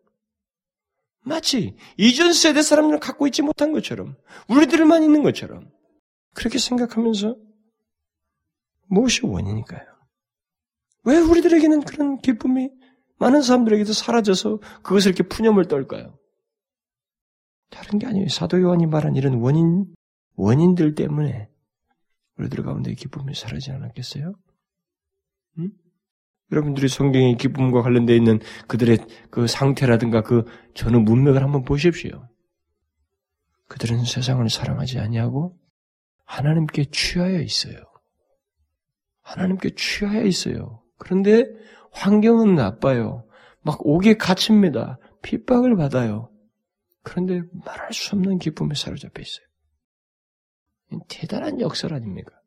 마치 1.25 1.77
이전 1.97 2.33
세대 2.33 2.63
사람들은 2.63 3.01
갖고 3.01 3.27
있지 3.27 3.43
못한 3.43 3.73
것처럼 3.73 4.17
우리들만 4.49 5.03
있는 5.03 5.23
것처럼 5.23 5.71
그렇게 6.35 6.59
생각하면서 6.59 7.37
무엇이 8.87 9.25
원인일까요? 9.25 9.81
왜 11.05 11.19
우리들에게는 11.19 11.83
그런 11.83 12.19
기쁨이 12.19 12.71
많은 13.19 13.43
사람들에게도 13.43 13.93
사라져서 13.93 14.59
그것을 14.83 15.13
이렇게 15.13 15.23
푸념을 15.23 15.67
떨까요? 15.69 16.19
다른 17.71 17.99
게 17.99 18.07
아니에요. 18.07 18.29
사도 18.29 18.61
요한이 18.61 18.87
말한 18.87 19.17
이런 19.17 19.35
원인, 19.35 19.87
원인들 20.35 20.95
때문에 20.95 21.49
우리들 22.39 22.65
가운데 22.65 22.95
기쁨이 22.95 23.35
사라지지 23.35 23.71
않았겠어요? 23.73 24.35
음? 25.59 25.71
여러분들이 26.53 26.89
성경의 26.89 27.37
기쁨과 27.39 27.83
관련되어 27.83 28.15
있는 28.15 28.39
그들의 28.69 28.99
그 29.31 29.47
상태라든가 29.47 30.21
그 30.21 30.45
전후 30.75 31.01
문맥을 31.01 31.43
한번 31.43 31.65
보십시오. 31.65 32.29
그들은 33.69 34.05
세상을 34.05 34.47
사랑하지 34.51 34.99
아니하고 34.99 35.59
하나님께 36.27 36.87
취하여 36.93 37.41
있어요. 37.41 37.77
하나님께 39.23 39.71
취하여 39.77 40.25
있어요. 40.25 40.83
그런데 40.99 41.45
환경은 41.93 42.55
나빠요. 42.55 43.27
막 43.63 43.79
옥에 43.87 44.15
갇힙니다. 44.15 44.99
핍박을 45.23 45.77
받아요. 45.77 46.31
그런데 47.03 47.43
말할 47.65 47.93
수 47.93 48.15
없는 48.15 48.39
기쁨에 48.39 48.75
사로잡혀 48.75 49.23
있어요. 49.23 49.47
대단한 51.09 51.61
역설 51.61 51.95
아닙니까? 51.95 52.42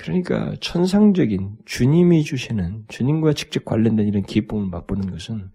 그러니까 0.00 0.56
천상적인 0.62 1.58
주님이 1.66 2.24
주시는 2.24 2.86
주님과 2.88 3.34
직접 3.34 3.66
관련된 3.66 4.08
이런 4.08 4.22
기쁨을 4.22 4.68
맛보는 4.68 5.10
것은 5.10 5.50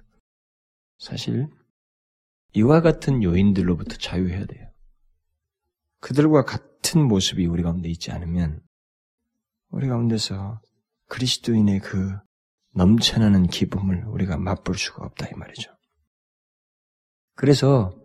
사실 0.99 1.47
이와 2.53 2.81
같은 2.81 3.23
요인들로부터 3.23 3.97
자유해야 3.97 4.45
돼요. 4.45 4.69
그들과 5.99 6.45
같은 6.45 7.07
모습이 7.07 7.47
우리 7.47 7.63
가운데 7.63 7.89
있지 7.89 8.11
않으면 8.11 8.61
우리 9.69 9.87
가운데서 9.87 10.61
그리스도인의 11.07 11.79
그 11.79 12.15
넘쳐나는 12.75 13.47
기쁨을 13.47 14.05
우리가 14.05 14.37
맛볼 14.37 14.75
수가 14.75 15.05
없다 15.05 15.25
이 15.25 15.33
말이죠. 15.33 15.75
그래서 17.33 17.97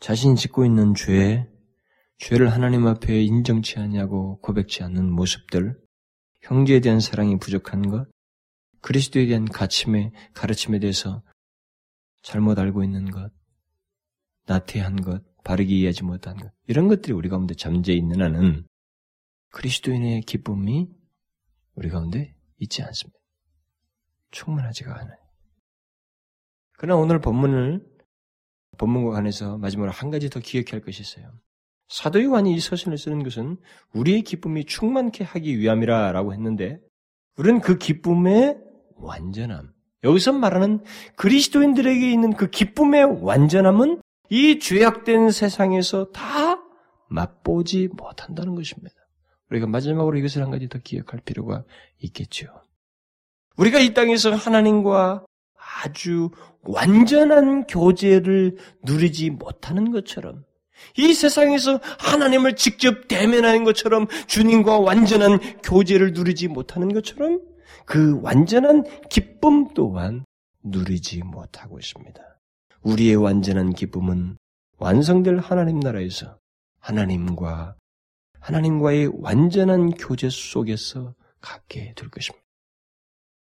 자신이 0.00 0.34
짓고 0.34 0.64
있는 0.64 0.94
죄, 0.94 1.48
죄를 2.18 2.50
하나님 2.50 2.86
앞에 2.86 3.22
인정치 3.22 3.78
않냐고 3.78 4.40
고백치 4.40 4.82
않는 4.82 5.10
모습들, 5.10 5.78
형제에 6.42 6.80
대한 6.80 7.00
사랑이 7.00 7.38
부족한 7.38 7.88
것, 7.88 8.08
그리스도에 8.80 9.26
대한 9.26 9.44
가침의 9.44 10.12
가르침에 10.32 10.78
대해서 10.78 11.22
잘못 12.22 12.58
알고 12.58 12.82
있는 12.84 13.10
것, 13.10 13.32
나태한 14.46 15.02
것, 15.02 15.22
바르게 15.44 15.74
이해하지 15.74 16.04
못한 16.04 16.36
것, 16.36 16.50
이런 16.66 16.88
것들이 16.88 17.12
우리 17.12 17.28
가운데 17.28 17.54
잠재 17.54 17.92
있는 17.92 18.22
한은 18.22 18.66
그리스도인의 19.50 20.22
기쁨이 20.22 20.88
우리 21.74 21.88
가운데 21.88 22.34
있지 22.58 22.82
않습니다. 22.82 23.18
충분하지가 24.30 24.98
않아요. 24.98 25.18
그러나 26.78 27.00
오늘 27.00 27.20
본문을 27.20 27.86
본문과 28.78 29.12
관해서 29.12 29.58
마지막으로 29.58 29.92
한 29.92 30.10
가지 30.10 30.28
더 30.28 30.40
기억해야 30.40 30.72
할 30.72 30.80
것이 30.80 31.02
있어요. 31.02 31.32
사도 31.88 32.22
요한이 32.22 32.54
이 32.54 32.60
서신을 32.60 32.98
쓰는 32.98 33.22
것은 33.22 33.56
우리의 33.94 34.22
기쁨이 34.22 34.64
충만케 34.64 35.24
하기 35.24 35.58
위함이라라고 35.58 36.32
했는데 36.32 36.80
우리는 37.36 37.60
그 37.60 37.78
기쁨의 37.78 38.58
완전함. 38.96 39.72
여기서 40.04 40.32
말하는 40.32 40.84
그리스도인들에게 41.16 42.10
있는 42.10 42.32
그 42.34 42.48
기쁨의 42.50 43.22
완전함은 43.22 44.00
이 44.30 44.58
죄악된 44.58 45.30
세상에서 45.30 46.10
다 46.10 46.60
맛보지 47.08 47.88
못한다는 47.92 48.54
것입니다. 48.54 48.94
우리가 49.50 49.66
마지막으로 49.66 50.16
이것을 50.18 50.42
한 50.42 50.50
가지 50.50 50.68
더 50.68 50.78
기억할 50.78 51.20
필요가 51.20 51.64
있겠죠. 51.98 52.48
우리가 53.56 53.78
이 53.78 53.94
땅에서 53.94 54.34
하나님과 54.34 55.24
아주 55.84 56.30
완전한 56.62 57.66
교제를 57.66 58.56
누리지 58.82 59.30
못하는 59.30 59.92
것처럼 59.92 60.44
이 60.96 61.12
세상에서 61.12 61.80
하나님을 61.98 62.56
직접 62.56 63.08
대면하는 63.08 63.64
것처럼 63.64 64.06
주님과 64.26 64.78
완전한 64.78 65.38
교제를 65.62 66.12
누리지 66.12 66.48
못하는 66.48 66.92
것처럼 66.92 67.40
그 67.84 68.20
완전한 68.22 68.84
기쁨 69.08 69.68
또한 69.74 70.24
누리지 70.62 71.22
못하고 71.22 71.78
있습니다. 71.78 72.20
우리의 72.82 73.16
완전한 73.16 73.72
기쁨은 73.72 74.36
완성될 74.78 75.38
하나님 75.38 75.80
나라에서 75.80 76.38
하나님과 76.80 77.76
하나님과의 78.40 79.10
완전한 79.20 79.90
교제 79.90 80.28
속에서 80.30 81.14
갖게 81.40 81.94
될 81.96 82.08
것입니다. 82.10 82.44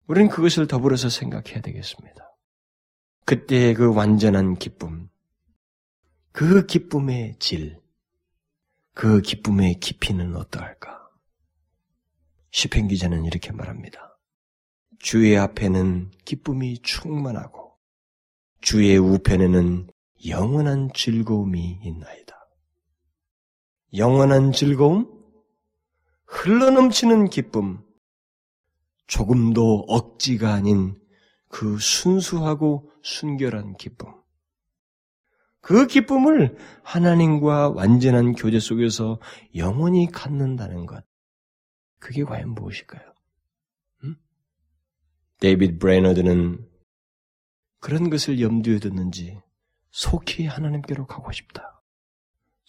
우리는 0.07 0.31
그것을 0.31 0.67
더불어서 0.67 1.11
생각해야 1.11 1.61
되겠습니다. 1.61 2.35
그때의 3.27 3.75
그 3.75 3.95
완전한 3.95 4.55
기쁨, 4.55 5.11
그 6.39 6.67
기쁨의 6.67 7.35
질, 7.41 7.81
그 8.95 9.21
기쁨의 9.23 9.81
깊이는 9.81 10.37
어떠할까? 10.37 11.11
시편 12.53 12.87
기자는 12.87 13.25
이렇게 13.25 13.51
말합니다. 13.51 14.17
주의 15.01 15.37
앞에는 15.37 16.13
기쁨이 16.25 16.79
충만하고 16.79 17.77
주의 18.61 18.97
우편에는 18.97 19.91
영원한 20.29 20.91
즐거움이 20.95 21.81
있나이다. 21.83 22.37
영원한 23.97 24.53
즐거움, 24.53 25.11
흘러넘치는 26.27 27.31
기쁨, 27.31 27.85
조금도 29.09 29.87
억지가 29.89 30.55
아닌 30.55 31.03
그 31.49 31.81
순수하고 31.81 32.93
순결한 33.03 33.77
기쁨. 33.77 34.18
그 35.69 35.87
기쁨을 35.87 36.57
하나님과 36.83 37.69
완전한 37.69 38.33
교제 38.33 38.59
속에서 38.59 39.21
영원히 39.55 40.11
갖는다는 40.11 40.87
것. 40.87 41.05
그게 41.99 42.25
과연 42.25 42.55
무엇일까요? 42.55 43.03
음? 44.05 44.17
데이비드 45.41 45.77
브레너드는 45.77 46.67
그런 47.81 48.09
것을 48.09 48.41
염두에 48.41 48.79
뒀는지 48.79 49.39
속히 49.91 50.47
하나님께로 50.47 51.05
가고 51.05 51.33
싶다. 51.33 51.83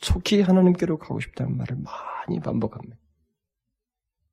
속히 0.01 0.41
하나님께로 0.41 0.97
가고 0.97 1.21
싶다는 1.21 1.55
말을 1.55 1.77
많이 1.77 2.41
반복합니다. 2.41 2.97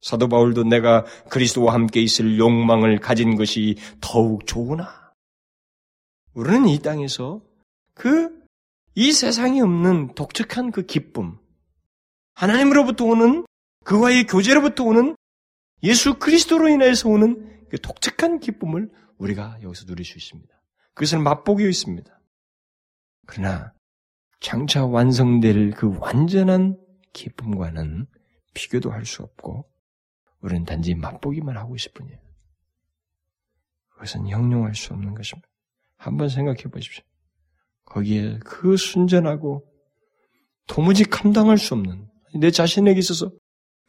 사도 0.01 0.27
바울도 0.27 0.65
내가 0.65 1.05
그리스도와 1.31 1.73
함께 1.73 2.03
있을 2.03 2.37
욕망을 2.37 2.99
가진 2.99 3.37
것이 3.37 3.77
더욱 4.01 4.45
좋으나 4.45 5.13
우리는 6.35 6.67
이 6.67 6.81
땅에서 6.81 7.41
그 7.95 8.36
이 8.99 9.13
세상에 9.13 9.61
없는 9.61 10.15
독특한 10.15 10.71
그 10.71 10.87
기쁨, 10.87 11.39
하나님으로부터 12.35 13.05
오는 13.05 13.45
그와의 13.85 14.25
교제로부터 14.25 14.85
오는 14.85 15.15
예수 15.83 16.19
그리스도로 16.19 16.69
인해서 16.69 17.11
오는 17.11 17.67
그 17.69 17.79
독특한 17.79 18.41
기쁨을 18.41 18.91
우리가 19.19 19.59
여기서 19.63 19.85
누릴 19.85 20.07
수 20.07 20.17
있습니다. 20.17 20.51
그것을 20.95 21.19
맛보기 21.19 21.69
있습니다. 21.69 22.11
그러나 23.27 23.75
장차 24.41 24.87
완성될 24.87 25.73
그 25.73 25.95
완전한 25.99 26.79
기쁨과는 27.13 28.07
비교도 28.55 28.91
할 28.91 29.05
수 29.05 29.23
없고 29.23 29.71
우리는 30.41 30.65
단지 30.65 30.95
맛보기만 30.95 31.57
하고 31.59 31.77
있을 31.77 31.93
뿐이에요. 31.93 32.19
그것은 33.91 34.29
형용할 34.29 34.75
수 34.75 34.95
없는 34.95 35.15
것입니다. 35.15 35.49
한번 35.99 36.31
생각해 36.31 36.63
보십시오. 36.65 37.05
거기에 37.87 38.39
그 38.45 38.77
순전하고 38.77 39.65
도무지 40.67 41.05
감당할 41.05 41.59
수 41.59 41.75
없는 41.75 42.09
내 42.39 42.51
자신에게 42.51 42.99
있어서 42.99 43.31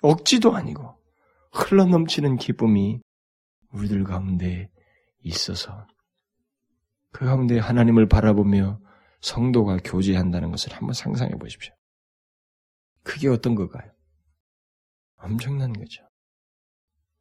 억지도 0.02 0.56
아니고 0.56 0.98
흘러넘치는 1.52 2.38
기쁨이 2.38 3.02
우리들 3.72 4.04
가운데 4.04 4.70
있어서 5.22 5.88
그 7.12 7.26
가운데 7.26 7.58
하나님을 7.60 8.08
바라보며 8.08 8.80
성도가 9.22 9.78
교제한다는 9.84 10.52
것을 10.52 10.74
한번 10.74 10.94
상상해 10.94 11.32
보십시오. 11.32 11.74
그게 13.04 13.28
어떤 13.28 13.56
걸까요? 13.56 13.92
엄청난 15.18 15.74
거죠. 15.74 16.08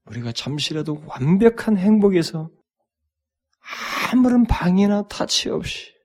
우리가 0.04 0.32
잠시라도 0.32 1.02
완벽한 1.06 1.78
행복에서 1.78 2.50
아무런 4.12 4.44
방해나 4.44 5.08
타치 5.08 5.48
없이 5.48 5.95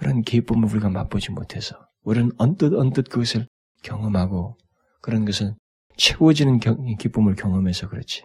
그런 0.00 0.22
기쁨을 0.22 0.66
우리가 0.70 0.88
맛보지 0.88 1.30
못해서 1.30 1.76
우리는 2.02 2.32
언뜻 2.38 2.72
언뜻 2.72 3.10
그것을 3.10 3.46
경험하고 3.82 4.56
그런 5.02 5.26
것은 5.26 5.56
채워지는 5.98 6.58
기쁨을 6.96 7.34
경험해서 7.34 7.90
그렇지. 7.90 8.24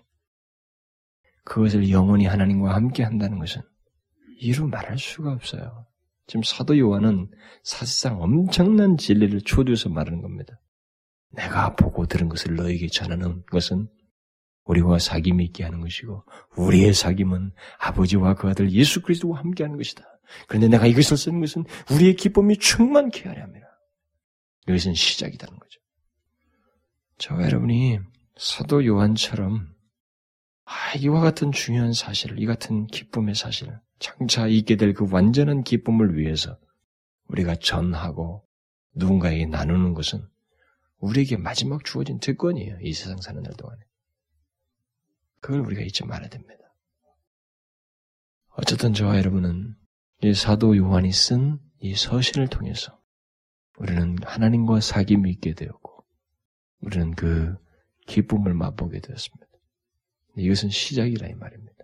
그것을 1.44 1.90
영원히 1.90 2.28
하나님과 2.28 2.74
함께 2.74 3.04
한다는 3.04 3.40
것은 3.40 3.62
이루 4.40 4.70
말할 4.70 4.98
수가 4.98 5.34
없어요. 5.34 5.86
지금 6.28 6.44
사도 6.44 6.80
요한은 6.80 7.30
사실상 7.64 8.22
엄청난 8.22 8.96
진리를 8.96 9.42
초두해서 9.42 9.90
말하는 9.90 10.22
겁니다. 10.22 10.62
내가 11.32 11.76
보고 11.76 12.06
들은 12.06 12.30
것을 12.30 12.56
너에게 12.56 12.88
전하는 12.88 13.44
것은 13.48 13.90
우리와 14.66 14.98
사귐이 14.98 15.42
있게 15.46 15.64
하는 15.64 15.80
것이고 15.82 16.24
우리의 16.58 16.92
사귐은 16.94 17.52
아버지와 17.80 18.36
그 18.36 18.48
아들 18.50 18.72
예수 18.72 19.02
그리스도와 19.02 19.40
함께 19.40 19.64
하는 19.64 19.78
것이다. 19.78 20.04
그런데 20.48 20.68
내가 20.68 20.88
이것을 20.88 21.18
쓰는 21.18 21.40
것은 21.40 21.66
우리의 21.92 22.16
기쁨이 22.16 22.58
충만케 22.58 23.30
하려 23.30 23.44
합니다. 23.44 23.68
이것은 24.68 24.96
시작이라는 24.96 25.60
거죠. 25.60 25.80
저와 27.18 27.44
여러분이 27.44 28.00
사도 28.38 28.86
요한처럼 28.86 29.74
아, 30.66 30.96
이와 30.98 31.22
같은 31.22 31.52
중요한 31.52 31.94
사실을, 31.94 32.40
이 32.42 32.46
같은 32.48 32.88
기쁨의 32.88 33.36
사실을 33.36 33.80
장차 34.00 34.48
있게 34.48 34.76
될 34.78 34.94
그 34.94 35.08
완전한 35.12 35.64
기쁨을 35.64 36.18
위해서 36.18 36.58
우리가 37.28 37.56
전하고 37.56 38.44
누군가에게 38.96 39.46
나누는 39.46 39.94
것은 39.94 40.28
우리에게 40.98 41.38
마지막 41.38 41.86
주어진 41.86 42.20
특권이에요. 42.20 42.80
이 42.82 42.94
세상 42.94 43.22
사는 43.22 43.42
날 43.44 43.54
동안에. 43.54 43.80
그걸 45.42 45.62
우리가 45.62 45.82
잊지 45.82 46.06
말아야 46.06 46.30
됩니다. 46.30 46.54
어쨌든 48.50 48.94
저와 48.94 49.18
여러분은 49.18 49.76
이 50.24 50.34
사도 50.34 50.76
요한이 50.78 51.12
쓴 51.12 51.66
이 51.86 51.94
서신을 51.94 52.48
통해서 52.48 53.00
우리는 53.78 54.18
하나님과 54.24 54.80
사귐이 54.80 55.30
있게 55.34 55.54
되었고 55.54 56.04
우리는 56.80 57.14
그 57.14 57.56
기쁨을 58.08 58.56
맛보게 58.56 59.02
되었습니다. 59.02 59.46
이것은 60.38 60.70
시작이라 60.70 61.28
이 61.28 61.34
말입니다. 61.36 61.76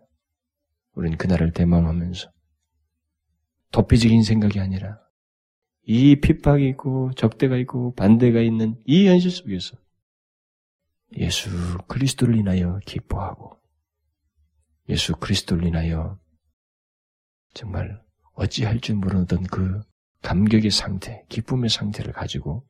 우리는 0.93 1.17
그날을 1.17 1.51
대망하면서 1.51 2.31
도피적인 3.71 4.23
생각이 4.23 4.59
아니라 4.59 4.99
이 5.83 6.19
핍박이 6.19 6.67
있고 6.69 7.11
적대가 7.13 7.57
있고 7.57 7.93
반대가 7.93 8.41
있는 8.41 8.81
이 8.85 9.07
현실 9.07 9.29
속에서 9.29 9.77
예수 11.17 11.49
그리스도를 11.87 12.35
인하여 12.37 12.79
기뻐하고 12.85 13.59
예수 14.89 15.15
그리스도를 15.15 15.67
인하여 15.67 16.19
정말 17.53 18.01
어찌할 18.33 18.79
줄 18.79 18.95
모르던 18.95 19.43
그 19.43 19.81
감격의 20.21 20.71
상태, 20.71 21.25
기쁨의 21.29 21.69
상태를 21.69 22.13
가지고 22.13 22.65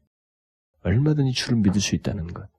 얼마든지 0.81 1.33
주를 1.33 1.57
믿을 1.57 1.79
수 1.79 1.95
있다는 1.95 2.27
것. 2.27 2.49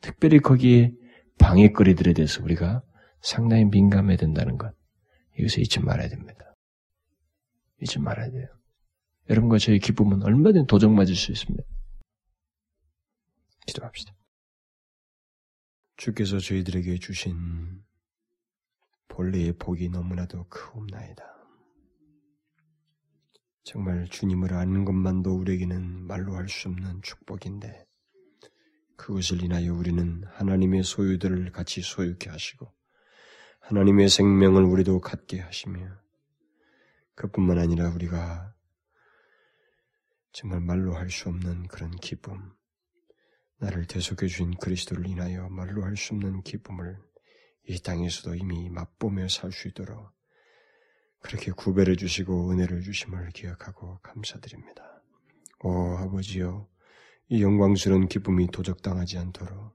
특별히 0.00 0.40
거기에 0.40 0.92
방해거리들에 1.38 2.12
대해서 2.12 2.42
우리가 2.42 2.82
상당히 3.20 3.64
민감해야 3.64 4.16
된다는 4.16 4.56
것. 4.58 4.74
이것을 5.38 5.60
잊지 5.60 5.80
말아야 5.80 6.08
됩니다. 6.08 6.54
잊지 7.80 7.98
말아야 8.00 8.30
돼요. 8.30 8.48
여러분과 9.28 9.58
저의 9.58 9.78
기쁨은 9.78 10.22
얼마든지 10.22 10.66
도적맞을 10.66 11.14
수 11.14 11.32
있습니다. 11.32 11.62
기도합시다. 13.66 14.14
주께서 15.96 16.38
저희들에게 16.38 16.98
주신 16.98 17.82
본래의 19.08 19.54
복이 19.58 19.88
너무나도 19.88 20.48
크옵나이다. 20.48 21.24
정말 23.64 24.06
주님을 24.08 24.52
아는 24.52 24.84
것만도 24.84 25.34
우리에게는 25.34 26.06
말로 26.06 26.36
할 26.36 26.48
수 26.48 26.68
없는 26.68 27.02
축복인데 27.02 27.86
그것을 28.96 29.42
인하여 29.42 29.74
우리는 29.74 30.22
하나님의 30.28 30.82
소유들을 30.84 31.50
같이 31.52 31.80
소유케 31.82 32.30
하시고 32.30 32.72
하나님의 33.60 34.08
생명을 34.08 34.62
우리도 34.62 35.00
갖게 35.00 35.40
하시며 35.40 35.98
그뿐만 37.14 37.58
아니라 37.58 37.88
우리가 37.90 38.54
정말 40.32 40.60
말로 40.60 40.94
할 40.94 41.10
수 41.10 41.28
없는 41.30 41.66
그런 41.68 41.90
기쁨, 41.96 42.52
나를 43.58 43.86
대속해 43.86 44.26
주신 44.26 44.54
그리스도를 44.56 45.06
인하여 45.06 45.48
말로 45.48 45.84
할 45.84 45.96
수 45.96 46.14
없는 46.14 46.42
기쁨을 46.42 46.98
이 47.68 47.80
땅에서도 47.80 48.34
이미 48.36 48.68
맛보며 48.70 49.28
살 49.28 49.50
수 49.52 49.68
있도록 49.68 50.10
그렇게 51.20 51.50
구별해 51.50 51.96
주시고 51.96 52.50
은혜를 52.52 52.82
주심을 52.82 53.30
기억하고 53.30 53.98
감사드립니다. 54.02 55.02
오 55.64 55.96
아버지여, 55.96 56.68
이 57.28 57.42
영광스러운 57.42 58.06
기쁨이 58.08 58.48
도적당하지 58.52 59.18
않도록 59.18 59.74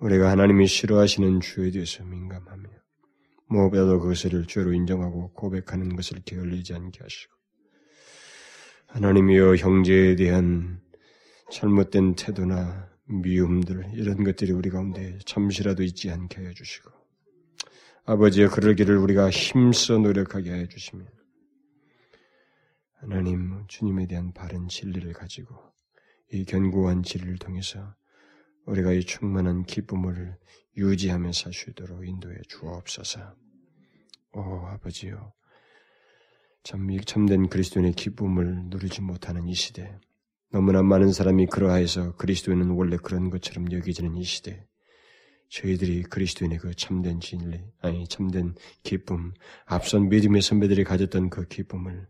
우리가 0.00 0.30
하나님이 0.30 0.66
싫어하시는 0.66 1.40
주에 1.40 1.70
대해서 1.70 2.04
민감하며 2.04 2.68
무엇보다도 3.48 4.00
그것을 4.00 4.46
죄로 4.46 4.72
인정하고 4.72 5.32
고백하는 5.34 5.94
것을 5.94 6.20
게을리지 6.24 6.74
않게 6.74 6.98
하시고 7.00 7.34
하나님이여 8.88 9.56
형제에 9.56 10.16
대한 10.16 10.80
잘못된 11.50 12.14
태도나 12.14 12.90
미움들 13.04 13.92
이런 13.94 14.22
것들이 14.22 14.52
우리 14.52 14.70
가운데 14.70 15.18
잠시라도 15.24 15.82
있지 15.82 16.10
않게 16.10 16.42
해 16.42 16.52
주시고 16.52 16.90
아버지의 18.04 18.48
그러기를 18.48 18.96
우리가 18.98 19.30
힘써 19.30 19.98
노력하게 19.98 20.52
해 20.52 20.68
주시면 20.68 21.08
하나님 22.94 23.64
주님에 23.68 24.06
대한 24.06 24.32
바른 24.32 24.68
진리를 24.68 25.12
가지고 25.12 25.56
이 26.32 26.44
견고한 26.44 27.02
진리를 27.02 27.38
통해서 27.38 27.94
우리가 28.66 28.92
이 28.92 29.02
충만한 29.02 29.64
기쁨을 29.64 30.36
유지하며 30.76 31.32
살 31.32 31.52
수 31.52 31.70
있도록 31.70 32.06
인도해 32.06 32.36
주옵소서. 32.48 33.34
오 34.32 34.40
아버지요, 34.66 35.32
참 36.62 36.86
참된 37.06 37.48
그리스도인의 37.48 37.92
기쁨을 37.94 38.64
누리지 38.66 39.00
못하는 39.00 39.48
이 39.48 39.54
시대, 39.54 39.98
너무나 40.50 40.82
많은 40.82 41.12
사람이 41.12 41.46
그러하여서 41.46 42.16
그리스도인은 42.16 42.70
원래 42.70 42.96
그런 42.96 43.30
것처럼 43.30 43.70
여겨지는 43.70 44.16
이 44.16 44.24
시대, 44.24 44.66
저희들이 45.50 46.04
그리스도인의 46.04 46.58
그 46.58 46.74
참된 46.74 47.20
진리, 47.20 47.60
아니 47.80 48.06
참된 48.08 48.54
기쁨, 48.82 49.34
앞선 49.66 50.08
믿음의 50.08 50.42
선배들이 50.42 50.84
가졌던 50.84 51.30
그 51.30 51.46
기쁨을 51.46 52.06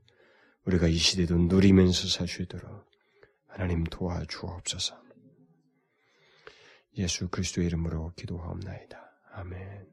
우리가 0.65 0.87
이 0.89 0.97
시대도 0.97 1.37
누리면서 1.37 2.09
살 2.09 2.29
수 2.29 2.43
있도록 2.43 2.87
하나님 3.47 3.85
도와주옵소서. 3.85 4.97
예수 6.99 7.29
그리스도의 7.29 7.69
이름으로 7.69 8.13
기도하옵나이다. 8.17 8.99
아멘. 9.33 9.89